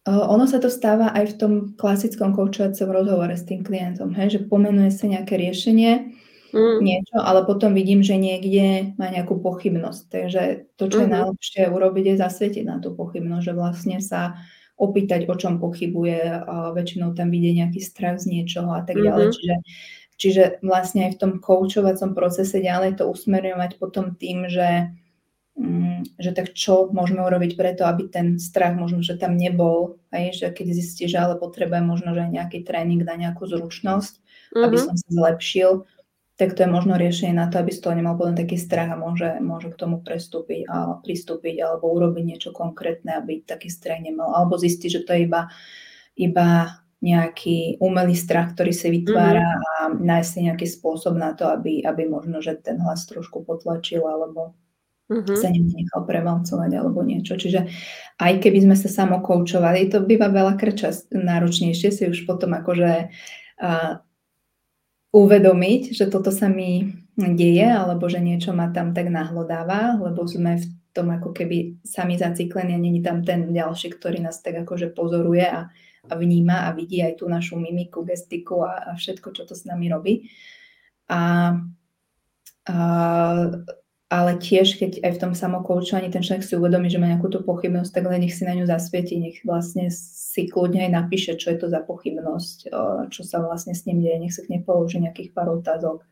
Ono 0.08 0.48
sa 0.48 0.56
to 0.62 0.72
stáva 0.72 1.12
aj 1.12 1.24
v 1.26 1.36
tom 1.36 1.52
klasickom 1.76 2.32
koučovacom 2.32 2.88
rozhovore 2.88 3.34
s 3.36 3.44
tým 3.44 3.60
klientom, 3.60 4.16
hej, 4.16 4.38
že 4.38 4.40
pomenuje 4.48 4.88
sa 4.94 5.10
nejaké 5.10 5.36
riešenie, 5.36 6.16
mm. 6.54 6.78
niečo, 6.80 7.18
ale 7.20 7.44
potom 7.44 7.76
vidím, 7.76 8.00
že 8.00 8.16
niekde 8.16 8.96
má 8.96 9.12
nejakú 9.12 9.36
pochybnosť. 9.42 10.02
Takže 10.08 10.42
to, 10.78 10.88
čo 10.88 10.98
mm-hmm. 10.98 11.04
je 11.04 11.08
mhm. 11.08 11.14
najlepšie 11.14 11.62
urobiť, 11.68 12.04
je 12.06 12.16
zasvietiť 12.16 12.64
na 12.64 12.76
tú 12.80 12.94
pochybnosť, 12.96 13.44
že 13.44 13.52
vlastne 13.52 13.98
sa 14.00 14.40
opýtať, 14.80 15.28
o 15.28 15.36
čom 15.36 15.60
pochybuje, 15.60 16.48
väčšinou 16.72 17.12
tam 17.12 17.28
vidie 17.28 17.52
nejaký 17.52 17.84
strach 17.84 18.16
z 18.16 18.32
niečoho 18.32 18.72
a 18.72 18.80
tak 18.80 18.96
ďalej. 18.96 19.28
Mm-hmm. 19.28 19.36
Čiže, 19.36 19.54
čiže 20.16 20.42
vlastne 20.64 21.06
aj 21.06 21.12
v 21.14 21.20
tom 21.20 21.32
koučovacom 21.36 22.16
procese 22.16 22.64
ďalej 22.64 22.96
to 22.96 23.04
usmerňovať 23.04 23.76
potom 23.76 24.16
tým, 24.16 24.48
že, 24.48 24.88
mm, 25.60 26.16
že 26.16 26.30
tak 26.32 26.56
čo 26.56 26.88
môžeme 26.88 27.20
urobiť 27.20 27.60
preto, 27.60 27.84
aby 27.84 28.08
ten 28.08 28.40
strach 28.40 28.72
možno, 28.72 29.04
že 29.04 29.20
tam 29.20 29.36
nebol, 29.36 30.00
aj, 30.16 30.40
že 30.40 30.46
keď 30.48 30.66
zistí, 30.72 31.04
že 31.04 31.20
ale 31.20 31.36
potrebuje 31.36 31.84
možno, 31.84 32.16
že 32.16 32.24
nejaký 32.32 32.64
tréning 32.64 33.04
na 33.04 33.20
nejakú 33.20 33.44
zručnosť, 33.44 34.16
mm-hmm. 34.16 34.64
aby 34.64 34.76
som 34.80 34.96
sa 34.96 35.08
zlepšil, 35.12 35.84
tak 36.40 36.56
to 36.56 36.64
je 36.64 36.72
možno 36.72 36.96
riešenie 36.96 37.36
na 37.36 37.52
to, 37.52 37.60
aby 37.60 37.68
z 37.68 37.84
toho 37.84 37.92
nemal 37.92 38.16
potom 38.16 38.32
taký 38.32 38.56
strach 38.56 38.88
a 38.88 38.96
môže, 38.96 39.36
môže 39.44 39.68
k 39.68 39.76
tomu 39.76 40.00
prestúpiť 40.00 40.64
a 40.72 40.96
pristúpiť 41.04 41.60
alebo 41.60 41.92
urobiť 41.92 42.24
niečo 42.24 42.50
konkrétne, 42.56 43.20
aby 43.20 43.44
taký 43.44 43.68
strach 43.68 44.00
nemal. 44.00 44.32
Alebo 44.32 44.56
zistiť, 44.56 44.88
že 44.88 45.00
to 45.04 45.12
je 45.12 45.28
iba, 45.28 45.52
iba 46.16 46.80
nejaký 47.04 47.76
umelý 47.84 48.16
strach, 48.16 48.56
ktorý 48.56 48.72
sa 48.72 48.88
vytvára 48.88 49.44
mm-hmm. 49.44 49.68
a 49.68 49.76
nájsť 50.00 50.30
si 50.32 50.38
nejaký 50.48 50.66
spôsob 50.68 51.20
na 51.20 51.36
to, 51.36 51.44
aby, 51.52 51.84
aby 51.84 52.08
možno, 52.08 52.40
že 52.40 52.56
ten 52.56 52.80
hlas 52.80 53.04
trošku 53.04 53.44
potlačil 53.44 54.00
alebo 54.00 54.56
mm-hmm. 55.12 55.36
sa 55.36 55.52
nechal 55.52 56.08
prevalcovať 56.08 56.70
alebo 56.72 57.04
niečo. 57.04 57.36
Čiže 57.36 57.68
aj 58.16 58.32
keby 58.40 58.64
sme 58.64 58.76
sa 58.80 58.88
samokoučovali, 58.88 59.92
to 59.92 60.00
býva 60.08 60.32
čas 60.72 61.04
náročnejšie 61.12 61.88
si 61.92 62.08
už 62.08 62.24
potom 62.24 62.56
akože 62.56 63.12
uh, 63.60 64.00
uvedomiť, 65.10 65.90
že 65.90 66.06
toto 66.06 66.30
sa 66.30 66.46
mi 66.46 66.86
deje, 67.18 67.66
alebo 67.66 68.06
že 68.06 68.22
niečo 68.22 68.54
ma 68.54 68.70
tam 68.70 68.94
tak 68.94 69.10
nahlodáva, 69.10 69.98
lebo 69.98 70.22
sme 70.24 70.62
v 70.62 70.66
tom 70.94 71.10
ako 71.10 71.34
keby 71.34 71.82
sami 71.82 72.18
zaciklení 72.18 72.74
a 72.74 72.82
není 72.82 73.02
tam 73.02 73.22
ten 73.26 73.50
ďalší, 73.50 73.94
ktorý 73.98 74.22
nás 74.22 74.42
tak 74.42 74.62
akože 74.62 74.94
pozoruje 74.94 75.46
a, 75.46 75.70
a 76.06 76.12
vníma 76.14 76.70
a 76.70 76.74
vidí 76.74 77.02
aj 77.02 77.22
tú 77.22 77.26
našu 77.26 77.58
mimiku, 77.58 78.06
gestiku 78.06 78.62
a, 78.66 78.90
a 78.90 78.98
všetko, 78.98 79.34
čo 79.34 79.42
to 79.46 79.54
s 79.54 79.66
nami 79.66 79.90
robí. 79.90 80.30
A, 81.10 81.54
a 82.70 82.76
ale 84.10 84.42
tiež, 84.42 84.74
keď 84.82 85.06
aj 85.06 85.12
v 85.14 85.20
tom 85.22 85.32
samokoučovaní 85.38 86.10
ten 86.10 86.18
človek 86.18 86.42
si 86.42 86.58
uvedomí, 86.58 86.90
že 86.90 86.98
má 86.98 87.06
nejakú 87.06 87.30
tú 87.30 87.46
pochybnosť, 87.46 87.94
tak 87.94 88.10
len 88.10 88.26
nech 88.26 88.34
si 88.34 88.42
na 88.42 88.58
ňu 88.58 88.66
zasvieti, 88.66 89.14
nech 89.22 89.38
vlastne 89.46 89.86
si 89.94 90.50
kľudne 90.50 90.82
aj 90.82 90.90
napíše, 90.90 91.38
čo 91.38 91.54
je 91.54 91.62
to 91.62 91.70
za 91.70 91.78
pochybnosť, 91.78 92.74
čo 93.14 93.22
sa 93.22 93.38
vlastne 93.38 93.70
s 93.70 93.86
ním 93.86 94.02
deje, 94.02 94.18
nech 94.18 94.34
sa 94.34 94.42
k 94.42 94.50
nej 94.58 94.66
položí 94.66 94.98
nejakých 94.98 95.30
pár 95.30 95.54
otázok 95.54 96.02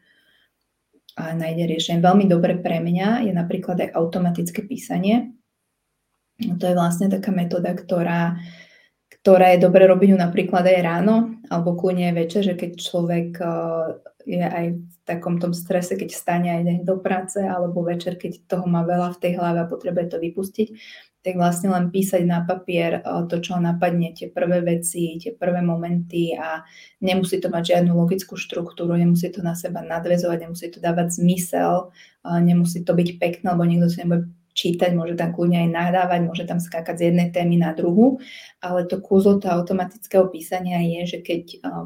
a 1.19 1.35
nájde 1.35 1.67
riešenie. 1.67 1.99
Veľmi 1.99 2.31
dobre 2.31 2.55
pre 2.63 2.79
mňa 2.79 3.27
je 3.27 3.35
napríklad 3.35 3.83
aj 3.83 3.91
automatické 3.99 4.63
písanie. 4.63 5.35
To 6.39 6.65
je 6.71 6.79
vlastne 6.79 7.11
taká 7.11 7.35
metóda, 7.35 7.75
ktorá, 7.75 8.39
ktorá 9.29 9.53
je 9.53 9.61
dobre 9.61 9.85
robiť 9.85 10.17
napríklad 10.17 10.65
aj 10.65 10.81
ráno 10.81 11.37
alebo 11.53 11.77
kľudne 11.77 12.09
aj 12.09 12.17
večer, 12.17 12.43
že 12.49 12.57
keď 12.57 12.71
človek 12.81 13.37
uh, 13.45 14.01
je 14.25 14.41
aj 14.41 14.67
v 14.73 14.95
takom 15.05 15.37
tom 15.37 15.53
strese, 15.53 16.01
keď 16.01 16.09
stane 16.17 16.49
aj 16.49 16.89
do 16.89 16.97
práce 16.97 17.37
alebo 17.37 17.85
večer, 17.85 18.17
keď 18.17 18.49
toho 18.49 18.65
má 18.65 18.89
veľa 18.89 19.13
v 19.13 19.21
tej 19.21 19.33
hlave 19.37 19.61
a 19.61 19.69
potrebuje 19.69 20.17
to 20.17 20.19
vypustiť, 20.25 20.69
tak 21.21 21.37
vlastne 21.37 21.69
len 21.69 21.93
písať 21.93 22.25
na 22.25 22.41
papier 22.41 23.05
uh, 23.05 23.29
to, 23.29 23.37
čo 23.45 23.61
napadne, 23.61 24.17
tie 24.17 24.33
prvé 24.33 24.65
veci, 24.65 25.21
tie 25.21 25.37
prvé 25.37 25.61
momenty 25.61 26.33
a 26.33 26.65
nemusí 27.05 27.37
to 27.37 27.53
mať 27.53 27.77
žiadnu 27.77 27.93
logickú 27.93 28.33
štruktúru, 28.33 28.97
nemusí 28.97 29.29
to 29.29 29.45
na 29.45 29.53
seba 29.53 29.85
nadvezovať, 29.85 30.49
nemusí 30.49 30.73
to 30.73 30.81
dávať 30.81 31.21
zmysel, 31.21 31.93
uh, 32.25 32.41
nemusí 32.41 32.81
to 32.81 32.97
byť 32.97 33.21
pekné, 33.21 33.45
lebo 33.53 33.69
niekto 33.69 33.93
si 33.93 34.01
nebude 34.01 34.33
čítať, 34.59 34.91
môže 34.99 35.15
tam 35.15 35.31
kľudne 35.31 35.63
aj 35.63 35.71
nadávať, 35.71 36.21
môže 36.27 36.43
tam 36.43 36.59
skákať 36.59 36.99
z 36.99 37.05
jednej 37.15 37.31
témy 37.31 37.63
na 37.63 37.71
druhú, 37.71 38.19
ale 38.59 38.83
to 38.91 38.99
kúzlo 38.99 39.39
toho 39.39 39.63
automatického 39.63 40.27
písania 40.27 40.83
je, 40.83 41.15
že 41.15 41.19
keď 41.23 41.43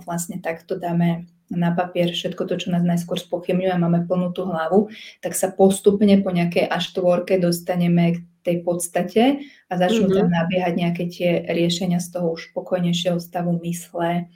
vlastne 0.09 0.41
takto 0.41 0.81
dáme 0.81 1.29
na 1.53 1.77
papier 1.77 2.09
všetko 2.09 2.49
to, 2.49 2.55
čo 2.57 2.73
nás 2.73 2.81
najskôr 2.81 3.21
spochybňuje 3.21 3.77
a 3.77 3.83
máme 3.83 4.09
plnú 4.09 4.33
tú 4.33 4.49
hlavu, 4.49 4.89
tak 5.21 5.37
sa 5.37 5.53
postupne 5.53 6.17
po 6.25 6.33
nejakej 6.33 6.65
až 6.65 6.97
tvorke 6.97 7.37
dostaneme 7.37 8.17
k 8.17 8.19
tej 8.41 8.57
podstate 8.65 9.23
a 9.69 9.73
začnú 9.77 10.09
mm-hmm. 10.09 10.19
tam 10.25 10.29
nabiehať 10.33 10.73
nejaké 10.75 11.05
tie 11.13 11.31
riešenia 11.45 12.01
z 12.01 12.09
toho 12.17 12.33
už 12.33 12.57
pokojnejšieho 12.57 13.21
stavu 13.21 13.61
mysle 13.61 14.33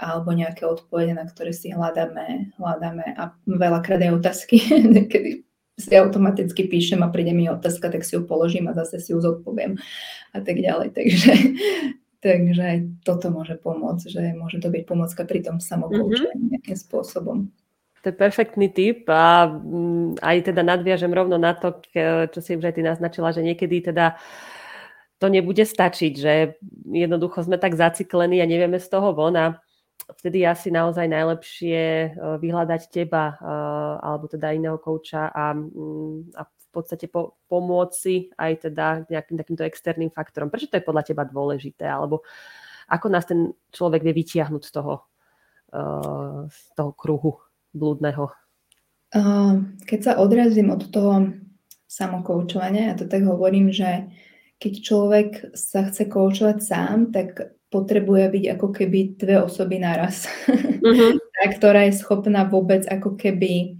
alebo 0.00 0.32
nejaké 0.32 0.64
odpovede, 0.64 1.12
na 1.12 1.28
ktoré 1.28 1.52
si 1.52 1.74
hľadáme, 1.74 2.56
hľadáme 2.56 3.20
a 3.20 3.36
veľakrát 3.44 4.00
aj 4.00 4.16
otázky, 4.16 4.56
kedy 5.12 5.49
si 5.80 5.96
automaticky 5.96 6.68
píšem 6.68 7.00
a 7.00 7.08
príde 7.08 7.32
mi 7.32 7.48
otázka, 7.48 7.88
tak 7.88 8.04
si 8.04 8.14
ju 8.14 8.22
položím 8.28 8.68
a 8.68 8.76
zase 8.76 9.00
si 9.00 9.16
ju 9.16 9.18
zodpoviem 9.18 9.80
a 10.36 10.38
tak 10.44 10.60
ďalej. 10.60 10.92
Takže, 11.00 11.32
takže 12.20 12.66
toto 13.00 13.32
môže 13.32 13.56
pomôcť, 13.56 14.06
že 14.12 14.22
môže 14.36 14.60
to 14.60 14.68
byť 14.68 14.84
pomocka 14.84 15.24
pri 15.24 15.40
tom 15.40 15.56
samokoučení 15.56 16.36
mm-hmm. 16.36 16.52
nejakým 16.52 16.76
spôsobom. 16.76 17.48
To 18.00 18.08
je 18.08 18.16
perfektný 18.16 18.72
tip 18.72 19.08
a 19.08 19.48
mm, 19.48 20.20
aj 20.24 20.52
teda 20.52 20.60
nadviažem 20.64 21.12
rovno 21.12 21.36
na 21.36 21.52
to, 21.52 21.80
čo 22.32 22.40
si 22.40 22.56
už 22.56 22.64
aj 22.64 22.74
ty 22.76 22.82
naznačila, 22.84 23.32
že 23.32 23.44
niekedy 23.44 23.92
teda 23.92 24.20
to 25.20 25.28
nebude 25.28 25.64
stačiť, 25.68 26.12
že 26.16 26.56
jednoducho 26.88 27.44
sme 27.44 27.60
tak 27.60 27.76
zaciklení 27.76 28.40
a 28.40 28.48
nevieme 28.48 28.80
z 28.80 28.88
toho 28.88 29.12
von 29.12 29.36
a 29.36 29.60
vtedy 30.08 30.46
asi 30.46 30.72
naozaj 30.72 31.06
najlepšie 31.06 31.80
eh, 31.80 32.12
vyhľadať 32.14 32.82
teba 32.90 33.36
eh, 33.36 33.94
alebo 34.00 34.26
teda 34.26 34.54
iného 34.54 34.78
kouča 34.80 35.30
a, 35.30 35.54
mm, 35.54 36.34
a 36.34 36.42
v 36.46 36.66
podstate 36.70 37.10
po, 37.10 37.34
pomôcť 37.50 38.34
aj 38.38 38.52
teda 38.70 38.86
nejakým 39.10 39.36
takýmto 39.36 39.66
externým 39.66 40.14
faktorom. 40.14 40.54
Prečo 40.54 40.70
to 40.70 40.78
je 40.78 40.86
podľa 40.86 41.02
teba 41.02 41.26
dôležité? 41.26 41.82
Alebo 41.82 42.22
ako 42.86 43.06
nás 43.10 43.26
ten 43.26 43.50
človek 43.74 44.06
vie 44.06 44.14
vytiahnuť 44.14 44.62
z 44.62 44.72
toho, 44.72 44.94
eh, 45.74 46.42
z 46.46 46.60
toho 46.78 46.90
kruhu 46.94 47.32
blúdneho? 47.74 48.30
Keď 49.90 50.00
sa 50.06 50.12
odrazím 50.22 50.70
od 50.70 50.86
toho 50.86 51.34
samokoučovania, 51.90 52.94
ja 52.94 52.94
to 52.94 53.10
tak 53.10 53.26
hovorím, 53.26 53.74
že 53.74 54.06
keď 54.62 54.72
človek 54.86 55.30
sa 55.58 55.90
chce 55.90 56.06
koučovať 56.06 56.58
sám, 56.62 57.10
tak 57.10 57.58
potrebuje 57.70 58.24
byť 58.34 58.44
ako 58.58 58.68
keby 58.74 58.98
dve 59.14 59.46
osoby 59.46 59.78
naraz. 59.78 60.26
Uh-huh. 60.50 61.16
tá, 61.38 61.44
ktorá 61.48 61.86
je 61.86 61.96
schopná 62.02 62.42
vôbec 62.44 62.82
ako 62.90 63.14
keby 63.14 63.78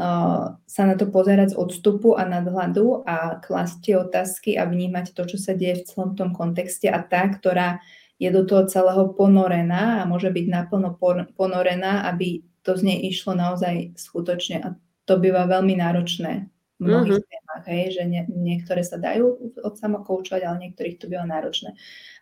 uh, 0.00 0.56
sa 0.64 0.82
na 0.88 0.96
to 0.96 1.12
pozerať 1.12 1.52
z 1.52 1.58
odstupu 1.60 2.16
a 2.16 2.24
nadhľadu 2.24 3.04
a 3.04 3.38
klasť 3.44 3.76
tie 3.84 3.94
otázky 4.00 4.50
a 4.56 4.64
vnímať 4.64 5.12
to, 5.12 5.22
čo 5.28 5.36
sa 5.36 5.52
deje 5.52 5.84
v 5.84 5.86
celom 5.86 6.10
tom 6.16 6.32
kontexte 6.32 6.88
a 6.88 7.04
tá, 7.04 7.28
ktorá 7.28 7.84
je 8.16 8.32
do 8.32 8.48
toho 8.48 8.64
celého 8.64 9.12
ponorená 9.12 10.00
a 10.00 10.08
môže 10.08 10.32
byť 10.32 10.46
naplno 10.48 10.96
ponorená, 11.36 12.08
aby 12.08 12.40
to 12.64 12.72
z 12.72 12.82
nej 12.88 12.98
išlo 13.12 13.36
naozaj 13.36 13.92
skutočne. 14.00 14.56
A 14.64 14.68
to 15.04 15.20
býva 15.20 15.44
veľmi 15.44 15.76
náročné 15.76 16.48
mnohých 16.76 17.20
uh-huh. 17.20 17.30
témach, 17.32 17.64
hej, 17.68 17.96
že 17.96 18.02
nie, 18.04 18.22
niektoré 18.28 18.84
sa 18.84 19.00
dajú 19.00 19.56
od 19.64 19.74
samokoučovať, 19.80 20.42
ale 20.44 20.56
niektorých 20.68 21.00
to 21.00 21.08
býva 21.08 21.24
náročné. 21.24 21.72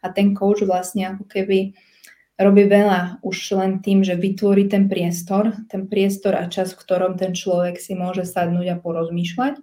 A 0.03 0.11
ten 0.15 0.35
coach 0.35 0.63
vlastne 0.63 1.15
ako 1.15 1.27
keby 1.27 1.75
robí 2.39 2.67
veľa 2.67 3.23
už 3.23 3.37
len 3.59 3.79
tým, 3.79 4.03
že 4.03 4.19
vytvorí 4.19 4.67
ten 4.67 4.91
priestor, 4.91 5.55
ten 5.71 5.87
priestor 5.87 6.35
a 6.35 6.51
čas, 6.51 6.75
v 6.75 6.83
ktorom 6.83 7.15
ten 7.19 7.35
človek 7.35 7.79
si 7.79 7.95
môže 7.95 8.27
sadnúť 8.27 8.75
a 8.75 8.81
porozmýšľať. 8.83 9.55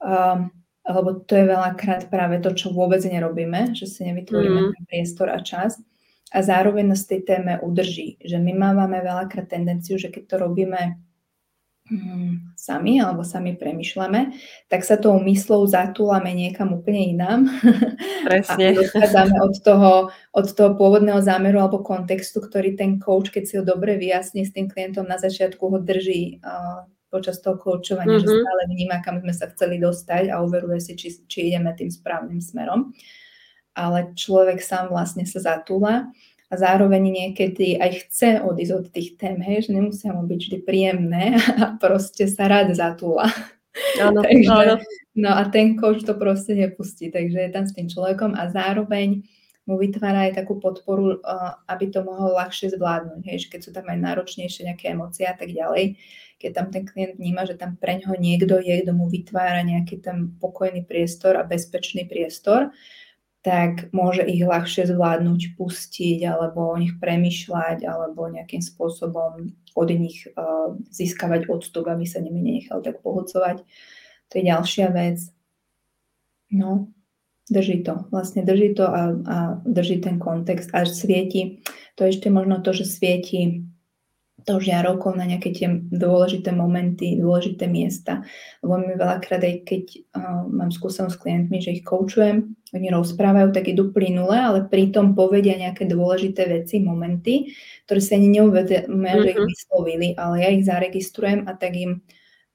Um, 0.00 0.52
lebo 0.86 1.18
to 1.26 1.34
je 1.34 1.44
veľakrát 1.50 2.08
práve 2.12 2.38
to, 2.38 2.54
čo 2.54 2.70
vôbec 2.70 3.02
nerobíme, 3.02 3.74
že 3.74 3.90
si 3.90 4.06
nevytvoríme 4.06 4.60
mm. 4.60 4.72
ten 4.76 4.84
priestor 4.86 5.28
a 5.34 5.42
čas 5.42 5.82
a 6.30 6.38
zároveň 6.42 6.94
nás 6.94 7.06
tej 7.06 7.26
téme 7.26 7.58
udrží. 7.58 8.18
Že 8.22 8.38
my 8.38 8.52
máme 8.54 8.98
veľakrát 9.02 9.50
tendenciu, 9.50 9.98
že 9.98 10.14
keď 10.14 10.24
to 10.30 10.36
robíme 10.42 11.05
sami 12.58 12.98
alebo 12.98 13.22
sami 13.22 13.54
premyšľame, 13.54 14.34
tak 14.66 14.82
sa 14.82 14.98
tou 14.98 15.14
myslou 15.22 15.70
zatúlame 15.70 16.34
niekam 16.34 16.74
úplne 16.74 17.14
inám. 17.14 17.46
Presne. 18.26 18.74
A 18.98 19.22
od 19.38 19.54
toho, 19.62 20.10
od 20.34 20.46
toho 20.50 20.70
pôvodného 20.74 21.22
zámeru 21.22 21.62
alebo 21.62 21.86
kontextu, 21.86 22.42
ktorý 22.42 22.74
ten 22.74 22.98
coach, 22.98 23.30
keď 23.30 23.44
si 23.46 23.54
ho 23.58 23.62
dobre 23.62 23.94
vyjasní 23.94 24.42
s 24.42 24.50
tým 24.50 24.66
klientom 24.66 25.06
na 25.06 25.14
začiatku, 25.14 25.62
ho 25.62 25.78
drží 25.78 26.42
uh, 26.42 26.90
počas 27.06 27.38
toho 27.38 27.54
koučovania, 27.54 28.18
mm-hmm. 28.18 28.26
že 28.26 28.42
stále 28.42 28.62
vníma, 28.66 28.96
kam 29.06 29.22
sme 29.22 29.34
sa 29.34 29.46
chceli 29.54 29.78
dostať 29.78 30.34
a 30.34 30.42
overuje 30.42 30.82
si, 30.82 30.92
či, 30.98 31.14
či 31.30 31.54
ideme 31.54 31.70
tým 31.78 31.88
správnym 31.88 32.42
smerom. 32.42 32.90
Ale 33.76 34.16
človek 34.16 34.58
sám 34.58 34.90
vlastne 34.90 35.22
sa 35.28 35.38
zatúla 35.38 36.10
a 36.46 36.54
zároveň 36.54 37.02
niekedy 37.10 37.74
aj 37.78 38.06
chce 38.06 38.28
odísť 38.42 38.72
od 38.72 38.86
tých 38.94 39.18
tém, 39.18 39.42
hej, 39.42 39.66
že 39.66 39.70
nemusia 39.74 40.14
mu 40.14 40.22
byť 40.30 40.40
vždy 40.40 40.58
príjemné 40.62 41.24
a 41.62 41.74
proste 41.74 42.30
sa 42.30 42.46
rád 42.46 42.74
zatúla. 42.74 43.26
Áno, 43.98 44.22
takže, 44.26 44.50
áno. 44.50 44.74
No 45.16 45.32
a 45.32 45.48
ten 45.48 45.80
coach 45.80 46.04
to 46.04 46.12
proste 46.12 46.52
nepustí, 46.54 47.08
takže 47.08 47.48
je 47.48 47.50
tam 47.50 47.64
s 47.64 47.72
tým 47.72 47.88
človekom 47.88 48.36
a 48.36 48.52
zároveň 48.52 49.24
mu 49.66 49.74
vytvára 49.74 50.30
aj 50.30 50.38
takú 50.38 50.62
podporu, 50.62 51.18
aby 51.66 51.90
to 51.90 52.06
mohol 52.06 52.38
ľahšie 52.38 52.70
zvládnuť, 52.70 53.22
hej, 53.26 53.38
že 53.42 53.48
keď 53.50 53.60
sú 53.66 53.70
tam 53.74 53.90
aj 53.90 53.98
náročnejšie 53.98 54.70
nejaké 54.70 54.94
emócie 54.94 55.26
a 55.26 55.34
tak 55.34 55.50
ďalej, 55.50 55.98
keď 56.38 56.50
tam 56.54 56.66
ten 56.70 56.84
klient 56.86 57.18
vníma, 57.18 57.48
že 57.50 57.58
tam 57.58 57.74
pre 57.74 57.98
ňoho 57.98 58.14
niekto 58.14 58.62
je, 58.62 58.86
kto 58.86 58.92
mu 58.94 59.10
vytvára 59.10 59.66
nejaký 59.66 59.98
ten 59.98 60.30
pokojný 60.38 60.86
priestor 60.86 61.34
a 61.34 61.42
bezpečný 61.42 62.06
priestor, 62.06 62.70
tak 63.46 63.94
môže 63.94 64.26
ich 64.26 64.42
ľahšie 64.42 64.90
zvládnuť, 64.90 65.54
pustiť 65.54 66.26
alebo 66.26 66.74
o 66.74 66.76
nich 66.82 66.98
premyšľať 66.98 67.86
alebo 67.86 68.26
nejakým 68.26 68.58
spôsobom 68.58 69.54
od 69.78 69.88
nich 69.94 70.26
uh, 70.34 70.74
získavať 70.90 71.46
odstup, 71.46 71.86
aby 71.86 72.02
sa 72.02 72.18
nimi 72.18 72.42
nenechal 72.42 72.82
tak 72.82 72.98
pohodcovať. 73.06 73.62
To 74.26 74.32
je 74.34 74.42
ďalšia 74.50 74.90
vec. 74.90 75.22
No, 76.50 76.90
drží 77.46 77.86
to. 77.86 78.10
Vlastne 78.10 78.42
drží 78.42 78.74
to 78.74 78.90
a, 78.90 79.14
a 79.14 79.36
drží 79.62 80.02
ten 80.02 80.18
kontext. 80.18 80.74
Až 80.74 80.90
svieti, 80.90 81.62
to 81.94 82.02
je 82.02 82.18
ešte 82.18 82.26
možno 82.34 82.66
to, 82.66 82.74
že 82.74 82.82
svieti 82.82 83.65
to 84.46 84.62
žiarovkou 84.62 85.18
na 85.18 85.26
nejaké 85.26 85.50
tie 85.50 85.66
dôležité 85.90 86.54
momenty, 86.54 87.18
dôležité 87.18 87.66
miesta. 87.66 88.22
Lebo 88.62 88.78
mi 88.78 88.94
veľakrát 88.94 89.42
aj 89.42 89.54
keď 89.66 89.84
uh, 90.14 90.46
mám 90.46 90.70
skúsenosť 90.70 91.18
s 91.18 91.20
klientmi, 91.20 91.58
že 91.58 91.74
ich 91.74 91.82
koučujem, 91.82 92.54
oni 92.70 92.88
rozprávajú, 92.94 93.50
tak 93.50 93.66
idú 93.66 93.90
plynule, 93.90 94.38
ale 94.38 94.70
pritom 94.70 95.18
povedia 95.18 95.58
nejaké 95.58 95.90
dôležité 95.90 96.46
veci, 96.46 96.78
momenty, 96.78 97.50
ktoré 97.90 97.98
sa 97.98 98.14
ani 98.14 98.30
neuvedomia, 98.38 98.86
mm-hmm. 98.86 99.22
že 99.26 99.30
ich 99.34 99.42
mhm. 99.42 99.50
vyslovili, 99.50 100.08
ale 100.14 100.34
ja 100.38 100.48
ich 100.54 100.62
zaregistrujem 100.62 101.50
a 101.50 101.52
tak 101.58 101.74
im 101.74 102.06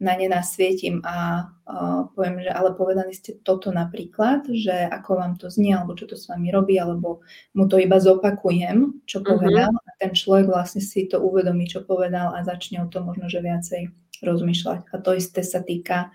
na 0.02 0.18
ne 0.18 0.26
nasvietím 0.26 0.98
a 1.06 1.46
uh, 1.46 2.10
poviem, 2.18 2.42
že 2.42 2.50
ale 2.50 2.74
povedali 2.74 3.14
ste 3.14 3.38
toto 3.46 3.70
napríklad, 3.70 4.50
že 4.50 4.90
ako 4.90 5.12
vám 5.14 5.34
to 5.38 5.46
znie, 5.54 5.78
alebo 5.78 5.94
čo 5.94 6.10
to 6.10 6.18
s 6.18 6.26
vami 6.26 6.50
robí, 6.50 6.82
alebo 6.82 7.22
mu 7.54 7.70
to 7.70 7.78
iba 7.78 8.02
zopakujem, 8.02 9.06
čo 9.06 9.22
mhm. 9.22 9.26
povedal 9.28 9.72
ten 10.02 10.18
človek 10.18 10.50
vlastne 10.50 10.82
si 10.82 11.06
to 11.06 11.22
uvedomí, 11.22 11.70
čo 11.70 11.86
povedal 11.86 12.34
a 12.34 12.42
začne 12.42 12.82
o 12.82 12.90
tom 12.90 13.14
možno, 13.14 13.30
že 13.30 13.46
viacej 13.46 13.94
rozmýšľať. 14.26 14.90
A 14.90 14.96
to 14.98 15.14
isté 15.14 15.46
sa 15.46 15.62
týka 15.62 16.10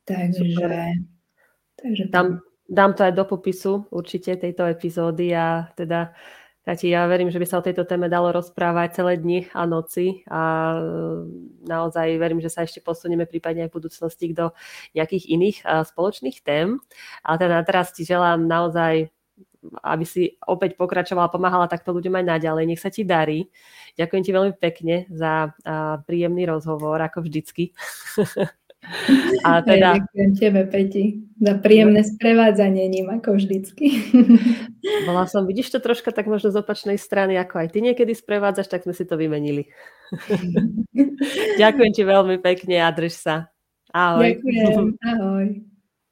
Takže, 0.05 1.01
takže 1.81 2.13
tam, 2.13 2.45
dám 2.69 2.93
to 2.93 3.09
aj 3.09 3.17
do 3.17 3.25
popisu 3.25 3.89
určite 3.89 4.37
tejto 4.37 4.69
epizódy 4.69 5.33
a 5.33 5.73
teda 5.73 6.13
Tati, 6.63 6.95
ja 6.95 7.11
verím, 7.11 7.27
že 7.27 7.43
by 7.43 7.47
sa 7.51 7.59
o 7.59 7.67
tejto 7.67 7.83
téme 7.83 8.07
dalo 8.07 8.31
rozprávať 8.31 9.03
celé 9.03 9.19
dni 9.19 9.51
a 9.51 9.67
noci 9.67 10.23
a 10.31 10.43
e, 10.75 10.83
naozaj 11.67 12.23
verím, 12.23 12.39
že 12.39 12.55
sa 12.55 12.63
ešte 12.63 12.79
posunieme 12.79 13.27
prípadne 13.27 13.67
aj 13.67 13.71
v 13.75 13.77
budúcnosti 13.83 14.31
do 14.31 14.55
nejakých 14.95 15.25
iných 15.27 15.57
spoločných 15.67 16.39
tém. 16.47 16.79
Ale 17.27 17.37
teda 17.43 17.67
teraz 17.67 17.91
ti 17.91 18.07
želám 18.07 18.47
naozaj 18.47 19.11
aby 19.83 20.03
si 20.03 20.35
opäť 20.43 20.75
pokračovala, 20.75 21.31
pomáhala 21.31 21.71
takto 21.71 21.95
ľuďom 21.95 22.19
aj 22.19 22.25
naďalej. 22.35 22.65
Nech 22.67 22.83
sa 22.83 22.91
ti 22.91 23.07
darí. 23.07 23.47
Ďakujem 23.95 24.23
ti 24.27 24.33
veľmi 24.35 24.55
pekne 24.59 25.07
za 25.07 25.55
príjemný 26.03 26.51
rozhovor, 26.51 26.99
ako 26.99 27.23
vždycky. 27.23 27.71
A 29.47 29.63
teda... 29.69 30.03
Ďakujem 30.03 30.31
tebe, 30.35 30.63
Peti, 30.67 31.05
za 31.39 31.55
príjemné 31.59 32.03
sprevádzanie 32.03 32.87
ním, 32.91 33.07
ako 33.15 33.39
vždycky. 33.39 34.11
Bola 35.09 35.31
som, 35.31 35.47
vidíš 35.47 35.75
to 35.75 35.79
troška 35.79 36.11
tak 36.11 36.27
možno 36.27 36.51
z 36.51 36.61
opačnej 36.61 36.99
strany, 36.99 37.39
ako 37.39 37.63
aj 37.63 37.69
ty 37.75 37.79
niekedy 37.81 38.13
sprevádzaš, 38.13 38.69
tak 38.69 38.83
sme 38.83 38.95
si 38.95 39.07
to 39.07 39.15
vymenili. 39.15 39.71
ďakujem 41.63 41.93
ti 41.95 42.03
veľmi 42.03 42.37
pekne 42.43 42.83
a 42.83 42.91
drž 42.91 43.15
sa. 43.15 43.37
Ahoj. 43.95 44.39
Ďakujem, 44.43 44.87
ahoj. 44.99 45.72